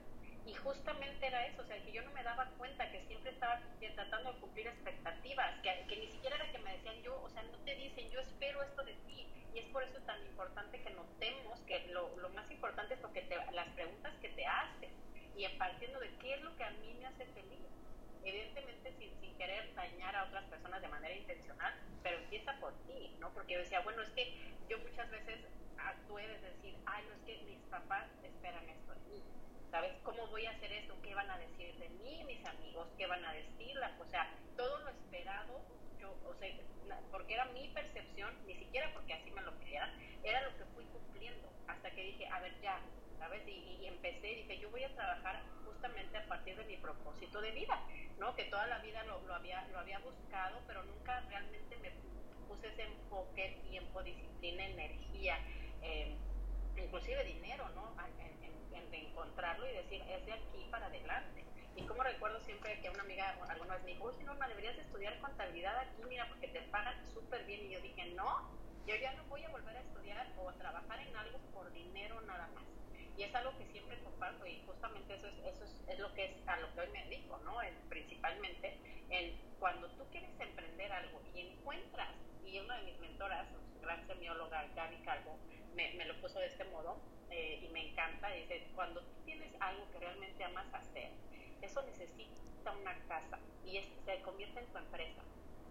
Y 0.44 0.54
justamente 0.54 1.26
era 1.26 1.46
eso, 1.46 1.62
o 1.62 1.66
sea, 1.66 1.82
que 1.84 1.92
yo 1.92 2.02
no 2.02 2.10
me 2.12 2.22
daba 2.22 2.46
cuenta 2.56 2.90
que 2.90 3.04
siempre 3.06 3.32
estaba 3.32 3.60
tratando 3.94 4.32
de 4.32 4.40
cumplir 4.40 4.66
expectativas, 4.66 5.60
que, 5.62 5.84
que 5.88 5.96
ni 5.96 6.10
siquiera 6.10 6.36
era 6.36 6.50
que 6.50 6.58
me 6.58 6.72
decían 6.72 7.02
yo, 7.02 7.20
o 7.22 7.28
sea, 7.28 7.42
no 7.42 7.58
te 7.58 7.74
dicen, 7.76 8.10
yo 8.10 8.20
espero 8.20 8.62
esto 8.62 8.82
de 8.82 8.94
ti. 9.06 9.26
Y 9.54 9.58
es 9.58 9.66
por 9.66 9.82
eso 9.82 9.98
tan 10.00 10.20
importante 10.24 10.82
que 10.82 10.90
notemos 10.90 11.60
que 11.60 11.86
lo, 11.88 12.16
lo 12.16 12.30
más 12.30 12.50
importante 12.50 12.94
es 12.94 13.00
lo 13.00 13.12
que 13.12 13.22
te, 13.22 13.36
las 13.52 13.68
preguntas 13.74 14.14
que 14.20 14.28
te 14.30 14.46
haces 14.46 14.90
y 15.36 15.46
partiendo 15.56 16.00
de 16.00 16.10
qué 16.18 16.34
es 16.34 16.42
lo 16.42 16.56
que 16.56 16.64
a 16.64 16.70
mí 16.70 16.96
me 16.98 17.06
hace 17.06 17.24
feliz 17.26 17.60
evidentemente 18.28 18.92
sin, 18.98 19.18
querer 19.38 19.72
dañar 19.74 20.16
a 20.16 20.24
otras 20.24 20.44
personas 20.46 20.82
de 20.82 20.88
manera 20.88 21.14
intencional, 21.14 21.72
pero 22.02 22.18
empieza 22.18 22.52
por 22.58 22.74
ti, 22.86 23.14
¿no? 23.20 23.32
Porque 23.32 23.54
yo 23.54 23.60
decía, 23.60 23.80
bueno, 23.82 24.02
es 24.02 24.10
que 24.10 24.34
yo 24.68 24.78
muchas 24.78 25.08
veces 25.12 25.38
actué 25.78 26.26
de 26.26 26.38
decir, 26.40 26.76
ay, 26.86 27.04
no 27.06 27.14
es 27.14 27.20
que 27.20 27.44
mis 27.44 27.60
papás 27.70 28.08
esperan 28.24 28.68
esto 28.68 28.94
de 28.94 29.00
mí, 29.10 29.22
¿sabes? 29.70 29.92
¿Cómo 30.02 30.26
voy 30.26 30.44
a 30.46 30.50
hacer 30.50 30.72
esto? 30.72 30.96
¿Qué 31.02 31.14
van 31.14 31.30
a 31.30 31.38
decir 31.38 31.72
de 31.76 31.88
mí 31.88 32.24
mis 32.24 32.44
amigos? 32.46 32.88
¿Qué 32.98 33.06
van 33.06 33.24
a 33.24 33.32
decir? 33.32 33.78
O 34.00 34.10
sea, 34.10 34.28
todo 34.56 34.78
lo 34.78 34.88
esperado 34.90 35.60
yo 36.00 36.16
a 42.30 42.40
ver, 42.40 42.54
ya, 42.62 42.78
¿sabes? 43.18 43.42
Y, 43.48 43.78
y 43.80 43.86
empecé, 43.86 44.28
dije, 44.28 44.58
yo 44.58 44.70
voy 44.70 44.84
a 44.84 44.94
trabajar 44.94 45.42
justamente 45.64 46.16
a 46.16 46.26
partir 46.26 46.56
de 46.56 46.64
mi 46.64 46.76
propósito 46.76 47.40
de 47.40 47.50
vida, 47.50 47.80
¿no? 48.18 48.34
Que 48.36 48.44
toda 48.44 48.66
la 48.68 48.78
vida 48.78 49.02
lo, 49.04 49.20
lo, 49.26 49.34
había, 49.34 49.66
lo 49.72 49.80
había 49.80 49.98
buscado, 49.98 50.60
pero 50.66 50.84
nunca 50.84 51.20
realmente 51.28 51.76
me 51.78 51.90
puse 52.46 52.68
ese 52.68 52.84
enfoque, 52.84 53.60
tiempo, 53.68 54.02
disciplina, 54.04 54.64
energía, 54.64 55.38
eh, 55.82 56.16
inclusive 56.76 57.24
dinero, 57.24 57.68
¿no? 57.70 57.92
En, 58.20 58.44
en, 58.44 58.74
en, 58.74 58.94
encontrarlo 58.94 59.68
y 59.68 59.72
decir, 59.72 60.02
es 60.08 60.24
de 60.24 60.32
aquí 60.32 60.68
para 60.70 60.86
adelante. 60.86 61.44
Y 61.78 61.86
como 61.86 62.02
recuerdo 62.02 62.40
siempre 62.40 62.80
que 62.80 62.90
una 62.90 63.04
amiga 63.04 63.38
alguna 63.50 63.74
vez 63.74 63.84
me 63.84 63.92
dijo, 63.92 64.06
oye, 64.06 64.24
Norma, 64.24 64.48
deberías 64.48 64.76
estudiar 64.76 65.16
contabilidad 65.20 65.78
aquí, 65.78 66.02
mira, 66.08 66.26
porque 66.28 66.48
te 66.48 66.62
pagan 66.62 67.06
súper 67.06 67.46
bien. 67.46 67.60
Y 67.66 67.70
yo 67.70 67.80
dije, 67.80 68.14
no, 68.16 68.26
yo 68.84 68.96
ya 68.96 69.12
no 69.14 69.22
voy 69.28 69.44
a 69.44 69.50
volver 69.50 69.76
a 69.76 69.80
estudiar 69.80 70.26
o 70.38 70.50
a 70.50 70.58
trabajar 70.58 70.98
en 71.06 71.14
algo 71.14 71.38
por 71.52 71.70
dinero 71.72 72.20
nada 72.22 72.48
más. 72.48 72.64
Y 73.18 73.24
es 73.24 73.34
algo 73.34 73.50
que 73.58 73.66
siempre 73.66 73.98
comparto 73.98 74.46
y 74.46 74.62
justamente 74.64 75.12
eso 75.14 75.26
es, 75.26 75.34
eso 75.44 75.64
es, 75.64 75.88
es 75.88 75.98
lo 75.98 76.14
que 76.14 76.26
es 76.26 76.48
a 76.48 76.56
lo 76.58 76.72
que 76.72 76.82
hoy 76.82 76.88
me 76.92 77.04
dedico, 77.06 77.36
¿no? 77.38 77.60
En, 77.60 77.74
principalmente 77.88 78.78
en 79.10 79.36
cuando 79.58 79.88
tú 79.90 80.04
quieres 80.12 80.30
emprender 80.38 80.92
algo 80.92 81.20
y 81.34 81.40
encuentras, 81.40 82.14
y 82.46 82.60
una 82.60 82.76
de 82.78 82.84
mis 82.84 83.00
mentoras, 83.00 83.48
gran 83.82 84.06
semióloga, 84.06 84.68
Gaby 84.76 84.98
Calvo, 84.98 85.36
me, 85.74 85.94
me 85.94 86.04
lo 86.04 86.20
puso 86.20 86.38
de 86.38 86.46
este 86.46 86.62
modo 86.66 87.00
eh, 87.30 87.60
y 87.60 87.68
me 87.72 87.90
encanta, 87.90 88.30
dice, 88.30 88.68
cuando 88.76 89.00
tú 89.00 89.24
tienes 89.24 89.52
algo 89.58 89.90
que 89.90 89.98
realmente 89.98 90.44
amas 90.44 90.72
hacer, 90.72 91.10
eso 91.60 91.82
necesita 91.82 92.70
una 92.70 92.94
casa 93.08 93.40
y 93.64 93.80
se 94.04 94.22
convierte 94.22 94.60
en 94.60 94.66
tu 94.66 94.78
empresa, 94.78 95.22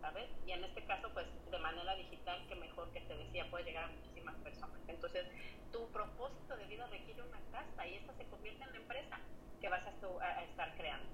¿sabes? 0.01 0.29
Y 0.45 0.51
en 0.51 0.63
este 0.63 0.83
caso, 0.85 1.09
pues 1.13 1.27
de 1.49 1.59
manera 1.59 1.95
digital, 1.95 2.45
que 2.47 2.55
mejor 2.55 2.91
que 2.91 3.01
te 3.01 3.17
decía, 3.17 3.49
puede 3.49 3.65
llegar 3.65 3.85
a 3.85 3.87
muchísimas 3.87 4.35
personas. 4.37 4.79
Entonces, 4.87 5.25
tu 5.71 5.87
propósito 5.91 6.55
de 6.55 6.65
vida 6.65 6.87
requiere 6.87 7.21
una 7.21 7.39
casa 7.51 7.87
y 7.87 7.95
esta 7.95 8.13
se 8.13 8.25
convierte 8.25 8.63
en 8.63 8.71
la 8.71 8.77
empresa 8.77 9.19
que 9.61 9.69
vas 9.69 9.85
a, 9.85 9.91
tu, 9.99 10.19
a, 10.19 10.25
a 10.25 10.43
estar 10.43 10.75
creando. 10.77 11.07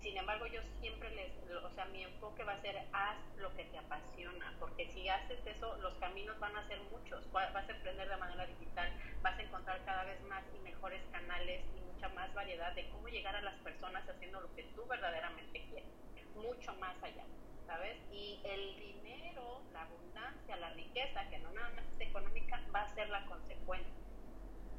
Sin 0.00 0.16
embargo, 0.16 0.46
yo 0.46 0.60
siempre 0.80 1.10
les, 1.10 1.32
o 1.50 1.70
sea, 1.74 1.84
mi 1.86 2.04
enfoque 2.04 2.44
va 2.44 2.52
a 2.52 2.60
ser 2.60 2.76
haz 2.92 3.16
lo 3.38 3.52
que 3.56 3.64
te 3.64 3.78
apasiona, 3.78 4.54
porque 4.60 4.86
si 4.92 5.08
haces 5.08 5.44
eso, 5.46 5.76
los 5.78 5.94
caminos 5.94 6.38
van 6.38 6.56
a 6.56 6.66
ser 6.68 6.80
muchos. 6.92 7.30
Vas 7.32 7.54
a 7.54 7.72
emprender 7.72 8.08
de 8.08 8.16
manera 8.16 8.46
digital, 8.46 8.88
vas 9.22 9.36
a 9.38 9.42
encontrar 9.42 9.84
cada 9.84 10.04
vez 10.04 10.20
más 10.22 10.44
y 10.54 10.58
mejores 10.60 11.02
canales 11.10 11.64
y 11.76 11.80
mucha 11.80 12.08
más 12.10 12.32
variedad 12.34 12.72
de 12.74 12.88
cómo 12.90 13.08
llegar 13.08 13.34
a 13.34 13.40
las 13.40 13.56
personas 13.60 14.08
haciendo 14.08 14.40
lo 14.40 14.54
que 14.54 14.62
tú 14.74 14.86
verdaderamente 14.86 15.64
quieres, 15.70 15.90
mucho 16.36 16.74
más 16.76 16.96
allá, 17.02 17.24
¿sabes? 17.66 17.96
Y 18.12 18.40
el 18.44 18.78
dinero, 18.78 19.62
la 19.72 19.82
abundancia, 19.82 20.56
la 20.56 20.70
riqueza, 20.70 21.28
que 21.28 21.38
no 21.38 21.50
nada 21.52 21.70
más 21.70 21.84
es 21.98 22.08
económica, 22.08 22.60
va 22.74 22.82
a 22.82 22.94
ser 22.94 23.08
la 23.08 23.24
consecuencia. 23.26 24.05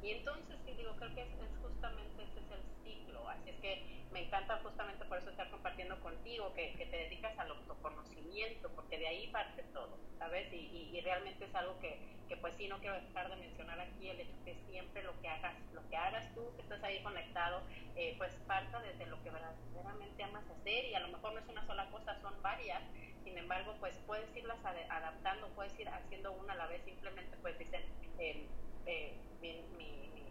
Y 0.02 0.10
entonces, 0.10 0.56
sí, 0.64 0.72
digo, 0.76 0.94
creo 0.96 1.14
que 1.14 1.22
es, 1.22 1.28
es 1.28 1.58
justamente 1.62 2.22
ese 2.22 2.40
es 2.40 2.50
el 2.50 2.62
ciclo. 2.84 3.28
Así 3.28 3.50
es 3.50 3.56
que 3.60 3.98
me 4.12 4.24
encanta 4.24 4.58
justamente 4.62 5.04
por 5.04 5.18
eso 5.18 5.30
estar 5.30 5.50
compartiendo 5.50 6.00
contigo, 6.00 6.52
que, 6.54 6.72
que 6.74 6.86
te 6.86 6.96
dedicas 6.96 7.36
al 7.38 7.50
autoconocimiento, 7.50 8.70
porque 8.70 8.98
de 8.98 9.06
ahí 9.06 9.26
parte 9.28 9.62
todo, 9.74 9.98
¿sabes? 10.18 10.52
Y, 10.52 10.90
y, 10.92 11.00
realmente 11.00 11.44
es 11.44 11.54
algo 11.54 11.78
que, 11.80 11.98
que, 12.28 12.36
pues 12.36 12.54
sí, 12.56 12.68
no 12.68 12.78
quiero 12.78 12.94
dejar 13.00 13.28
de 13.30 13.36
mencionar 13.36 13.80
aquí, 13.80 14.08
el 14.08 14.20
hecho 14.20 14.36
que 14.44 14.54
siempre 14.68 15.02
lo 15.02 15.18
que 15.20 15.28
hagas, 15.28 15.54
lo 15.72 15.86
que 15.88 15.96
hagas 15.96 16.34
tú, 16.34 16.54
que 16.56 16.62
estás 16.62 16.82
ahí 16.82 17.02
conectado, 17.02 17.62
eh, 17.96 18.14
pues 18.18 18.32
parta 18.46 18.80
desde 18.82 19.06
lo 19.06 19.22
que 19.22 19.30
verdaderamente 19.30 20.22
amas 20.22 20.44
hacer 20.50 20.84
y 20.86 20.94
a 20.94 21.00
lo 21.00 21.08
mejor 21.08 21.32
no 21.34 21.40
es 21.40 21.48
una 21.48 21.66
sola 21.66 21.90
cosa, 21.90 22.20
son 22.20 22.40
varias, 22.42 22.82
sin 23.24 23.36
embargo, 23.36 23.74
pues 23.80 23.94
puedes 24.06 24.34
irlas 24.36 24.64
ad 24.64 24.76
adaptando, 24.88 25.48
puedes 25.54 25.78
ir 25.78 25.88
haciendo 25.88 26.32
una 26.32 26.54
a 26.54 26.56
la 26.56 26.66
vez, 26.66 26.82
simplemente 26.84 27.36
pues 27.42 27.58
dicen... 27.58 27.82
Eh, 28.18 28.46
eh, 28.88 29.14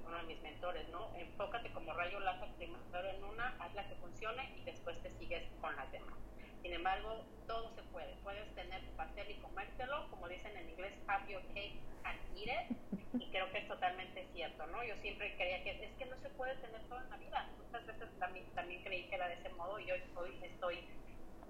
uno 0.06 0.18
de 0.18 0.24
mis 0.24 0.42
mentores, 0.42 0.88
¿no? 0.90 1.14
Enfócate 1.16 1.72
como 1.72 1.94
rayo 1.94 2.20
láser 2.22 2.50
primero 2.56 3.10
en 3.10 3.24
una, 3.24 3.56
haz 3.60 3.74
la 3.76 3.88
que 3.88 3.96
funcione 3.96 4.54
y 4.58 4.64
después 4.64 5.02
te 5.04 5.12
sigues 5.18 5.44
con 5.62 5.76
las 5.76 5.92
demás. 5.92 6.16
Sin 6.62 6.74
embargo, 6.74 7.24
todo 7.46 7.74
se 7.76 7.84
puede. 7.84 8.16
Puedes 8.24 8.54
tener 8.56 8.84
tu 8.84 8.96
pastel 8.96 9.30
y 9.32 9.36
comértelo, 9.36 10.10
como 10.10 10.28
dicen 10.28 10.56
en 10.58 10.70
inglés, 10.70 10.94
have 11.08 11.32
your 11.32 11.42
cake 11.54 11.80
and 12.04 12.20
eat 12.36 12.48
it. 12.48 12.78
Y 13.22 13.30
creo 13.30 13.52
que 13.52 13.60
es 13.60 13.68
totalmente 13.68 14.28
cierto, 14.34 14.66
¿no? 14.68 14.84
Yo 14.84 14.96
siempre 14.98 15.36
creía 15.36 15.64
que 15.64 15.86
es 15.86 15.92
que 15.98 16.06
no 16.06 16.18
se 16.22 16.30
puede 16.30 16.56
tener 16.56 16.82
todo 16.90 17.00
en 17.00 17.10
la 17.10 17.18
vida. 17.18 17.50
Muchas 17.58 17.86
veces 17.86 18.10
también, 18.20 18.46
también 18.56 18.84
creí 18.84 19.08
que 19.08 19.16
era 19.16 19.28
de 19.28 19.36
ese 19.36 19.50
modo 19.50 19.80
y 19.80 19.92
hoy, 19.92 20.02
hoy 20.16 20.40
estoy 20.42 20.88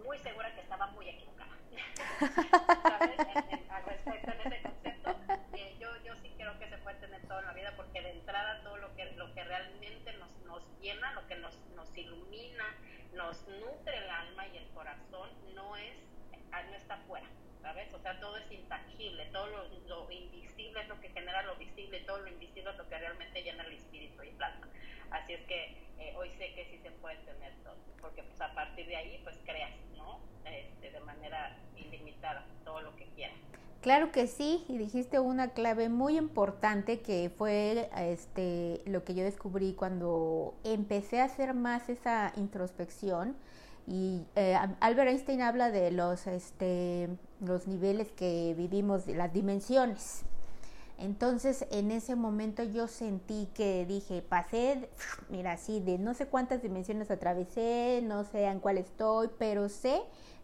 muy 0.04 0.18
segura 0.20 0.54
que 0.54 0.62
estaba 0.62 0.88
muy 0.88 1.10
equivocada. 1.10 1.52
Al 3.70 3.86
respecto 3.86 4.32
en 4.32 4.42
ese 4.42 4.62
concepto, 4.62 5.16
eh, 5.54 5.76
yo, 5.80 5.90
yo 6.04 6.16
sí 6.22 6.34
creo 6.38 6.58
que 6.60 6.70
se 6.70 6.78
puede 6.80 6.98
tener 6.98 7.22
todo 7.28 7.40
en 7.40 7.46
la 7.46 7.54
vida 7.54 7.76
todo 8.64 8.78
lo 8.78 8.96
que, 8.96 9.06
lo 9.14 9.34
que 9.34 9.44
realmente 9.44 10.14
nos, 10.14 10.30
nos 10.46 10.64
llena, 10.80 11.14
lo 11.14 11.28
que 11.28 11.36
nos, 11.36 11.56
nos 11.76 11.96
ilumina, 11.98 12.66
nos 13.14 13.48
nutre 13.48 13.98
el 13.98 14.10
alma 14.10 14.48
y 14.48 14.58
el 14.58 14.68
corazón, 14.70 15.30
no 15.54 15.76
es, 15.78 15.98
no 16.52 16.76
está 16.76 16.96
afuera. 16.96 17.28
¿sabes? 17.68 17.94
O 17.94 18.00
sea, 18.00 18.18
todo 18.22 18.38
es 18.38 18.50
intangible, 18.52 19.26
todo 19.34 19.48
lo, 19.48 19.64
lo, 19.88 20.12
invisible 20.12 20.82
es 20.82 20.88
lo 20.88 21.00
que 21.02 21.10
genera 21.10 21.42
lo 21.44 21.56
visible, 21.58 22.00
todo 22.08 22.20
lo 22.20 22.30
invisible 22.30 22.72
es 22.72 22.78
lo 22.78 22.88
que 22.88 22.98
realmente 22.98 23.44
llena 23.44 23.64
el 23.64 23.74
espíritu 23.74 24.24
y 24.24 24.30
plasma. 24.32 24.68
Así 25.12 25.34
es 25.34 25.42
que 25.48 25.78
eh, 26.00 26.14
hoy 26.18 26.30
sé 26.38 26.54
que 26.54 26.66
sí 26.72 26.80
se 26.82 26.92
puede 26.92 27.18
tener 27.18 27.54
todo, 27.64 27.76
porque 28.00 28.24
pues 28.24 28.40
a 28.40 28.54
partir 28.54 28.88
de 28.88 28.96
ahí 28.96 29.20
pues 29.24 29.38
creas, 29.46 29.72
¿no? 29.98 30.20
Este, 30.46 30.92
de 30.92 31.00
manera 31.02 31.58
ilimitada, 31.76 32.46
todo 32.64 32.82
lo 32.82 32.96
que 32.96 33.06
quieras. 33.16 33.36
Claro 33.82 34.12
que 34.12 34.28
sí, 34.28 34.66
y 34.70 34.78
dijiste 34.78 35.20
una 35.20 35.50
clave 35.50 35.90
muy 35.90 36.18
importante 36.18 37.02
que 37.02 37.30
fue 37.30 37.90
este 37.98 38.82
lo 38.86 39.04
que 39.04 39.14
yo 39.14 39.24
descubrí 39.24 39.74
cuando 39.74 40.56
empecé 40.64 41.20
a 41.22 41.26
hacer 41.26 41.54
más 41.54 41.90
esa 41.90 42.34
introspección 42.38 43.36
y 43.88 44.26
eh, 44.36 44.58
Albert 44.82 45.10
Einstein 45.10 45.42
habla 45.42 45.72
de 45.72 45.92
los 45.92 46.28
este 46.28 47.10
los 47.40 47.68
niveles 47.68 48.12
que 48.12 48.54
vivimos, 48.58 49.06
de 49.06 49.16
las 49.16 49.32
dimensiones. 49.34 50.24
Entonces, 50.98 51.66
en 51.72 51.92
ese 51.92 52.16
momento 52.16 52.64
yo 52.64 52.88
sentí 52.88 53.48
que 53.54 53.86
dije, 53.86 54.22
pasé, 54.22 54.90
mira, 55.30 55.54
así 55.54 55.80
de 55.80 55.98
no 56.00 56.14
sé 56.14 56.26
cuántas 56.26 56.62
dimensiones 56.62 57.10
atravesé, 57.12 58.02
no 58.04 58.24
sé 58.26 58.46
en 58.46 58.60
cuál 58.60 58.78
estoy, 58.78 59.30
pero 59.38 59.70
sé 59.70 60.02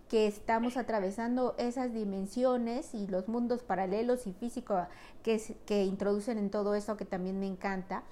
que 0.10 0.28
estamos 0.28 0.78
atravesando 0.78 1.56
esas 1.58 1.94
dimensiones 1.94 2.94
y 2.94 3.08
los 3.08 3.28
mundos 3.28 3.64
paralelos 3.64 4.28
y 4.28 4.34
físicos 4.34 4.88
que, 5.24 5.42
que 5.66 5.84
introducen 5.84 6.38
en 6.38 6.52
todo 6.52 6.76
eso 6.76 6.98
que 6.98 7.06
también 7.06 7.40
me 7.40 7.48
encanta. 7.48 8.04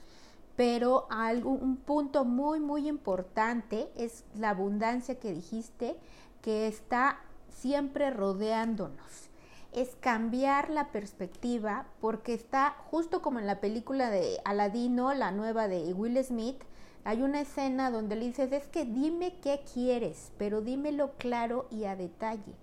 Pero 0.62 1.08
algo, 1.10 1.50
un 1.50 1.76
punto 1.76 2.24
muy, 2.24 2.60
muy 2.60 2.88
importante 2.88 3.92
es 3.96 4.26
la 4.36 4.52
abundancia 4.52 5.20
que 5.20 5.34
dijiste, 5.34 5.96
que 6.44 6.68
está 6.68 7.18
siempre 7.50 8.12
rodeándonos. 8.12 9.32
Es 9.72 9.96
cambiar 10.00 10.70
la 10.70 10.92
perspectiva 10.92 11.88
porque 12.00 12.36
está 12.36 12.76
justo 12.92 13.24
como 13.24 13.40
en 13.40 13.48
la 13.48 13.60
película 13.60 14.12
de 14.12 14.40
Aladino, 14.46 15.16
la 15.16 15.32
nueva 15.32 15.68
de 15.68 15.94
Will 15.94 16.24
Smith, 16.24 16.62
hay 17.06 17.24
una 17.24 17.42
escena 17.42 17.90
donde 17.90 18.16
le 18.16 18.28
dices, 18.28 18.52
es 18.52 18.68
que 18.68 18.86
dime 18.86 19.40
qué 19.42 19.64
quieres, 19.74 20.32
pero 20.38 20.62
dímelo 20.62 21.14
claro 21.18 21.66
y 21.72 21.86
a 21.86 21.96
detalle. 21.96 22.54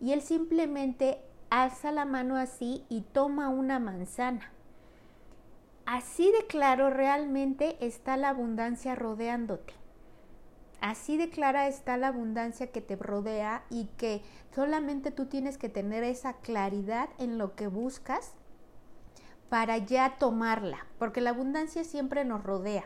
Y 0.00 0.10
él 0.10 0.22
simplemente 0.22 1.20
alza 1.50 1.92
la 1.92 2.04
mano 2.04 2.34
así 2.34 2.84
y 2.88 3.02
toma 3.02 3.48
una 3.48 3.78
manzana. 3.78 4.53
Así 5.86 6.32
de 6.32 6.46
claro 6.46 6.90
realmente 6.90 7.76
está 7.80 8.16
la 8.16 8.30
abundancia 8.30 8.94
rodeándote. 8.94 9.74
Así 10.80 11.16
de 11.16 11.30
clara 11.30 11.66
está 11.68 11.96
la 11.96 12.08
abundancia 12.08 12.70
que 12.70 12.80
te 12.80 12.96
rodea 12.96 13.64
y 13.70 13.86
que 13.96 14.22
solamente 14.54 15.10
tú 15.10 15.26
tienes 15.26 15.56
que 15.56 15.68
tener 15.68 16.04
esa 16.04 16.34
claridad 16.34 17.08
en 17.18 17.38
lo 17.38 17.54
que 17.54 17.68
buscas 17.68 18.34
para 19.48 19.78
ya 19.78 20.16
tomarla, 20.18 20.86
porque 20.98 21.20
la 21.20 21.30
abundancia 21.30 21.84
siempre 21.84 22.24
nos 22.24 22.42
rodea 22.42 22.84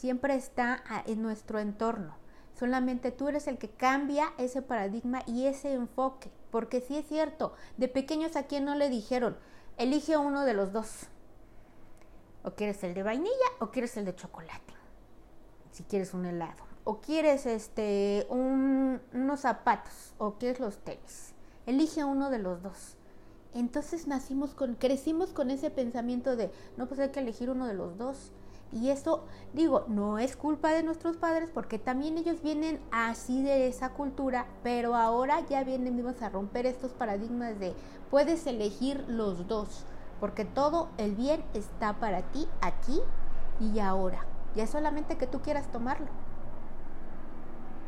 siempre 0.00 0.34
está 0.34 0.82
en 1.06 1.20
nuestro 1.20 1.58
entorno. 1.58 2.16
Solamente 2.58 3.12
tú 3.12 3.28
eres 3.28 3.46
el 3.46 3.58
que 3.58 3.68
cambia 3.68 4.32
ese 4.38 4.62
paradigma 4.62 5.22
y 5.26 5.46
ese 5.46 5.74
enfoque. 5.74 6.30
Porque 6.50 6.80
sí 6.80 6.96
es 6.96 7.06
cierto, 7.06 7.54
de 7.76 7.88
pequeños 7.88 8.34
a 8.34 8.44
quien 8.44 8.64
no 8.64 8.74
le 8.74 8.88
dijeron, 8.88 9.36
elige 9.76 10.16
uno 10.16 10.44
de 10.46 10.54
los 10.54 10.72
dos. 10.72 11.06
O 12.42 12.52
quieres 12.52 12.82
el 12.84 12.94
de 12.94 13.02
vainilla 13.02 13.34
o 13.58 13.70
quieres 13.70 13.96
el 13.96 14.04
de 14.04 14.14
chocolate. 14.14 14.74
Si 15.72 15.82
quieres 15.84 16.14
un 16.14 16.26
helado. 16.26 16.64
O 16.84 17.00
quieres 17.00 17.46
este 17.46 18.26
un, 18.30 19.00
unos 19.12 19.40
zapatos 19.40 20.14
o 20.18 20.34
quieres 20.34 20.60
los 20.60 20.78
tenis. 20.78 21.34
Elige 21.66 22.04
uno 22.04 22.30
de 22.30 22.38
los 22.38 22.62
dos. 22.62 22.96
Entonces 23.54 24.06
nacimos 24.06 24.54
con, 24.54 24.74
crecimos 24.74 25.30
con 25.32 25.50
ese 25.50 25.70
pensamiento 25.70 26.36
de, 26.36 26.50
no, 26.76 26.86
pues 26.86 27.00
hay 27.00 27.10
que 27.10 27.20
elegir 27.20 27.50
uno 27.50 27.66
de 27.66 27.74
los 27.74 27.98
dos. 27.98 28.32
Y 28.72 28.90
eso, 28.90 29.24
digo, 29.52 29.84
no 29.88 30.20
es 30.20 30.36
culpa 30.36 30.70
de 30.70 30.84
nuestros 30.84 31.16
padres 31.16 31.50
porque 31.52 31.80
también 31.80 32.18
ellos 32.18 32.40
vienen 32.40 32.80
así 32.92 33.42
de 33.42 33.66
esa 33.66 33.90
cultura, 33.90 34.46
pero 34.62 34.94
ahora 34.94 35.44
ya 35.48 35.64
venimos 35.64 36.22
a 36.22 36.28
romper 36.28 36.66
estos 36.66 36.92
paradigmas 36.92 37.58
de 37.58 37.74
puedes 38.12 38.46
elegir 38.46 39.04
los 39.08 39.48
dos, 39.48 39.84
porque 40.20 40.44
todo 40.44 40.90
el 40.98 41.14
bien 41.14 41.42
está 41.54 41.94
para 41.94 42.22
ti 42.22 42.46
aquí 42.60 43.00
y 43.58 43.80
ahora. 43.80 44.24
Y 44.54 44.60
es 44.60 44.70
solamente 44.70 45.16
que 45.16 45.26
tú 45.26 45.40
quieras 45.40 45.70
tomarlo. 45.70 46.08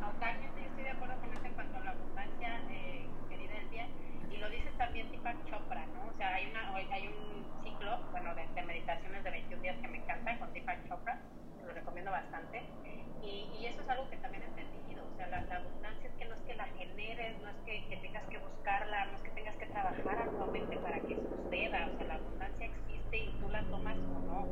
Totalmente, 0.01 0.64
estoy 0.64 0.85
de 0.85 0.91
acuerdo 0.91 1.16
con 1.20 1.33
eso 1.33 1.45
en 1.45 1.55
cuanto 1.55 1.76
a 1.78 1.80
la 1.80 1.91
abundancia, 1.91 2.61
eh, 2.70 3.07
querida 3.28 3.57
Elvia. 3.57 3.87
Y 4.30 4.37
lo 4.37 4.49
dice 4.49 4.70
también 4.78 5.11
Deepak 5.11 5.45
Chopra, 5.51 5.87
¿no? 5.87 6.09
O 6.09 6.12
sea, 6.14 6.35
hay, 6.35 6.51
una, 6.51 6.74
hay 6.74 7.09
un 7.09 7.64
ciclo, 7.64 7.99
bueno, 8.12 8.35
de, 8.35 8.47
de 8.47 8.62
meditaciones 8.62 9.24
de 9.24 9.30
21 9.30 9.62
días 9.62 9.76
que 9.78 9.89
me 9.89 9.99
encanta 9.99 10.39
con 10.39 10.53
Deepak 10.53 10.89
Chopra, 10.89 11.18
lo 11.66 11.72
recomiendo 11.72 12.11
bastante. 12.11 12.62
Y, 13.22 13.51
y 13.59 13.66
eso 13.66 13.80
es 13.83 13.89
algo 13.89 14.09
que 14.11 14.16
también 14.18 14.43
he 14.43 14.47
entendido. 14.47 15.05
O 15.12 15.16
sea, 15.16 15.26
la, 15.28 15.43
la, 15.43 15.57
abundancia 15.57 16.09
es 16.09 16.14
que 16.14 16.24
no 16.26 16.35
es 16.35 16.41
que 16.43 16.55
la 16.55 16.66
generes, 16.66 17.41
no 17.41 17.49
es 17.49 17.57
que, 17.64 17.87
que 17.89 17.97
tengas 17.99 18.24
que 18.28 18.39
buscarla, 18.39 19.07
no 19.07 19.16
es 19.16 19.22
que 19.22 19.30
tengas 19.30 19.57
que 19.57 19.66
trabajar 19.66 20.18
arduamente 20.18 20.76
para 20.78 21.01
que 21.01 21.16
suceda. 21.16 21.89
O 21.93 21.97
sea, 21.99 22.07
la 22.07 22.14
abundancia 22.14 22.66
existe 22.66 23.01
y 23.18 23.30
tú 23.40 23.48
la 23.50 23.62
tomas 23.64 23.96
o 23.98 24.18
no, 24.20 24.46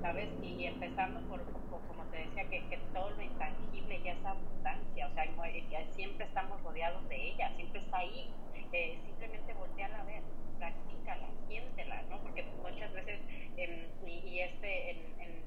¿sabes? 0.00 0.28
Y, 0.42 0.64
empezando 0.64 1.20
por, 1.28 1.42
como 1.42 2.04
te 2.10 2.18
decía, 2.18 2.44
que, 2.48 2.68
que, 2.68 2.78
todo 2.92 3.10
lo 3.10 3.22
intangible 3.22 4.00
ya 4.02 4.12
es 4.12 4.24
abundancia. 4.24 5.06
O 5.06 5.14
sea, 5.14 5.24
ya 5.70 5.86
siempre 5.94 6.26
estamos 6.26 6.62
rodeados 6.62 7.08
de 7.08 7.30
ella, 7.30 7.52
siempre 7.56 7.80
está 7.80 7.98
ahí. 7.98 8.30
Eh, 8.72 8.98
simplemente 9.02 9.54
voltearla 9.54 10.00
a 10.00 10.04
ver, 10.04 10.22
practícala, 10.58 11.28
siéntela, 11.48 12.02
¿no? 12.02 12.20
Porque 12.20 12.42
muchas 12.62 12.92
veces, 12.92 13.18
eh, 13.56 13.88
y, 14.06 14.40
este, 14.40 14.90
en, 14.90 15.20
en 15.20 15.42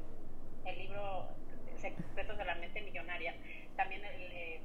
el 0.65 0.77
libro 0.79 1.27
Secretos 1.77 2.37
de 2.37 2.45
la 2.45 2.55
Mente 2.55 2.81
Millonaria, 2.81 3.35
también 3.75 4.03
el 4.03 4.21
eh, 4.31 4.61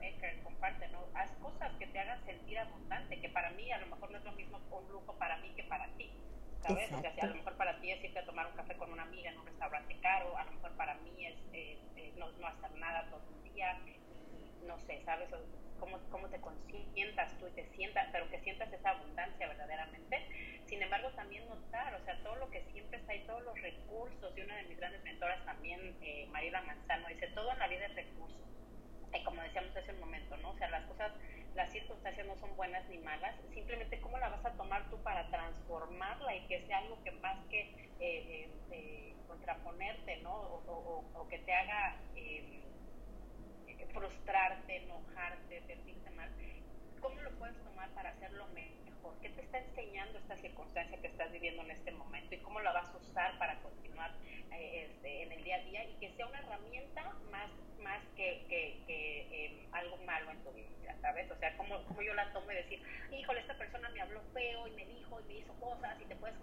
Eker 0.00 0.42
comparte, 0.42 0.88
¿no? 0.88 1.06
Haz 1.14 1.30
cosas 1.42 1.72
que 1.78 1.86
te 1.86 1.98
hagan 1.98 2.24
sentir 2.24 2.58
abundante, 2.58 3.20
que 3.20 3.28
para 3.28 3.50
mí 3.50 3.70
a 3.70 3.78
lo 3.78 3.86
mejor 3.86 4.10
no 4.10 4.18
es 4.18 4.24
lo 4.24 4.32
mismo 4.32 4.58
un 4.70 4.92
lujo 4.92 5.14
para 5.18 5.36
mí 5.38 5.50
que 5.56 5.64
para 5.64 5.86
ti. 5.96 6.10
¿Sabes? 6.66 6.92
O 6.92 7.00
sea, 7.00 7.12
a 7.22 7.26
lo 7.26 7.34
mejor 7.34 7.56
para 7.56 7.80
ti 7.80 7.90
es 7.90 8.02
irte 8.02 8.18
a 8.18 8.26
tomar 8.26 8.46
un 8.46 8.56
café 8.56 8.76
con 8.76 8.92
una 8.92 9.02
amiga 9.02 9.30
en 9.30 9.38
un 9.38 9.46
restaurante 9.46 9.96
caro, 10.00 10.36
a 10.36 10.44
lo 10.44 10.52
mejor 10.52 10.72
para 10.76 10.94
mí 10.96 11.26
es 11.26 11.36
eh, 11.52 11.78
eh, 11.96 12.12
no, 12.16 12.30
no, 12.32 12.46
hacer 12.46 12.72
nada 12.78 13.08
todo 13.10 13.22
el 13.44 13.52
día, 13.52 13.78
no 14.66 14.78
sé, 14.80 15.02
¿sabes? 15.04 15.32
O 15.32 15.38
cómo, 15.78 15.98
cómo 16.10 16.28
te 16.28 16.40
consientas 16.40 17.38
tú 17.38 17.46
y 17.46 17.50
te 17.52 17.68
sientas, 17.76 18.08
pero 18.12 18.28
que 18.30 18.40
sientas 18.40 18.72
esa 18.72 18.90
abundancia 18.90 19.46
verdaderamente. 19.46 20.26
Sin 20.66 20.82
embargo, 20.82 21.10
también 21.10 21.48
notar, 21.48 21.94
o 21.94 22.04
sea, 22.04 22.18
todo 22.22 22.36
lo 22.36 22.50
que 22.50 22.62
siempre 22.72 22.98
está 22.98 23.12
ahí, 23.12 23.24
todos 23.26 23.42
los 23.44 23.60
recursos, 23.60 24.36
y 24.36 24.40
una 24.40 24.56
de 24.56 24.64
mis 24.64 24.78
grandes 24.78 25.02
mentoras 25.04 25.44
también, 25.44 25.96
eh, 26.02 26.26
Mariela 26.32 26.62
Manzano, 26.62 27.08
dice, 27.08 27.28
todo 27.28 27.52
en 27.52 27.58
la 27.58 27.68
vida 27.68 27.86
es 27.86 27.94
recurso. 27.94 28.36
Como 29.24 29.42
decíamos 29.42 29.76
hace 29.76 29.92
un 29.92 30.00
momento, 30.00 30.36
¿no? 30.38 30.50
O 30.50 30.58
sea, 30.58 30.68
las 30.70 30.84
cosas, 30.84 31.12
las 31.54 31.70
circunstancias 31.72 32.26
no 32.26 32.36
son 32.36 32.54
buenas 32.56 32.86
ni 32.88 32.98
malas, 32.98 33.34
simplemente 33.52 34.00
cómo 34.00 34.18
la 34.18 34.28
vas 34.28 34.44
a 34.44 34.52
tomar 34.56 34.88
tú 34.90 35.02
para 35.02 35.28
transformarla 35.30 36.34
y 36.36 36.46
que 36.46 36.66
sea 36.66 36.78
algo 36.78 37.02
que 37.02 37.10
más 37.12 37.38
que 37.46 37.60
eh, 37.60 37.70
eh, 38.00 38.50
eh 38.70 39.14
contraponerte, 39.26 40.18
¿no? 40.18 40.32
O, 40.32 41.04
o, 41.14 41.28
que 41.28 41.38
te 41.40 41.52
haga 41.52 41.96
frustrarte, 43.96 44.76
enojarte, 44.76 45.62
sentirte 45.66 46.10
mal, 46.10 46.30
¿cómo 47.00 47.20
lo 47.20 47.30
puedes 47.38 47.56
tomar 47.62 47.88
para 47.90 48.10
hacerlo 48.10 48.46
mejor? 48.48 49.14
¿Qué 49.20 49.30
te 49.30 49.42
está 49.42 49.58
enseñando 49.58 50.18
esta 50.18 50.36
circunstancia 50.36 51.00
que 51.00 51.06
estás 51.08 51.30
viviendo 51.32 51.62
en 51.62 51.70
este 51.70 51.92
momento 51.92 52.34
y 52.34 52.38
cómo 52.38 52.60
la 52.60 52.72
vas 52.72 52.88
a 52.94 52.96
usar 52.96 53.38
para 53.38 53.60
continuar 53.60 54.10
eh, 54.52 54.88
este, 54.90 55.22
en 55.22 55.32
el 55.32 55.44
día 55.44 55.56
a 55.56 55.64
día 55.64 55.84
y 55.84 55.94
que 55.94 56.10
sea 56.16 56.26
una 56.26 56.38
herramienta 56.38 57.02
más, 57.30 57.50
más 57.82 58.02
que, 58.16 58.44
que, 58.48 58.82
que 58.86 59.20
eh, 59.30 59.68
algo 59.72 59.96
malo 59.98 60.30
en 60.30 60.42
tu 60.44 60.52
vida, 60.52 60.96
¿sabes? 61.00 61.30
O 61.30 61.36
sea, 61.36 61.56
como, 61.56 61.82
como 61.84 62.02
yo 62.02 62.14
la 62.14 62.32
tomo 62.32 62.50
y 62.52 62.56
decir, 62.56 62.82
híjole, 63.12 63.40
esta 63.40 63.56
persona 63.56 63.88
me 63.90 64.00
habló 64.00 64.20
feo 64.32 64.66
y 64.66 64.70
me 64.72 64.86
dijo 64.86 65.20
y 65.20 65.24
me 65.24 65.34
hizo 65.40 65.52
cosas 65.60 66.00
y 66.00 66.04
te 66.04 66.16
puedes 66.16 66.36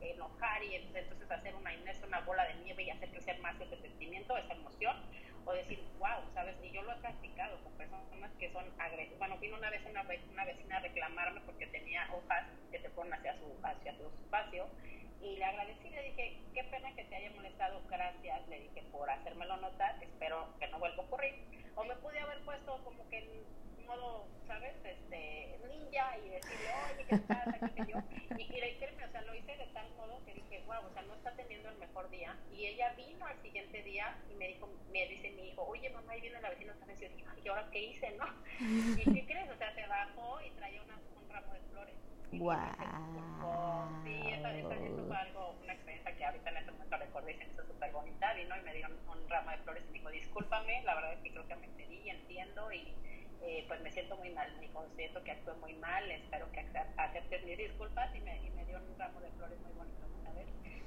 enojar 0.00 0.62
y 0.64 0.74
entonces 0.76 1.30
hacer 1.30 1.54
una 1.54 1.70
una 2.10 2.20
bola 2.20 2.44
de 2.44 2.54
nieve 2.64 2.82
y 2.82 2.90
hacer 2.90 3.08
crecer 3.10 3.38
más 3.40 3.54
ese 3.60 3.76
sentimiento, 3.76 4.36
esa 4.36 4.52
emoción 4.54 4.96
o 5.44 5.52
decir, 5.52 5.82
wow, 5.98 6.22
¿sabes? 6.34 6.56
Y 6.62 6.70
yo 6.70 6.82
lo 6.82 6.92
he 6.92 6.96
practicado 6.96 7.62
con 7.62 7.72
personas 7.72 8.30
que 8.38 8.52
son 8.52 8.64
agresivas. 8.78 9.18
Bueno, 9.18 9.38
vino 9.38 9.56
una 9.56 9.70
vez 9.70 9.82
una, 9.88 10.02
una 10.02 10.44
vecina 10.44 10.76
a 10.76 10.80
reclamarme 10.80 11.40
porque 11.42 11.66
tenía 11.68 12.08
hojas 12.12 12.46
que 12.70 12.80
se 12.80 12.90
ponen 12.90 13.14
hacia 13.14 13.36
su, 13.38 13.58
hacia 13.62 13.96
su 13.96 14.06
espacio 14.06 14.66
y 15.22 15.36
le 15.36 15.44
agradecí, 15.44 15.88
le 15.90 16.02
dije, 16.02 16.38
qué 16.54 16.64
pena 16.64 16.94
que 16.94 17.04
te 17.04 17.16
haya 17.16 17.30
molestado, 17.32 17.82
gracias, 17.88 18.48
le 18.48 18.60
dije, 18.60 18.82
por 18.90 19.08
hacérmelo 19.10 19.56
notar, 19.58 20.02
espero 20.02 20.48
que 20.58 20.68
no 20.68 20.78
vuelva 20.78 21.02
a 21.02 21.06
ocurrir. 21.06 21.34
O 21.76 21.84
me 21.84 21.94
pude 21.96 22.18
haber 22.18 22.40
puesto 22.44 22.82
como 22.84 23.08
que 23.08 23.18
en 23.18 23.86
modo, 23.86 24.26
¿sabes? 24.46 24.74
Este, 24.84 25.58
ninja 25.68 26.16
y 26.18 26.28
decirle, 26.30 26.70
oye, 26.94 27.04
¿qué 27.08 27.18
pasa? 27.18 27.58
¿Qué 27.74 27.86
yo? 27.86 27.98
Y, 28.38 28.42
y 28.42 28.60
reiterarme, 28.60 29.04
o 29.04 29.10
sea, 29.10 29.22
lo 29.22 29.34
hice 29.34 29.56
de 29.56 29.66
tal 29.74 29.88
modo 29.96 30.24
que 30.24 30.34
dije, 30.34 30.62
wow, 30.66 30.86
o 30.86 30.92
sea, 30.92 31.02
no 31.02 31.14
está 31.14 31.32
teniendo 31.32 31.68
el 31.68 31.78
mejor 31.78 32.08
día. 32.10 32.36
Y 32.52 32.66
ella 32.66 32.94
vino 32.94 33.26
al 33.26 33.40
siguiente 33.42 33.82
día 33.82 34.16
y 34.30 34.34
me 34.34 34.48
dijo, 34.48 34.68
me 34.92 35.06
dice 35.08 35.30
mi 35.30 35.48
hijo, 35.48 35.62
oye, 35.64 35.90
mamá, 35.90 36.12
ahí 36.12 36.20
viene 36.20 36.40
la 36.40 36.50
vecina 36.50 36.72
otra 36.72 36.86
vez. 36.86 37.00
Y 37.00 37.04
yo 37.04 37.08
dije, 37.10 37.24
¿y 37.44 37.48
ahora 37.48 37.68
qué 37.72 37.82
hice, 37.82 38.10
no? 38.12 38.26
¿Y 38.96 39.12
qué 39.12 39.26
crees? 39.26 39.50
O 39.50 39.56
sea, 39.56 39.74
se 39.74 39.86
bajó 39.86 40.40
y 40.42 40.50
traía 40.50 40.82
una, 40.82 40.96
un 41.20 41.28
ramo 41.28 41.52
de 41.52 41.60
flores. 41.70 41.94
Wow. 42.32 42.60
Sí, 44.04 44.14
eso, 44.30 44.48
eso, 44.48 44.72
eso, 44.72 45.06
fue 45.06 45.16
algo, 45.16 45.58
una 45.62 45.72
experiencia 45.72 46.16
que 46.16 46.24
ahorita 46.24 46.50
en 46.50 46.56
este 46.58 46.72
momento 46.72 46.96
recuerdo 46.96 47.30
y 47.30 47.34
se 47.34 47.44
me 47.44 47.52
hizo 47.52 47.66
súper 47.66 47.92
bonita. 47.92 48.32
Vino 48.34 48.56
y 48.56 48.62
me 48.62 48.74
dio 48.74 48.86
un, 49.06 49.28
ramo 49.28 49.50
de 49.50 49.58
flores 49.58 49.84
y 49.88 49.92
me 49.92 49.98
dijo, 49.98 50.10
discúlpame, 50.10 50.82
la 50.84 50.94
verdad 50.94 51.12
es 51.14 51.20
que 51.20 51.32
creo 51.32 51.46
que 51.46 51.56
me 51.56 51.70
y 51.88 52.10
entiendo 52.10 52.72
y 52.72 52.94
eh, 53.42 53.64
pues 53.68 53.80
me 53.80 53.90
siento 53.90 54.16
muy 54.16 54.30
mal, 54.30 54.50
me 54.60 54.68
considero 54.68 55.22
que 55.24 55.32
actué 55.32 55.54
muy 55.54 55.74
mal, 55.74 56.10
espero 56.10 56.50
que 56.52 56.60
aceptes 56.96 57.44
mis 57.44 57.58
disculpas 57.58 58.14
y 58.14 58.20
me, 58.20 58.36
y 58.46 58.50
me 58.50 58.64
dio 58.66 58.78
un 58.78 58.98
ramo 58.98 59.20
de 59.20 59.30
flores 59.32 59.58
muy 59.60 59.72
bonito, 59.72 60.06
¿sabes? 60.24 60.46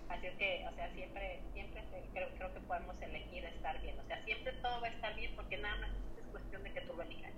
Así 0.10 0.28
es 0.28 0.36
que, 0.36 0.66
o 0.68 0.76
sea, 0.76 0.94
siempre, 0.94 1.42
siempre 1.54 1.84
creo, 2.14 2.30
creo 2.38 2.54
que 2.54 2.60
podemos 2.62 3.02
elegir 3.02 3.46
estar 3.46 3.82
bien, 3.82 4.00
o 4.00 4.04
sea, 4.06 4.24
siempre 4.24 4.54
todo 4.62 4.82
va 4.82 4.88
a 4.88 4.92
estar 4.92 5.16
bien 5.16 5.32
porque 5.36 5.58
nada 5.58 5.76
más 5.78 5.92
es 6.18 6.26
cuestión 6.32 6.64
de 6.64 6.74
que 6.74 6.82
tú 6.82 6.94
lo 6.94 7.04
elijas. 7.04 7.34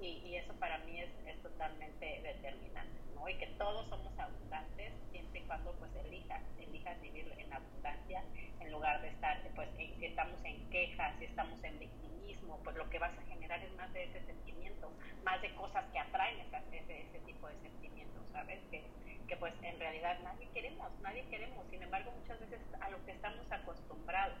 Y, 0.00 0.22
y, 0.24 0.36
eso 0.36 0.54
para 0.54 0.78
mí 0.78 1.00
es, 1.00 1.10
es 1.26 1.42
totalmente 1.42 2.20
determinante, 2.22 3.00
¿no? 3.14 3.28
Y 3.28 3.34
que 3.34 3.48
todos 3.58 3.88
somos 3.88 4.16
abundantes 4.16 4.92
siempre 5.10 5.40
y 5.40 5.42
cuando 5.42 5.72
pues 5.72 5.90
elijas, 6.06 6.42
elijas 6.58 7.00
vivir 7.00 7.32
en 7.36 7.52
abundancia 7.52 8.22
en 8.60 8.70
lugar 8.70 9.02
de 9.02 9.08
estar, 9.08 9.36
pues, 9.56 9.68
en, 9.76 9.98
si 9.98 10.06
estamos 10.06 10.44
en 10.44 10.70
quejas, 10.70 11.18
si 11.18 11.24
estamos 11.24 11.62
en 11.64 11.78
victimismo, 11.80 12.60
pues 12.62 12.76
lo 12.76 12.88
que 12.90 12.98
vas 12.98 13.16
a 13.18 13.22
generar 13.22 13.60
es 13.62 13.74
más 13.74 13.92
de 13.92 14.04
ese 14.04 14.24
sentimiento, 14.24 14.92
más 15.24 15.42
de 15.42 15.52
cosas 15.54 15.84
que 15.92 15.98
atraen 15.98 16.38
esa, 16.40 16.58
ese, 16.70 17.02
ese 17.02 17.18
tipo 17.20 17.48
de 17.48 17.56
sentimientos, 17.58 18.24
¿sabes? 18.32 18.60
Que, 18.70 18.84
que 19.26 19.36
pues 19.36 19.52
en 19.62 19.78
realidad 19.80 20.18
nadie 20.22 20.48
queremos, 20.54 20.90
nadie 21.02 21.24
queremos, 21.28 21.66
sin 21.70 21.82
embargo 21.82 22.12
muchas 22.12 22.38
veces 22.40 22.60
a 22.80 22.88
lo 22.88 23.04
que 23.04 23.12
estamos 23.12 23.50
acostumbrados 23.50 24.38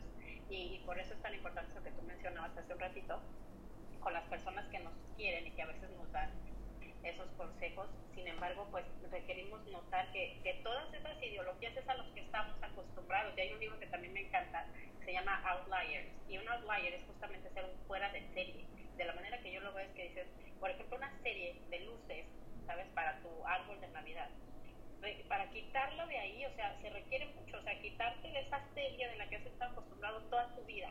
y, 0.48 0.76
y 0.76 0.82
por 0.86 0.98
eso 0.98 1.14
es 1.14 1.20
tan 1.20 1.34
importante 1.34 1.72
eso 1.72 1.82
que 1.82 1.90
tú 1.90 2.02
mencionabas 2.02 2.56
hace 2.56 2.72
un 2.72 2.80
ratito, 2.80 3.20
con 4.00 4.12
las 4.12 4.24
personas 4.24 4.66
que 4.68 4.78
nos 4.80 4.92
quieren 5.16 5.46
y 5.46 5.50
que 5.50 5.62
a 5.62 5.66
veces 5.66 5.90
nos 5.90 6.10
dan 6.12 6.30
esos 7.02 7.28
consejos. 7.36 7.88
Sin 8.14 8.26
embargo, 8.26 8.66
pues 8.70 8.84
requerimos 9.10 9.64
notar 9.68 10.10
que, 10.12 10.40
que 10.42 10.54
todas 10.64 10.92
esas 10.92 11.22
ideologías 11.22 11.76
es 11.76 11.88
a 11.88 11.94
los 11.94 12.06
que 12.08 12.20
estamos 12.20 12.56
acostumbrados. 12.62 13.36
Y 13.36 13.40
hay 13.40 13.52
un 13.52 13.60
libro 13.60 13.78
que 13.78 13.86
también 13.86 14.12
me 14.12 14.20
encanta, 14.26 14.66
se 15.04 15.12
llama 15.12 15.42
Outliers. 15.44 16.08
Y 16.28 16.38
un 16.38 16.48
outlier 16.48 16.94
es 16.94 17.04
justamente 17.06 17.50
ser 17.50 17.64
un 17.64 17.86
fuera 17.86 18.10
de 18.12 18.26
serie. 18.34 18.66
De 18.96 19.04
la 19.04 19.14
manera 19.14 19.38
que 19.40 19.52
yo 19.52 19.60
lo 19.60 19.72
veo 19.72 19.86
es 19.86 19.92
que 19.94 20.08
dices, 20.08 20.26
por 20.58 20.70
ejemplo, 20.70 20.96
una 20.96 21.12
serie 21.22 21.60
de 21.70 21.80
luces, 21.80 22.26
¿sabes? 22.66 22.86
Para 22.94 23.20
tu 23.20 23.46
árbol 23.46 23.80
de 23.80 23.88
Navidad. 23.88 24.28
Para 25.28 25.48
quitarlo 25.50 26.06
de 26.08 26.18
ahí, 26.18 26.44
o 26.44 26.54
sea, 26.56 26.76
se 26.82 26.90
requiere 26.90 27.26
mucho, 27.26 27.58
o 27.58 27.62
sea, 27.62 27.80
quitarte 27.80 28.28
de 28.28 28.40
esa 28.40 28.60
serie 28.74 29.08
de 29.08 29.16
la 29.16 29.28
que 29.28 29.36
has 29.36 29.46
estado 29.46 29.72
acostumbrado 29.72 30.20
toda 30.22 30.54
tu 30.56 30.64
vida 30.64 30.90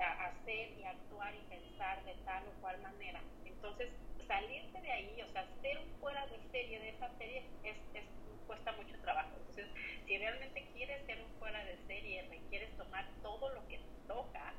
hacer 0.00 0.78
y 0.78 0.84
actuar 0.84 1.34
y 1.34 1.40
pensar 1.48 2.04
de 2.04 2.14
tal 2.24 2.44
o 2.48 2.60
cual 2.60 2.80
manera. 2.82 3.20
Entonces, 3.44 3.88
salirte 4.26 4.80
de 4.80 4.90
ahí, 4.90 5.22
o 5.22 5.28
sea, 5.32 5.46
ser 5.62 5.78
un 5.78 6.00
fuera 6.00 6.26
de 6.26 6.38
serie 6.50 6.80
de 6.80 6.90
esa 6.90 7.08
serie 7.18 7.44
es, 7.62 7.76
es, 7.94 8.04
cuesta 8.46 8.72
mucho 8.72 8.98
trabajo. 9.00 9.30
Entonces, 9.38 9.66
si 10.06 10.18
realmente 10.18 10.66
quieres 10.74 11.04
ser 11.06 11.22
un 11.22 11.30
fuera 11.38 11.64
de 11.64 11.76
serie, 11.86 12.26
requieres 12.28 12.76
tomar 12.76 13.06
todo 13.22 13.48
lo 13.54 13.66
que 13.68 13.78
te 13.78 14.08
toca 14.08 14.52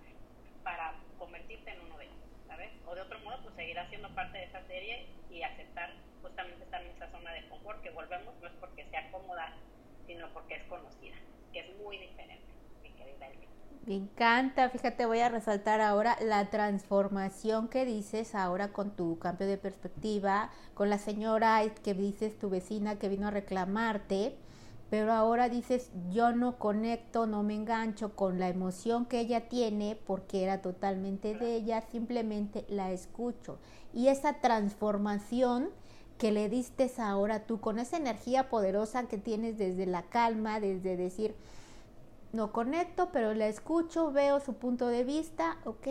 para 0.64 0.96
convertirte 1.18 1.72
en 1.72 1.82
uno 1.82 1.98
de 1.98 2.06
ellos, 2.06 2.18
¿sabes? 2.48 2.72
O 2.86 2.96
de 2.96 3.02
otro 3.02 3.20
modo, 3.20 3.42
pues 3.44 3.56
seguir 3.56 3.80
haciendo 3.80 4.14
parte 4.14 4.38
de 4.38 4.46
esa 4.46 4.66
serie 4.68 5.08
y 5.30 5.42
aceptar 5.42 5.94
justamente 6.22 6.64
estar 6.64 6.82
en 6.82 6.92
esa 6.92 7.10
zona 7.12 7.32
de 7.34 7.48
confort, 7.48 7.82
que 7.82 7.90
volvemos 7.92 8.36
no 8.42 8.48
es 8.48 8.54
porque 8.60 8.86
sea 8.90 9.10
cómoda, 9.12 9.56
sino 10.06 10.28
porque 10.34 10.56
es 10.56 10.64
conocida, 10.64 11.16
que 11.54 11.60
es 11.60 11.76
muy 11.78 11.98
diferente, 11.98 12.54
mi 12.84 12.90
querida 12.92 13.28
Elvira. 13.28 13.57
Me 13.88 13.96
encanta, 13.96 14.70
fíjate, 14.70 15.06
voy 15.06 15.22
a 15.22 15.30
resaltar 15.30 15.80
ahora 15.80 16.18
la 16.22 16.50
transformación 16.50 17.70
que 17.70 17.86
dices 17.86 18.36
ahora 18.36 18.74
con 18.74 18.92
tu 18.92 19.18
cambio 19.18 19.48
de 19.48 19.58
perspectiva, 19.58 20.52
con 20.74 20.90
la 20.90 20.98
señora 20.98 21.62
que 21.86 21.94
dices 21.94 22.38
tu 22.38 22.50
vecina 22.50 23.00
que 23.00 23.08
vino 23.08 23.30
a 23.30 23.32
reclamarte, 23.32 24.36
pero 24.90 25.14
ahora 25.14 25.48
dices 25.48 25.90
yo 26.12 26.34
no 26.34 26.58
conecto, 26.60 27.28
no 27.28 27.44
me 27.44 27.56
engancho 27.56 28.14
con 28.14 28.42
la 28.42 28.50
emoción 28.50 29.06
que 29.06 29.22
ella 29.22 29.48
tiene 29.48 29.98
porque 30.06 30.44
era 30.44 30.62
totalmente 30.62 31.34
de 31.34 31.56
ella, 31.56 31.80
simplemente 31.90 32.66
la 32.68 32.92
escucho. 32.92 33.58
Y 33.94 34.10
esa 34.10 34.42
transformación 34.42 35.70
que 36.18 36.34
le 36.34 36.50
diste 36.50 36.92
ahora 36.98 37.46
tú 37.46 37.62
con 37.62 37.80
esa 37.80 37.96
energía 37.96 38.50
poderosa 38.50 39.08
que 39.08 39.18
tienes 39.18 39.58
desde 39.58 39.86
la 39.86 40.02
calma, 40.02 40.60
desde 40.60 40.98
decir, 40.98 41.36
no 42.38 42.52
conecto, 42.52 43.10
pero 43.12 43.34
la 43.34 43.48
escucho, 43.48 44.12
veo 44.12 44.40
su 44.40 44.54
punto 44.54 44.88
de 44.88 45.04
vista, 45.04 45.58
ok. 45.66 45.88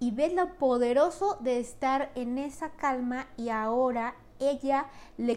Y 0.00 0.10
ves 0.10 0.34
lo 0.34 0.58
poderoso 0.58 1.38
de 1.40 1.60
estar 1.60 2.10
en 2.16 2.38
esa 2.38 2.70
calma 2.70 3.28
y 3.36 3.50
ahora 3.50 4.16
ella 4.40 4.86
le 5.16 5.36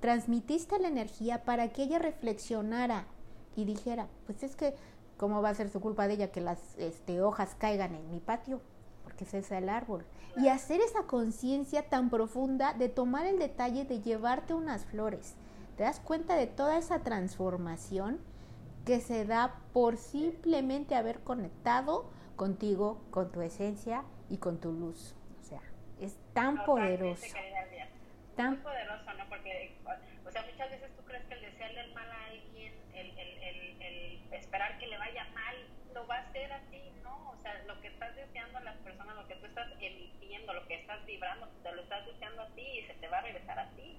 transmitiste 0.00 0.78
la 0.78 0.88
energía 0.88 1.44
para 1.44 1.68
que 1.68 1.82
ella 1.82 1.98
reflexionara 1.98 3.06
y 3.54 3.66
dijera, 3.66 4.08
pues 4.24 4.42
es 4.42 4.56
que, 4.56 4.74
¿cómo 5.18 5.42
va 5.42 5.50
a 5.50 5.54
ser 5.54 5.68
su 5.68 5.80
culpa 5.80 6.08
de 6.08 6.14
ella 6.14 6.32
que 6.32 6.40
las 6.40 6.58
este, 6.78 7.20
hojas 7.20 7.54
caigan 7.58 7.94
en 7.94 8.10
mi 8.10 8.20
patio? 8.20 8.62
Porque 9.02 9.24
ese 9.24 9.38
es 9.38 9.50
el 9.52 9.68
árbol. 9.68 10.06
Y 10.38 10.48
hacer 10.48 10.80
esa 10.80 11.02
conciencia 11.02 11.90
tan 11.90 12.08
profunda 12.08 12.72
de 12.72 12.88
tomar 12.88 13.26
el 13.26 13.38
detalle 13.38 13.84
de 13.84 14.00
llevarte 14.00 14.54
unas 14.54 14.86
flores. 14.86 15.34
¿Te 15.76 15.82
das 15.82 16.00
cuenta 16.00 16.34
de 16.36 16.46
toda 16.46 16.78
esa 16.78 17.00
transformación 17.00 18.20
que 18.84 19.00
se 19.00 19.24
da 19.24 19.60
por 19.72 19.96
simplemente 19.96 20.94
haber 20.94 21.20
conectado 21.20 22.10
contigo, 22.36 23.00
con 23.10 23.32
tu 23.32 23.40
esencia 23.42 24.04
y 24.28 24.38
con 24.38 24.60
tu 24.60 24.72
luz? 24.72 25.14
O 25.40 25.44
sea, 25.44 25.60
es 26.00 26.16
tan 26.32 26.64
poderoso 26.64 27.24
tan 28.36 28.56
poderoso, 28.62 29.12
¿no? 29.14 29.28
Porque, 29.28 29.76
o 30.26 30.30
sea, 30.30 30.42
muchas 30.42 30.70
veces 30.70 30.90
tú 30.96 31.04
crees 31.04 31.24
que 31.26 31.34
el 31.34 31.42
desearle 31.42 31.80
el 31.80 31.94
mal 31.94 32.10
a 32.10 32.26
alguien, 32.26 32.74
el, 32.94 33.10
el, 33.18 33.42
el, 33.42 33.82
el 33.82 34.32
esperar 34.32 34.78
que 34.78 34.86
le 34.86 34.98
vaya 34.98 35.24
mal, 35.34 35.54
lo 35.94 36.06
va 36.06 36.16
a 36.16 36.20
hacer 36.20 36.52
así, 36.52 36.82
¿no? 37.02 37.30
O 37.30 37.36
sea, 37.42 37.62
lo 37.66 37.80
que 37.80 37.88
estás 37.88 38.14
deseando 38.16 38.58
a 38.58 38.62
las 38.62 38.76
personas, 38.78 39.16
lo 39.16 39.26
que 39.28 39.36
tú 39.36 39.46
estás 39.46 39.68
emitiendo, 39.80 40.52
lo 40.52 40.66
que 40.66 40.80
estás 40.80 41.04
vibrando, 41.06 41.48
te 41.62 41.72
lo 41.72 41.82
estás 41.82 42.06
deseando 42.06 42.42
a 42.42 42.48
ti 42.54 42.66
y 42.80 42.86
se 42.86 42.94
te 42.94 43.08
va 43.08 43.18
a 43.18 43.22
regresar 43.22 43.58
a 43.58 43.70
ti. 43.70 43.98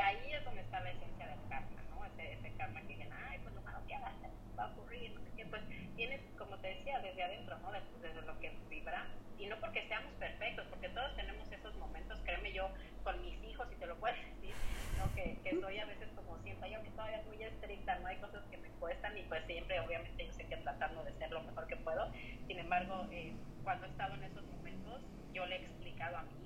Ahí 0.00 0.32
es 0.32 0.44
donde 0.44 0.60
está 0.62 0.80
la 0.80 0.90
esencia 0.90 1.26
del 1.26 1.48
karma, 1.48 1.82
¿no? 1.90 2.04
Ese, 2.06 2.32
ese 2.34 2.56
karma 2.56 2.80
que 2.82 2.88
dicen, 2.88 3.10
ay, 3.12 3.38
pues 3.42 3.54
lo 3.54 3.60
malo 3.62 3.78
que 3.86 3.94
hagas 3.94 4.14
va 4.58 4.64
a 4.64 4.72
ocurrir, 4.72 5.14
no 5.14 5.50
pues 5.50 5.62
tienes, 5.96 6.20
como 6.36 6.58
te 6.58 6.68
decía, 6.68 6.98
desde 7.00 7.22
adentro, 7.22 7.58
¿no? 7.58 7.72
Desde, 7.72 8.08
desde 8.08 8.22
lo 8.22 8.38
que 8.40 8.50
vibra, 8.68 9.06
y 9.38 9.46
no 9.46 9.56
porque 9.60 9.86
seamos 9.86 10.12
perfectos, 10.14 10.66
porque 10.68 10.88
todos 10.90 11.14
tenemos 11.16 11.50
esos 11.50 11.74
momentos, 11.76 12.18
créeme 12.24 12.52
yo, 12.52 12.68
con 13.04 13.20
mis 13.22 13.42
hijos, 13.44 13.68
si 13.70 13.76
te 13.76 13.86
lo 13.86 13.96
puedes 13.96 14.18
decir, 14.34 14.54
¿no? 14.98 15.14
que, 15.14 15.38
que 15.42 15.60
soy 15.60 15.78
a 15.78 15.86
veces 15.86 16.08
como 16.14 16.38
siento 16.42 16.66
yo 16.66 16.82
que 16.82 16.90
todavía 16.90 17.22
muy 17.26 17.42
estricta, 17.42 17.98
no 17.98 18.08
hay 18.08 18.16
cosas 18.16 18.42
que 18.50 18.58
me 18.58 18.68
cuestan 18.80 19.16
y 19.16 19.22
pues 19.22 19.44
siempre 19.46 19.80
obviamente 19.80 20.26
yo 20.26 20.32
sé 20.32 20.44
que 20.46 20.56
tratando 20.56 21.04
de 21.04 21.12
ser 21.18 21.30
lo 21.30 21.42
mejor 21.42 21.66
que 21.66 21.76
puedo, 21.76 22.10
sin 22.46 22.58
embargo, 22.58 23.06
eh, 23.12 23.34
cuando 23.62 23.86
he 23.86 23.90
estado 23.90 24.14
en 24.14 24.24
esos 24.24 24.44
momentos, 24.46 25.02
yo 25.32 25.46
le 25.46 25.56
he 25.56 25.60
explicado 25.60 26.16
a 26.16 26.22
mi 26.22 26.37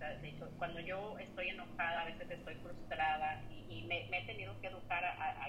de 0.00 0.28
hecho, 0.28 0.48
cuando 0.58 0.80
yo 0.80 1.18
estoy 1.18 1.48
enojada, 1.48 2.02
a 2.02 2.04
veces 2.06 2.30
estoy 2.30 2.54
frustrada 2.56 3.44
y, 3.68 3.82
me, 3.86 4.06
he 4.16 4.26
tenido 4.26 4.58
que 4.60 4.68
educar 4.68 5.04
a, 5.04 5.48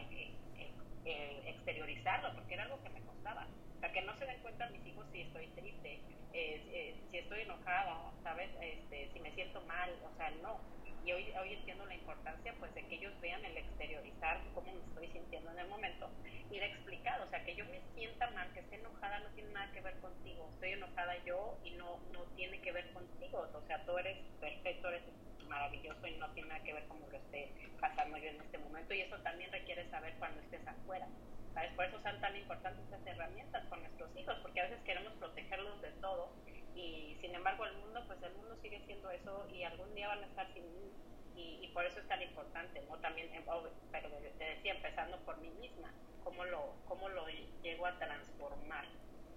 exteriorizarlo, 1.04 2.34
porque 2.36 2.54
era 2.54 2.64
algo 2.64 2.82
que 2.84 2.90
me 2.90 3.02
costaba. 3.02 3.48
O 3.82 3.84
sea, 3.84 3.94
que 3.94 4.02
no 4.04 4.16
se 4.16 4.28
den 4.28 4.40
cuenta 4.44 4.70
mis 4.70 4.86
hijos 4.86 5.08
si 5.12 5.22
estoy 5.22 5.48
triste, 5.58 6.00
eh, 6.34 6.96
si 7.10 7.18
estoy 7.18 7.42
enojada, 7.42 8.14
¿sabes? 8.22 8.52
Este, 8.62 9.10
si 9.12 9.20
me 9.20 9.32
siento 9.32 9.60
mal, 9.62 9.90
o 10.06 10.16
sea, 10.18 10.30
no. 10.44 10.62
Y 11.04 11.12
hoy, 11.12 11.34
hoy 11.42 11.54
entiendo 11.54 11.88
la 11.88 11.96
importancia 11.96 12.54
pues 12.60 12.72
de 12.76 12.86
que 12.86 12.98
ellos 12.98 13.20
vean 13.22 13.44
el 13.44 13.58
exteriorizar 13.58 14.40
cómo 14.54 14.72
me 14.72 14.82
estoy 14.82 15.08
sintiendo 15.08 15.50
en 15.50 15.58
el 15.58 15.68
momento 15.68 16.12
y 16.52 16.60
de 16.60 16.66
explicar, 16.68 17.22
o 17.22 17.30
sea, 17.32 17.44
que 17.44 17.56
yo 17.56 17.66
me 17.66 17.82
sienta 17.96 18.30
mal, 18.30 18.54
que 18.54 18.60
esté 18.60 18.76
enojada 18.76 19.18
no 19.22 19.30
tiene 19.30 19.50
nada 19.50 19.72
que 19.72 19.82
ver 19.82 20.00
contigo, 20.00 20.48
estoy 20.54 20.74
enojada 20.74 21.18
yo 21.26 21.58
y 21.64 21.72
no, 21.72 21.98
no 22.14 22.22
tiene 22.36 22.62
que 22.62 22.72
ver 22.72 22.94
contigo, 22.94 23.50
o 23.52 23.62
sea, 23.66 23.84
tú 23.84 23.98
eres 23.98 24.16
perfecto, 24.40 24.90
eres 24.90 25.02
maravilloso 25.48 26.06
y 26.06 26.18
no 26.18 26.30
tiene 26.34 26.50
nada 26.50 26.64
que 26.64 26.74
ver 26.74 26.88
cómo 26.88 27.10
lo 27.10 27.18
esté 27.18 27.52
pasando 27.80 28.16
yo 28.20 28.30
en 28.30 28.42
este 28.42 28.60
momento 28.60 28.94
y 28.94 29.02
eso 29.02 29.18
también 29.22 29.52
requiere 29.52 29.90
saber 29.90 30.14
cuando 30.20 30.40
estés 30.42 30.68
afuera. 30.68 31.08
¿sabes? 31.54 31.72
Por 31.74 31.86
eso 31.86 32.02
son 32.02 32.20
tan 32.22 32.36
importantes 32.36 32.84
estas 32.84 33.06
herramientas 33.06 33.64
con 33.72 33.80
nuestros 33.80 34.16
hijos, 34.18 34.36
porque 34.42 34.60
a 34.60 34.64
veces 34.66 34.84
queremos 34.84 35.14
protegerlos 35.14 35.82
de 35.82 35.92
todo 35.94 36.30
y 36.76 37.18
sin 37.22 37.34
embargo 37.34 37.66
el 37.66 37.74
mundo, 37.78 38.04
pues 38.06 38.22
el 38.22 38.34
mundo 38.34 38.56
sigue 38.62 38.82
siendo 38.86 39.10
eso 39.10 39.48
y 39.50 39.64
algún 39.64 39.96
día 39.96 40.10
van 40.10 40.24
a 40.24 40.28
estar 40.28 40.46
sin 40.54 40.64
mí 40.76 40.92
y, 41.36 41.68
por 41.74 41.86
eso 41.86 42.02
es 42.02 42.08
tan 42.10 42.22
importante, 42.22 42.82
¿no? 42.90 42.98
También, 42.98 43.30
oh, 43.48 43.64
pero 43.94 44.10
te 44.10 44.44
decía, 44.44 44.74
empezando 44.74 45.18
por 45.20 45.38
mí 45.38 45.50
misma, 45.52 45.90
cómo 46.22 46.44
lo, 46.44 46.76
cómo 46.86 47.08
lo 47.08 47.26
llego 47.64 47.86
a 47.86 47.98
transformar. 47.98 48.86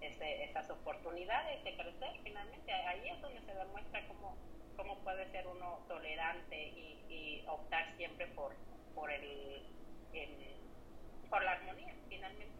Ese, 0.01 0.43
esas 0.43 0.69
oportunidades 0.69 1.63
de 1.63 1.73
crecer 1.77 2.19
finalmente 2.21 2.71
ahí 2.73 3.09
es 3.09 3.21
donde 3.21 3.39
se 3.41 3.55
demuestra 3.55 4.05
cómo, 4.09 4.35
cómo 4.75 4.99
puede 4.99 5.31
ser 5.31 5.47
uno 5.47 5.79
tolerante 5.87 6.61
y, 6.61 7.05
y 7.09 7.45
optar 7.47 7.95
siempre 7.95 8.27
por, 8.27 8.53
por 8.93 9.09
el 9.09 9.65
por 11.29 11.43
la 11.43 11.51
armonía, 11.51 11.93
finalmente. 12.07 12.55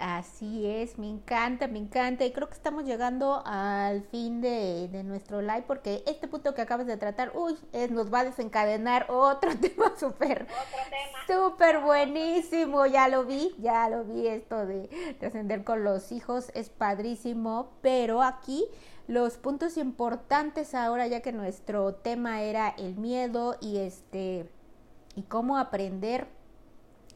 Así 0.00 0.66
es, 0.66 0.98
me 0.98 1.08
encanta, 1.08 1.66
me 1.66 1.78
encanta. 1.78 2.24
Y 2.24 2.32
creo 2.32 2.48
que 2.48 2.54
estamos 2.54 2.84
llegando 2.84 3.42
al 3.44 4.02
fin 4.02 4.40
de, 4.40 4.88
de 4.92 5.02
nuestro 5.02 5.40
live 5.40 5.64
porque 5.66 6.04
este 6.06 6.28
punto 6.28 6.54
que 6.54 6.62
acabas 6.62 6.86
de 6.86 6.96
tratar, 6.96 7.32
uy, 7.34 7.56
es, 7.72 7.90
nos 7.90 8.12
va 8.12 8.20
a 8.20 8.24
desencadenar 8.24 9.06
otro 9.08 9.50
tema 9.60 9.92
súper, 9.98 10.46
súper 11.26 11.80
buenísimo. 11.80 12.86
Ya 12.86 13.08
lo 13.08 13.24
vi, 13.24 13.54
ya 13.58 13.88
lo 13.88 14.04
vi 14.04 14.28
esto 14.28 14.66
de 14.66 15.16
trascender 15.18 15.64
con 15.64 15.82
los 15.82 16.12
hijos, 16.12 16.50
es 16.54 16.68
padrísimo. 16.70 17.70
Pero 17.82 18.22
aquí 18.22 18.64
los 19.08 19.36
puntos 19.36 19.76
importantes 19.76 20.74
ahora, 20.74 21.06
ya 21.06 21.20
que 21.20 21.32
nuestro 21.32 21.94
tema 21.94 22.42
era 22.42 22.68
el 22.68 22.94
miedo 22.96 23.56
y 23.60 23.78
este 23.78 24.48
y 25.16 25.22
cómo 25.22 25.58
aprender 25.58 26.28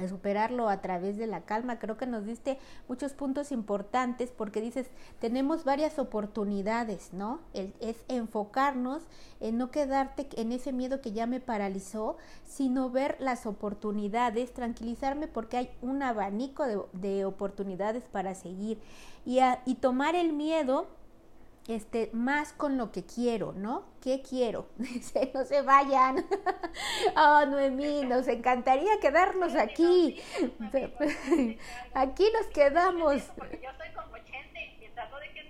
superarlo 0.08 0.68
a 0.68 0.80
través 0.80 1.16
de 1.16 1.26
la 1.26 1.42
calma. 1.42 1.78
Creo 1.78 1.96
que 1.96 2.06
nos 2.06 2.24
diste 2.24 2.58
muchos 2.88 3.12
puntos 3.12 3.52
importantes 3.52 4.30
porque 4.30 4.60
dices, 4.60 4.88
tenemos 5.20 5.64
varias 5.64 5.98
oportunidades, 5.98 7.12
¿no? 7.12 7.40
Es, 7.52 7.70
es, 7.80 7.96
enfocarnos 8.08 9.02
en 9.40 9.58
no 9.58 9.70
quedarte 9.70 10.28
en 10.36 10.52
ese 10.52 10.72
miedo 10.72 11.00
que 11.00 11.12
ya 11.12 11.26
me 11.26 11.40
paralizó, 11.40 12.16
sino 12.44 12.90
ver 12.90 13.16
las 13.20 13.46
oportunidades, 13.46 14.52
tranquilizarme 14.52 15.28
porque 15.28 15.56
hay 15.56 15.70
un 15.82 16.02
abanico 16.02 16.64
de, 16.66 16.80
de 16.92 17.24
oportunidades 17.24 18.04
para 18.04 18.34
seguir 18.34 18.78
y, 19.24 19.38
a, 19.38 19.62
y 19.66 19.76
tomar 19.76 20.14
el 20.14 20.32
miedo 20.32 20.86
este, 21.68 22.10
más 22.12 22.52
con 22.52 22.76
lo 22.76 22.90
que 22.90 23.04
quiero, 23.04 23.52
¿no? 23.52 23.84
¿Qué 24.00 24.22
quiero? 24.22 24.68
Dice, 24.76 25.30
no 25.34 25.44
se 25.44 25.62
vayan. 25.62 26.24
oh, 27.16 27.46
Noemí, 27.46 28.02
nos 28.04 28.28
encantaría 28.28 28.98
quedarnos 29.00 29.54
aquí. 29.54 30.20
aquí 31.94 32.24
nos 32.32 32.46
quedamos. 32.48 33.14
yo 33.14 33.70
soy 33.78 33.92
como 33.94 34.16
y 34.16 34.88
trato 34.94 35.16
de 35.18 35.32
que 35.32 35.42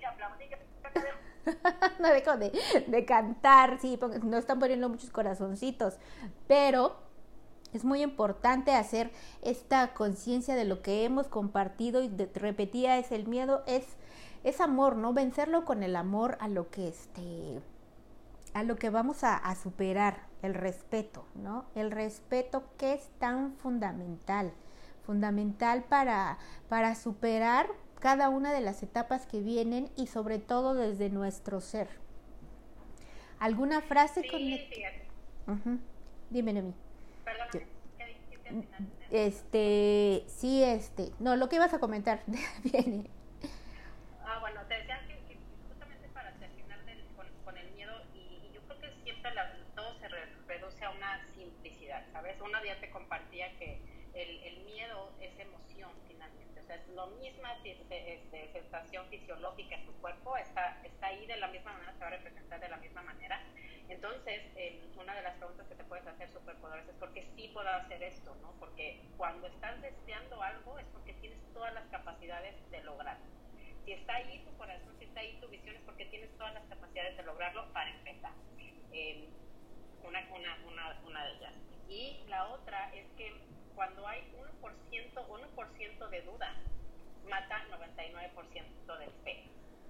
no 1.99 2.09
dejo 2.09 2.37
de, 2.37 2.53
de 2.87 3.05
cantar, 3.05 3.79
sí, 3.81 3.99
no 4.23 4.37
están 4.37 4.61
poniendo 4.61 4.89
muchos 4.89 5.11
corazoncitos, 5.11 5.99
pero 6.47 6.97
es 7.73 7.85
muy 7.85 8.03
importante 8.03 8.73
hacer 8.73 9.11
esta 9.43 9.95
conciencia 9.95 10.55
de 10.55 10.65
lo 10.65 10.83
que 10.83 11.05
hemos 11.05 11.29
compartido 11.29 12.03
y 12.03 12.09
de, 12.09 12.31
repetía 12.35 12.99
es 12.99 13.13
el 13.13 13.27
miedo, 13.27 13.63
es 13.67 13.85
es 14.45 14.61
amor, 14.61 14.97
¿no? 14.97 15.13
Vencerlo 15.13 15.65
con 15.65 15.83
el 15.83 15.97
amor 15.97 16.37
a 16.41 16.49
lo 16.49 16.71
que 16.71 16.89
este 16.89 17.61
a 18.55 18.65
lo 18.65 18.77
que 18.77 18.91
vamos 18.91 19.25
a, 19.25 19.35
a, 19.35 19.55
superar, 19.55 20.27
el 20.43 20.53
respeto, 20.53 21.25
¿no? 21.35 21.65
El 21.75 21.91
respeto 21.91 22.65
que 22.77 22.93
es 22.93 23.09
tan 23.19 23.55
fundamental, 23.55 24.53
fundamental 25.07 25.85
para, 25.85 26.37
para 26.69 26.95
superar 26.95 27.71
cada 28.03 28.29
una 28.29 28.53
de 28.53 28.61
las 28.61 28.83
etapas 28.83 29.27
que 29.27 29.41
vienen 29.41 29.89
y 29.97 30.09
sobre 30.09 30.39
todo 30.39 30.75
desde 30.75 31.09
nuestro 31.09 31.61
ser. 31.61 31.89
¿Alguna 33.39 33.81
frase 33.81 34.23
sí, 34.23 34.29
con 35.47 35.63
Dime, 36.31 36.53
Noemí. 36.53 36.75
Perdón, 37.25 37.49
Este, 39.11 40.25
sí, 40.27 40.65
este, 40.65 41.13
no, 41.21 41.37
lo 41.37 41.49
que 41.49 41.57
ibas 41.57 41.75
a 41.75 41.79
comentar, 41.79 42.23
viene. 42.65 43.11
Ah, 44.25 44.39
bueno, 44.41 44.63
te 44.67 44.75
decía 44.75 44.99
que, 45.07 45.15
que 45.29 45.39
justamente 45.69 46.09
para 46.15 46.33
terminar 46.33 46.85
del, 46.87 47.05
con, 47.15 47.27
con, 47.45 47.57
el 47.57 47.71
miedo, 47.73 47.93
y, 48.15 48.47
y 48.47 48.53
yo 48.55 48.63
creo 48.63 48.81
que 48.81 48.91
siempre 49.05 49.35
la, 49.35 49.53
todo 49.77 49.95
se 50.01 50.09
re, 50.09 50.21
reduce 50.49 50.85
a 50.85 50.91
una 50.91 51.21
simplicidad, 51.35 52.05
¿sabes? 52.13 52.41
Una 52.41 52.63
día 52.63 52.81
te 52.81 52.91
compartía 52.91 53.57
que 53.59 53.81
el, 54.15 54.43
el 54.45 54.65
miedo 54.65 55.13
es 55.21 55.39
emoción 55.39 55.91
finalmente, 56.07 56.61
o 56.61 56.65
sea, 56.65 56.77
es 56.77 56.89
lo 56.89 57.07
misma 57.19 57.57
este, 57.65 58.51
sensación 58.53 59.07
fisiológica 59.09 59.77
en 59.77 59.87
tu 59.87 59.93
cuerpo, 60.01 60.37
está, 60.37 60.81
está 60.85 61.07
ahí 61.07 61.27
de 61.27 61.37
la 61.37 61.49
misma 61.49 61.73
manera, 61.73 61.93
se 61.93 62.01
va 62.01 62.07
a 62.07 62.11
representar 62.11 62.61
de 62.61 62.69
la 62.69 62.77
misma 62.77 63.03
manera. 63.03 63.41
Entonces, 63.89 64.43
eh, 64.57 64.81
una 64.97 65.15
de 65.15 65.23
las 65.23 65.37
preguntas 65.37 65.67
que 65.67 65.75
te 65.75 65.85
puedes 65.85 66.07
hacer 66.07 66.31
súper 66.31 66.57
poderosas 66.57 66.91
es 66.91 66.97
¿por 66.97 67.13
qué 67.13 67.27
sí 67.37 67.51
puedo 67.53 67.69
hacer 67.69 68.03
esto? 68.03 68.35
¿no? 68.41 68.53
Porque 68.59 69.03
cuando 69.17 69.49
estás 69.49 69.81
deseando 69.83 70.43
algo 70.43 70.79
es 70.79 70.87
porque 70.93 71.13
tienes 71.15 71.39
todas 71.53 71.75
las 71.75 71.85
capacidades 71.89 72.55
de 72.71 72.83
lograrlo 72.85 73.33
si 73.85 73.93
está 73.93 74.15
ahí 74.15 74.43
tu 74.45 74.57
corazón, 74.57 74.95
si 74.99 75.05
está 75.05 75.21
ahí 75.21 75.39
tu 75.41 75.49
visión, 75.49 75.75
es 75.75 75.83
porque 75.83 76.07
tienes 76.07 76.31
todas 76.37 76.55
las 76.55 76.65
capacidades 76.65 77.17
de 77.17 77.23
lograrlo 77.25 77.73
para 77.73 77.91
empezar. 77.91 78.33
Eh, 78.93 79.29
una, 80.05 80.23
una, 81.07 81.31
Y 81.89 82.25
la 82.29 82.49
otra 82.49 82.93
es 82.95 83.07
que 83.17 83.33
cuando 83.75 84.07
hay 84.07 84.23
1%, 84.35 85.27
1% 85.27 86.09
de 86.09 86.23
duda, 86.23 86.55
mata 87.29 87.65
99% 87.71 88.99
del 88.99 89.11
fe. 89.25 89.45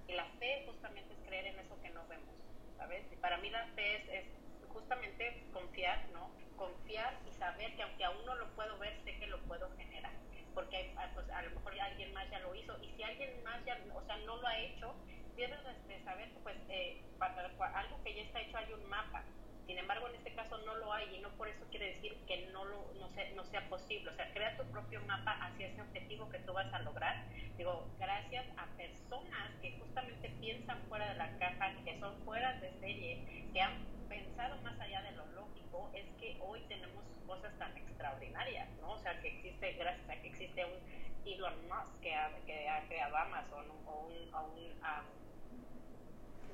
Y 0.07 0.13
la 0.13 0.25
fe 0.39 0.63
justamente 0.67 1.13
es 1.13 1.19
creer 1.27 1.47
en 1.47 1.59
eso 1.59 1.81
que 1.81 1.89
no 1.89 2.05
vemos, 2.07 2.35
¿sabes? 2.77 3.03
Para 3.21 3.37
mí 3.37 3.49
la 3.49 3.65
fe 3.75 3.95
es, 3.95 4.09
es 4.09 4.25
justamente 4.67 5.43
confiar, 5.53 6.05
¿no? 6.11 6.29
Confiar 6.57 7.17
y 7.29 7.33
saber 7.33 7.75
que 7.75 7.83
aunque 7.83 8.03
aún 8.03 8.25
no 8.25 8.35
lo 8.35 8.47
puedo 8.55 8.77
ver, 8.77 8.99
sé 9.03 9.17
que 9.17 9.27
lo 9.27 9.39
puedo 9.43 9.69
generar. 9.77 10.11
Porque 10.53 10.93
ah, 10.97 11.09
pues, 11.13 11.29
a 11.29 11.41
lo 11.41 11.51
mejor 11.51 11.79
alguien 11.79 12.13
más 12.13 12.29
ya 12.29 12.39
lo 12.39 12.53
hizo. 12.55 12.77
Y 12.81 12.91
si 12.95 13.03
alguien 13.03 13.43
más 13.43 13.63
ya, 13.65 13.79
o 13.93 14.01
sea, 14.03 14.17
no 14.17 14.37
lo 14.37 14.47
ha 14.47 14.57
hecho, 14.59 14.93
debes 15.35 15.59
de 15.87 16.03
saber 16.03 16.29
que 16.29 16.39
pues 16.39 16.57
eh, 16.69 17.01
para, 17.17 17.49
algo 17.79 18.03
que 18.03 18.13
ya 18.13 18.21
está 18.21 18.41
hecho 18.41 18.57
hay 18.57 18.71
un 18.73 18.85
mapa. 18.87 19.23
Sin 19.65 19.77
embargo, 19.77 20.07
en 20.09 20.15
este 20.15 20.33
caso 20.33 20.57
no 20.59 20.75
lo 20.75 20.91
hay 20.91 21.15
y 21.15 21.21
no 21.21 21.29
por 21.31 21.47
eso 21.47 21.65
quiere 21.69 21.87
decir 21.87 22.15
que 22.27 22.47
no, 22.51 22.65
lo, 22.65 22.93
no, 22.99 23.09
sea, 23.09 23.29
no 23.31 23.43
sea 23.45 23.67
posible. 23.69 24.11
O 24.11 24.15
sea, 24.15 24.31
crea 24.33 24.57
tu 24.57 24.63
propio 24.65 25.01
mapa 25.07 25.31
hacia 25.41 25.67
ese 25.67 25.81
objetivo 25.81 26.29
que 26.29 26.39
tú 26.39 26.53
vas 26.53 26.71
a 26.73 26.79
lograr. 26.79 27.25
Digo, 27.57 27.87
gracias 27.99 28.45
a 28.57 28.65
personas 28.77 29.51
que 29.61 29.77
justamente 29.79 30.29
piensan 30.41 30.81
fuera 30.89 31.09
de 31.09 31.15
la 31.15 31.37
caja, 31.37 31.73
que 31.85 31.99
son 31.99 32.17
fuera 32.25 32.53
de 32.59 32.71
serie, 32.79 33.49
que 33.53 33.61
han 33.61 33.85
pensado 34.09 34.57
más 34.61 34.79
allá 34.79 35.01
de 35.03 35.11
lo 35.13 35.25
lógico, 35.27 35.89
es 35.93 36.05
que 36.19 36.37
hoy 36.41 36.61
tenemos 36.67 37.03
cosas 37.25 37.57
tan 37.57 37.75
extraordinarias, 37.77 38.69
¿no? 38.81 38.91
O 38.91 38.99
sea, 38.99 39.19
que 39.21 39.29
existe, 39.29 39.73
gracias 39.73 40.09
a 40.09 40.21
que 40.21 40.27
existe 40.27 40.65
un 40.65 41.03
Elon 41.25 41.67
Musk 41.67 42.01
que 42.01 42.13
ha, 42.13 42.29
que 42.45 42.69
ha 42.69 42.85
creado 42.87 43.15
Amazon 43.15 43.65
o 43.85 44.07
un, 44.07 44.33
o 44.33 44.43
un 44.43 44.73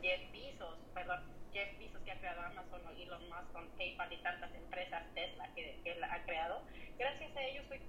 Jeff 0.02 0.32
Bezos, 0.32 0.78
perdón, 0.94 1.39
Jeff 1.54 1.78
Bezos 1.80 2.02
que 2.04 2.12
ha 2.12 2.20
creado 2.20 2.42
Amazon 2.42 2.82
o 2.86 2.92
Elon 2.92 3.30
Musk 3.30 3.52
con 3.52 3.68
PayPal 3.78 4.14
y 4.14 4.18
tantas 4.18 4.54
empresas, 4.54 5.04
Tesla 5.14 5.50
que, 5.56 5.80
que 5.84 6.04
ha 6.04 6.24
creado, 6.24 6.62
gracias 6.98 7.36
a 7.36 7.42
ellos 7.44 7.66
hoy 7.72 7.80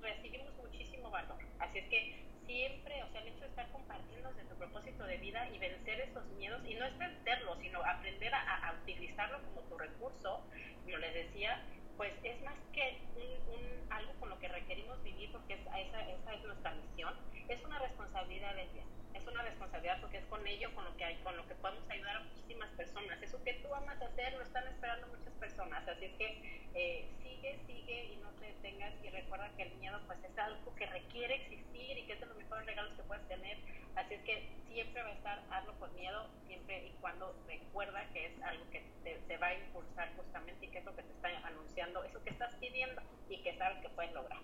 recibimos 0.00 0.54
muchísimo 0.56 1.10
valor. 1.10 1.38
Así 1.58 1.78
es 1.78 1.88
que 1.88 2.24
siempre, 2.46 3.02
o 3.02 3.08
sea, 3.10 3.20
el 3.22 3.28
hecho 3.28 3.40
de 3.40 3.48
estar 3.48 3.68
compartiendo 3.70 4.32
de 4.32 4.44
tu 4.44 4.54
propósito 4.56 5.04
de 5.04 5.16
vida 5.18 5.48
y 5.50 5.58
vencer 5.58 6.00
esos 6.00 6.24
miedos, 6.36 6.62
y 6.66 6.74
no 6.74 6.84
es 6.84 6.96
vencerlo, 6.98 7.56
sino 7.60 7.82
aprender 7.84 8.34
a, 8.34 8.68
a 8.68 8.72
utilizarlo 8.82 9.42
como 9.42 9.62
tu 9.62 9.78
recurso, 9.78 10.44
yo 10.86 10.98
les 10.98 11.14
decía, 11.14 11.62
pues 11.96 12.12
es 12.22 12.40
más 12.42 12.54
que 12.72 12.98
un, 13.16 13.54
un, 13.54 13.92
algo 13.92 14.12
con 14.20 14.30
lo 14.30 14.38
que 14.38 14.48
requerimos 14.48 15.02
vivir, 15.02 15.30
porque 15.32 15.54
esa, 15.54 15.78
esa 15.80 16.34
es 16.34 16.44
nuestra 16.44 16.74
misión, 16.74 17.14
es 17.48 17.64
una 17.64 17.78
responsabilidad 17.78 18.54
de 18.54 18.64
vida 18.66 18.84
es 19.24 19.32
una 19.32 19.42
responsabilidad 19.42 20.00
porque 20.00 20.18
es 20.18 20.24
con 20.26 20.46
ello 20.46 20.74
con 20.74 20.84
lo 20.84 20.96
que 20.96 21.04
hay, 21.04 21.16
con 21.16 21.36
lo 21.36 21.46
que 21.48 21.54
podemos 21.54 21.88
ayudar 21.88 22.16
a 22.16 22.20
muchísimas 22.20 22.68
personas. 22.70 23.22
Eso 23.22 23.42
que 23.42 23.54
tú 23.54 23.74
amas 23.74 24.00
hacer 24.00 24.34
lo 24.34 24.42
están 24.42 24.66
esperando 24.68 25.06
muchas 25.08 25.32
personas. 25.34 25.88
Así 25.88 26.04
es 26.04 26.12
que 26.14 26.68
eh, 26.74 27.08
sigue, 27.22 27.58
sigue 27.66 28.04
y 28.12 28.16
no 28.16 28.30
te 28.32 28.46
detengas 28.46 28.92
y 29.02 29.08
recuerda 29.08 29.50
que 29.56 29.62
el 29.62 29.74
miedo 29.76 29.98
pues 30.06 30.18
es 30.24 30.38
algo 30.38 30.74
que 30.74 30.86
requiere 30.86 31.36
existir 31.36 31.98
y 31.98 32.06
que 32.06 32.12
es 32.12 32.20
de 32.20 32.26
los 32.26 32.36
mejores 32.36 32.66
regalos 32.66 32.92
que 32.94 33.02
puedes 33.04 33.26
tener. 33.28 33.56
Así 33.96 34.14
es 34.14 34.22
que 34.24 34.48
siempre 34.68 35.02
va 35.02 35.08
a 35.08 35.12
estar, 35.12 35.42
hazlo 35.50 35.78
con 35.78 35.94
miedo, 35.94 36.28
siempre 36.46 36.86
y 36.86 36.90
cuando 37.00 37.34
recuerda 37.46 38.04
que 38.12 38.26
es 38.26 38.42
algo 38.42 38.68
que 38.70 38.84
te, 39.04 39.14
te 39.26 39.36
va 39.38 39.48
a 39.48 39.54
impulsar 39.54 40.14
justamente 40.16 40.66
y 40.66 40.68
que 40.68 40.78
es 40.78 40.84
lo 40.84 40.94
que 40.94 41.02
te 41.02 41.12
está 41.12 41.28
anunciando, 41.46 42.04
eso 42.04 42.22
que 42.22 42.30
estás 42.30 42.54
pidiendo 42.56 43.00
y 43.30 43.38
que 43.38 43.56
sabes 43.56 43.78
que 43.80 43.88
puedes 43.88 44.12
lograr. 44.12 44.40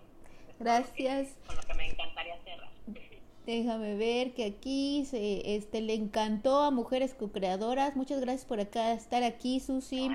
Gracias. 0.57 1.37
Con 1.45 1.55
lo 1.55 1.61
que 1.61 1.73
me 1.73 1.87
encantaría 1.87 2.37
cerrar. 2.43 2.71
Déjame 3.45 3.95
ver 3.95 4.33
que 4.33 4.45
aquí 4.45 5.03
se, 5.05 5.55
este, 5.55 5.81
le 5.81 5.95
encantó 5.95 6.59
a 6.61 6.71
Mujeres 6.71 7.15
Co-Creadoras. 7.15 7.95
Muchas 7.95 8.21
gracias 8.21 8.45
por 8.45 8.59
acá 8.59 8.93
estar 8.93 9.23
aquí, 9.23 9.59
Susi. 9.59 10.11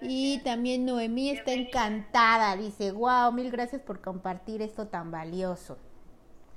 y 0.00 0.40
también 0.42 0.86
Noemí 0.86 1.30
está 1.30 1.52
encantada. 1.52 2.56
Dice, 2.56 2.92
wow, 2.92 3.30
mil 3.32 3.50
gracias 3.50 3.82
por 3.82 4.00
compartir 4.00 4.62
esto 4.62 4.88
tan 4.88 5.10
valioso. 5.10 5.78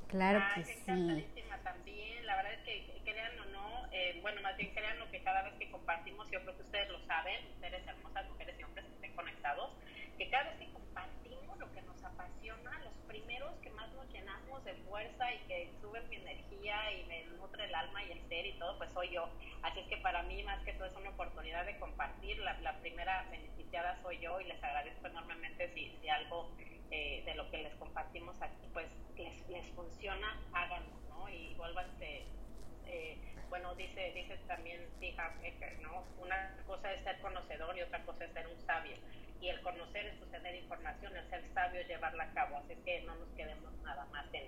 Claro 0.07 0.41
que 0.55 0.63
sí. 0.63 0.83
También, 0.85 2.25
la 2.25 2.35
verdad 2.37 2.53
es 2.53 2.61
que 2.63 3.01
crean 3.03 3.39
o 3.39 3.45
no, 3.51 3.91
eh, 3.91 4.19
bueno, 4.21 4.41
más 4.41 4.55
bien 4.55 4.71
crean 4.73 4.97
lo 4.99 5.11
que 5.11 5.21
cada 5.21 5.43
vez 5.43 5.53
que 5.59 5.69
compartimos, 5.69 6.31
yo 6.31 6.41
creo 6.41 6.55
que 6.55 6.61
ustedes 6.61 6.89
lo 6.89 7.05
saben, 7.05 7.35
ustedes 7.55 7.85
hermosas 7.85 8.25
mujeres 8.29 8.55
y 8.57 8.63
hombres 8.63 8.85
que 8.85 8.93
estén 8.93 9.15
conectados, 9.15 9.71
que 10.17 10.29
cada 10.29 10.51
vez 10.51 10.59
que 10.59 10.71
compartimos 10.71 11.57
lo 11.59 11.71
que 11.73 11.81
nos 11.81 12.03
apasiona, 12.03 12.79
los 12.83 12.93
primeros 13.07 13.51
que 13.61 13.69
más 13.71 13.91
nos 13.93 14.05
llenamos 14.65 14.73
de 14.73 14.73
fuerza 14.89 15.33
y 15.33 15.37
que 15.47 15.69
mi 16.09 16.15
energía 16.15 16.91
y 16.91 17.05
me 17.05 17.23
nutre 17.37 17.65
el 17.65 17.75
alma 17.75 18.03
y 18.03 18.11
el 18.11 18.27
ser 18.27 18.45
y 18.45 18.53
todo, 18.59 18.77
pues 18.77 18.91
soy 18.93 19.11
yo. 19.11 19.29
Así 19.61 19.79
es 19.79 19.87
que 19.87 19.97
para 19.97 20.23
mí 20.23 20.43
más 20.43 20.63
que 20.63 20.73
todo 20.73 20.87
es 20.87 20.95
una 20.95 21.09
oportunidad 21.09 21.65
de 21.65 21.77
compartir. 21.79 22.37
La, 22.39 22.59
la 22.61 22.79
primera 22.79 23.25
beneficiada 23.31 23.97
soy 24.01 24.19
yo 24.19 24.39
y 24.39 24.45
les 24.45 24.63
agradezco 24.63 25.07
enormemente 25.07 25.71
si, 25.73 25.95
si 26.01 26.09
algo 26.09 26.51
eh, 26.91 27.23
de 27.25 27.35
lo 27.35 27.49
que 27.49 27.57
les 27.59 27.73
compartimos 27.75 28.39
aquí 28.41 28.67
pues 28.73 28.87
les, 29.15 29.49
les 29.49 29.65
funciona, 29.75 30.39
háganlo, 30.53 30.95
¿no? 31.09 31.29
Y 31.29 31.53
vuélvanse... 31.55 32.25
Eh, 32.87 33.34
bueno, 33.49 33.75
dice, 33.75 34.11
dice 34.13 34.37
también 34.47 34.81
T. 34.99 35.15
¿no? 35.81 36.03
Una 36.21 36.55
cosa 36.67 36.91
es 36.93 37.03
ser 37.03 37.19
conocedor 37.19 37.77
y 37.77 37.81
otra 37.81 38.03
cosa 38.03 38.25
es 38.25 38.33
ser 38.33 38.47
un 38.47 38.59
sabio. 38.65 38.97
Y 39.41 39.49
el 39.49 39.61
conocer 39.61 40.07
es 40.07 40.31
tener 40.31 40.55
información, 40.55 41.15
el 41.15 41.29
ser 41.29 41.43
sabio 41.53 41.81
es 41.81 41.87
llevarla 41.87 42.23
a 42.23 42.33
cabo. 42.33 42.57
Así 42.57 42.75
que 42.83 43.01
no 43.01 43.15
nos 43.15 43.29
quedemos 43.29 43.71
nada 43.83 44.05
más 44.11 44.25
en, 44.33 44.45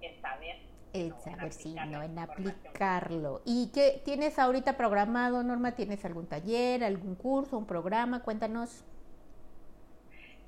en 0.00 0.20
saber 0.20 0.56
el 0.92 1.14
saber 1.20 1.52
si 1.52 1.74
no 1.74 2.02
en 2.02 2.18
aplicarlo. 2.18 3.42
¿Y 3.44 3.70
qué 3.72 4.00
tienes 4.04 4.38
ahorita 4.38 4.76
programado, 4.76 5.42
Norma? 5.42 5.72
¿Tienes 5.72 6.04
algún 6.04 6.26
taller, 6.26 6.82
algún 6.84 7.14
curso, 7.14 7.58
un 7.58 7.66
programa? 7.66 8.22
Cuéntanos. 8.22 8.84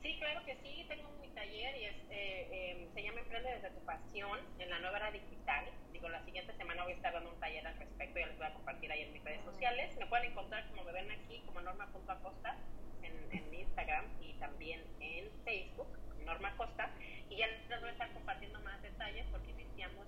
Sí, 0.02 0.16
claro 0.18 0.44
que 0.44 0.56
sí. 0.56 0.84
Tengo 0.88 1.08
mi 1.20 1.28
taller 1.28 1.76
y 1.76 1.84
es, 1.84 1.96
eh, 2.10 2.76
em, 2.80 2.94
se 2.94 3.02
llama 3.02 3.20
Emprende 3.20 3.50
desde 3.50 3.70
tu 3.70 3.80
pasión 3.84 4.38
en 4.58 4.70
la 4.70 4.78
nueva 4.80 4.98
era 4.98 5.10
digital. 5.12 5.64
Digo, 5.92 6.08
la 6.08 6.24
siguiente 6.24 6.52
semana 6.56 6.82
voy 6.82 6.92
a 6.92 6.96
estar 6.96 7.12
dando 7.12 7.30
un 7.30 7.40
taller 7.40 7.66
al 7.66 7.76
respecto 7.76 8.18
y 8.18 8.24
les 8.24 8.31
a 8.46 8.54
compartir 8.54 8.90
ahí 8.92 9.02
en 9.02 9.12
mis 9.12 9.24
redes 9.24 9.44
sociales. 9.44 9.96
Me 9.98 10.06
pueden 10.06 10.30
encontrar 10.30 10.66
como 10.68 10.84
me 10.84 10.92
ven 10.92 11.10
aquí, 11.10 11.42
como 11.46 11.60
norma.acosta 11.60 12.56
en, 13.02 13.38
en 13.38 13.54
Instagram 13.54 14.04
y 14.20 14.34
también 14.34 14.82
en 15.00 15.30
Facebook, 15.44 15.88
Norma 16.24 16.56
Costa. 16.56 16.90
Y 17.28 17.36
ya 17.36 17.46
les 17.46 17.80
voy 17.80 17.88
a 17.88 17.92
estar 17.92 18.12
compartiendo 18.12 18.60
más 18.60 18.80
detalles 18.82 19.26
porque 19.30 19.52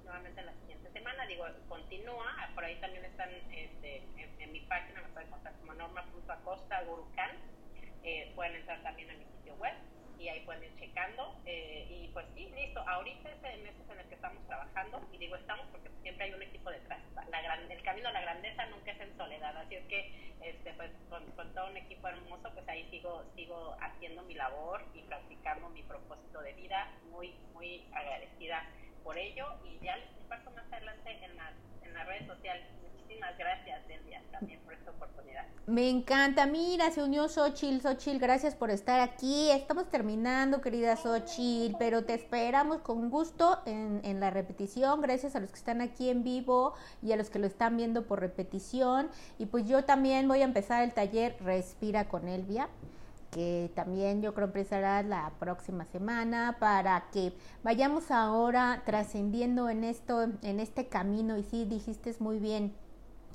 nuevamente 0.04 0.42
la 0.42 0.54
siguiente 0.60 0.90
semana. 0.92 1.26
Digo, 1.26 1.44
continúa, 1.68 2.50
por 2.54 2.64
ahí 2.64 2.76
también 2.76 3.04
están 3.04 3.30
este, 3.50 4.02
en, 4.38 4.52
mi 4.52 4.60
página, 4.60 5.02
me 5.02 5.08
pueden 5.08 5.30
contar 5.30 5.52
como 5.58 5.74
norma.acosta 5.74 6.82
gurucan. 6.82 7.30
Eh, 8.04 8.30
pueden 8.34 8.56
entrar 8.56 8.82
también 8.82 9.10
a 9.10 9.14
mi 9.14 9.24
sitio 9.24 9.54
web 9.56 9.72
y 10.18 10.28
ahí 10.28 10.40
pueden 10.40 10.64
ir 10.64 10.76
checando. 10.78 11.40
Eh, 11.46 11.86
y 11.90 12.08
pues 12.08 12.26
sí, 12.34 12.50
listo. 12.54 12.80
Ahorita 12.86 13.30
es 13.30 13.44
el 13.44 13.62
mes 13.62 13.74
en 13.90 13.98
el 13.98 14.06
que 14.06 14.14
estamos 14.14 14.46
trabajando 14.46 15.00
y 15.12 15.18
digo 15.18 15.36
estamos 15.36 15.66
porque 15.72 15.88
siempre 16.02 16.26
hay 16.26 16.34
un 16.34 16.42
equipo 16.42 16.70
detrás. 16.70 17.00
La 17.30 17.42
gran, 17.42 17.70
el 17.70 17.82
camino 17.82 18.08
a 18.08 18.12
la 18.12 18.20
grandeza 18.20 18.66
nunca 18.66 18.92
es 18.92 19.00
en 19.00 19.16
soledad, 19.16 19.56
así 19.56 19.76
es 19.76 19.86
que 19.86 20.34
este, 20.42 20.74
pues, 20.74 20.90
con, 21.08 21.24
con, 21.32 21.52
todo 21.54 21.70
un 21.70 21.76
equipo 21.78 22.06
hermoso, 22.06 22.50
pues 22.52 22.68
ahí 22.68 22.86
sigo, 22.90 23.24
sigo 23.34 23.74
haciendo 23.80 24.22
mi 24.24 24.34
labor 24.34 24.84
y 24.94 25.00
practicando 25.02 25.70
mi 25.70 25.82
propósito 25.82 26.42
de 26.42 26.52
vida. 26.52 26.92
Muy, 27.10 27.34
muy 27.54 27.86
agradecida 27.92 28.62
por 29.04 29.18
ello 29.18 29.44
y 29.64 29.84
ya 29.84 29.96
les 29.96 30.08
comparto 30.18 30.50
más 30.52 30.64
adelante 30.72 31.10
en 31.22 31.36
las, 31.36 31.52
en 31.82 31.94
las 31.94 32.06
redes 32.06 32.26
sociales. 32.26 32.64
Muchísimas 32.82 33.36
gracias, 33.38 33.86
Delia, 33.86 34.22
también 34.32 34.58
por 34.60 34.72
esta 34.72 34.90
oportunidad. 34.90 35.44
Me 35.66 35.88
encanta. 35.88 36.46
Mira, 36.46 36.90
se 36.90 37.02
unió 37.02 37.28
Xochil. 37.28 37.80
Xochil, 37.82 38.18
gracias 38.18 38.54
por 38.54 38.70
estar 38.70 39.00
aquí. 39.00 39.50
Estamos 39.50 39.88
terminando, 39.90 40.60
querida 40.60 40.96
Xochil, 40.96 41.76
pero 41.78 42.04
te 42.04 42.14
esperamos 42.14 42.78
con 42.78 43.10
gusto 43.10 43.60
en, 43.66 44.00
en 44.04 44.20
la 44.20 44.30
repetición. 44.30 45.00
Gracias 45.02 45.36
a 45.36 45.40
los 45.40 45.50
que 45.50 45.58
están 45.58 45.80
aquí 45.80 46.08
en 46.08 46.24
vivo 46.24 46.74
y 47.02 47.12
a 47.12 47.16
los 47.16 47.30
que 47.30 47.38
lo 47.38 47.46
están 47.46 47.76
viendo 47.76 48.06
por 48.06 48.20
repetición. 48.20 49.10
Y 49.38 49.46
pues 49.46 49.68
yo 49.68 49.84
también 49.84 50.26
voy 50.26 50.40
a 50.40 50.44
empezar 50.44 50.82
el 50.82 50.92
taller 50.92 51.36
Respira 51.40 52.08
con 52.08 52.26
Elvia 52.28 52.68
que 53.34 53.70
también 53.74 54.22
yo 54.22 54.32
creo 54.32 54.46
empezará 54.46 55.02
la 55.02 55.32
próxima 55.40 55.84
semana 55.86 56.56
para 56.60 57.10
que 57.10 57.32
vayamos 57.64 58.12
ahora 58.12 58.82
trascendiendo 58.86 59.68
en 59.68 59.82
esto, 59.82 60.22
en 60.42 60.60
este 60.60 60.86
camino 60.86 61.36
y 61.36 61.42
sí 61.42 61.64
dijiste 61.64 62.14
muy 62.20 62.38
bien, 62.38 62.72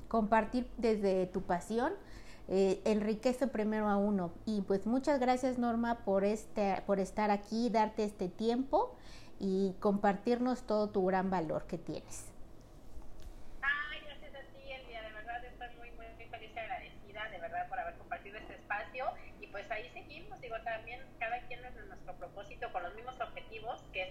compartir 0.08 0.70
desde 0.78 1.26
tu 1.28 1.42
pasión 1.42 1.92
eh, 2.48 2.82
enriquece 2.86 3.48
primero 3.48 3.90
a 3.90 3.98
uno 3.98 4.32
y 4.46 4.62
pues 4.62 4.88
muchas 4.88 5.20
gracias 5.20 5.58
Norma 5.60 6.00
por 6.06 6.24
este 6.24 6.82
por 6.88 7.00
estar 7.00 7.30
aquí, 7.30 7.70
darte 7.70 8.06
este 8.06 8.30
tiempo 8.30 8.96
y 9.38 9.76
compartirnos 9.82 10.64
todo 10.64 10.90
tu 10.90 11.06
gran 11.06 11.30
valor 11.30 11.66
que 11.68 11.78
tienes. 11.78 12.26
Ay, 13.62 14.00
gracias 14.06 14.34
a 14.34 14.40
ti, 14.54 14.72
Elvia, 14.72 15.02
de 15.04 15.12
verdad 15.14 15.46
estoy 15.46 15.68
muy, 15.78 15.92
muy 15.92 16.08
feliz 16.30 16.50
y 16.56 16.60
agradecida 16.60 17.30
de 17.30 17.40
verdad 17.40 17.68
por 17.68 17.80
haber 17.80 17.96
compartido 17.98 18.38
este 18.38 18.56
espacio 18.56 19.06
pues 19.52 19.70
ahí 19.72 19.90
seguimos, 19.94 20.39
digo, 20.50 20.64
también 20.64 21.00
cada 21.20 21.40
quien 21.42 21.64
es 21.64 21.76
nuestro 21.86 22.16
propósito 22.16 22.72
con 22.72 22.82
los 22.82 22.96
mismos 22.96 23.14
objetivos, 23.22 23.84
que 23.94 24.02
es 24.02 24.10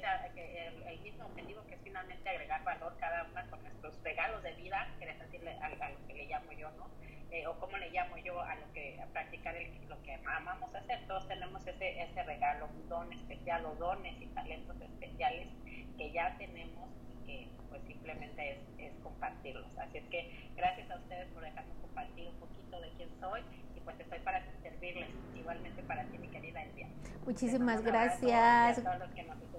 el, 0.87 1.01
mismo 1.01 1.25
objetivo 1.25 1.67
que 1.67 1.75
es 1.75 1.81
finalmente 1.83 2.29
agregar 2.29 2.63
valor 2.63 2.97
cada 3.01 3.25
una 3.25 3.45
con 3.51 3.61
nuestros 3.65 4.01
regalos 4.05 4.41
de 4.45 4.53
vida, 4.53 4.87
que 5.01 5.11
es 5.11 5.19
decirle 5.19 5.59
a, 5.61 5.69
lo 5.69 6.07
que 6.07 6.15
le 6.15 6.27
llamo 6.27 6.53
yo, 6.53 6.71
¿no? 6.79 6.89
Eh, 7.33 7.45
o 7.49 7.59
cómo 7.59 7.77
le 7.77 7.91
llamo 7.91 8.17
yo 8.19 8.41
a 8.41 8.55
lo 8.55 8.73
que 8.73 9.01
a 9.03 9.07
practicar 9.07 9.57
lo 9.89 10.01
que 10.03 10.15
amamos 10.15 10.73
hacer. 10.73 11.05
Todos 11.09 11.27
tenemos 11.27 11.67
ese, 11.67 12.03
ese 12.03 12.23
regalo, 12.23 12.67
un 12.67 12.89
don 12.89 13.13
especial 13.13 13.67
o 13.67 13.75
dones 13.75 14.15
y 14.23 14.27
talentos 14.27 14.81
especiales 14.81 15.49
que 15.97 16.13
ya 16.13 16.37
tenemos 16.39 16.89
y 17.11 17.27
que 17.27 17.49
pues 17.69 17.83
simplemente 17.83 18.53
es, 18.53 18.59
es 18.79 18.93
compartirlos. 19.03 19.77
Así 19.77 19.99
es 19.99 20.05
que 20.05 20.53
gracias 20.55 20.89
a 20.89 20.99
ustedes 20.99 21.27
por 21.33 21.43
dejarme 21.43 21.75
compartir 21.81 22.29
un 22.29 22.39
poquito 22.39 22.81
de 22.81 22.91
quién 22.93 23.11
soy 23.19 23.43
pues 23.89 24.01
estoy 24.01 24.19
para 24.19 24.43
servirles, 24.63 25.09
igualmente 25.35 25.83
para 25.85 26.05
ti 26.05 26.19
mi 26.19 26.29
querida 26.29 26.63
Elvia. 26.63 26.89
Muchísimas 27.25 27.83
gracias. 27.83 28.83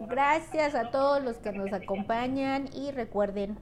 Gracias 0.01 0.75
a 0.75 0.91
todos 0.91 1.23
los 1.23 1.37
que 1.37 1.51
nos 1.51 1.73
acompañan 1.73 2.69
y 2.71 2.91
recuerden 2.91 3.57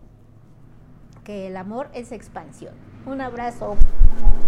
que 1.24 1.48
el 1.48 1.56
amor 1.56 1.90
es 1.94 2.12
expansión. 2.12 2.76
Un 3.06 3.22
abrazo. 3.22 3.78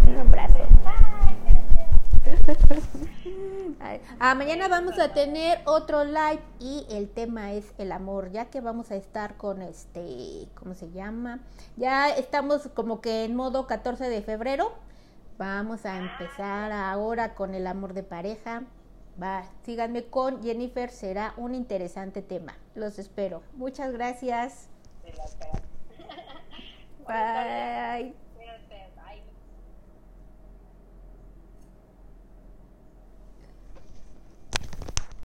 Un 0.08 0.18
abrazo. 0.18 0.60
Ah, 4.20 4.36
mañana 4.36 4.68
vamos 4.68 5.00
a 5.00 5.14
tener 5.14 5.62
otro 5.66 6.04
live 6.04 6.42
y 6.60 6.86
el 6.90 7.10
tema 7.10 7.54
es 7.54 7.74
el 7.78 7.92
amor, 7.92 8.32
ya 8.32 8.46
que 8.46 8.60
vamos 8.60 8.92
a 8.92 8.96
estar 8.96 9.38
con 9.38 9.62
este, 9.62 10.48
¿cómo 10.56 10.74
se 10.74 10.92
llama? 10.92 11.40
Ya 11.78 12.10
estamos 12.10 12.68
como 12.74 13.00
que 13.00 13.24
en 13.24 13.36
modo 13.36 13.68
14 13.68 14.10
de 14.10 14.22
febrero. 14.22 14.74
Vamos 15.40 15.86
a 15.86 15.98
empezar 15.98 16.74
ahora 16.74 17.34
con 17.34 17.56
el 17.56 17.66
amor 17.66 17.94
de 17.94 18.04
pareja. 18.04 18.64
Va, 19.22 19.46
síganme 19.64 20.04
con 20.04 20.44
Jennifer, 20.44 20.92
será 20.92 21.34
un 21.38 21.56
interesante 21.56 22.22
tema. 22.22 22.58
Los 22.76 23.00
espero. 23.00 23.42
Muchas 23.54 23.94
gracias. 23.94 24.68
Bye. 27.08 28.29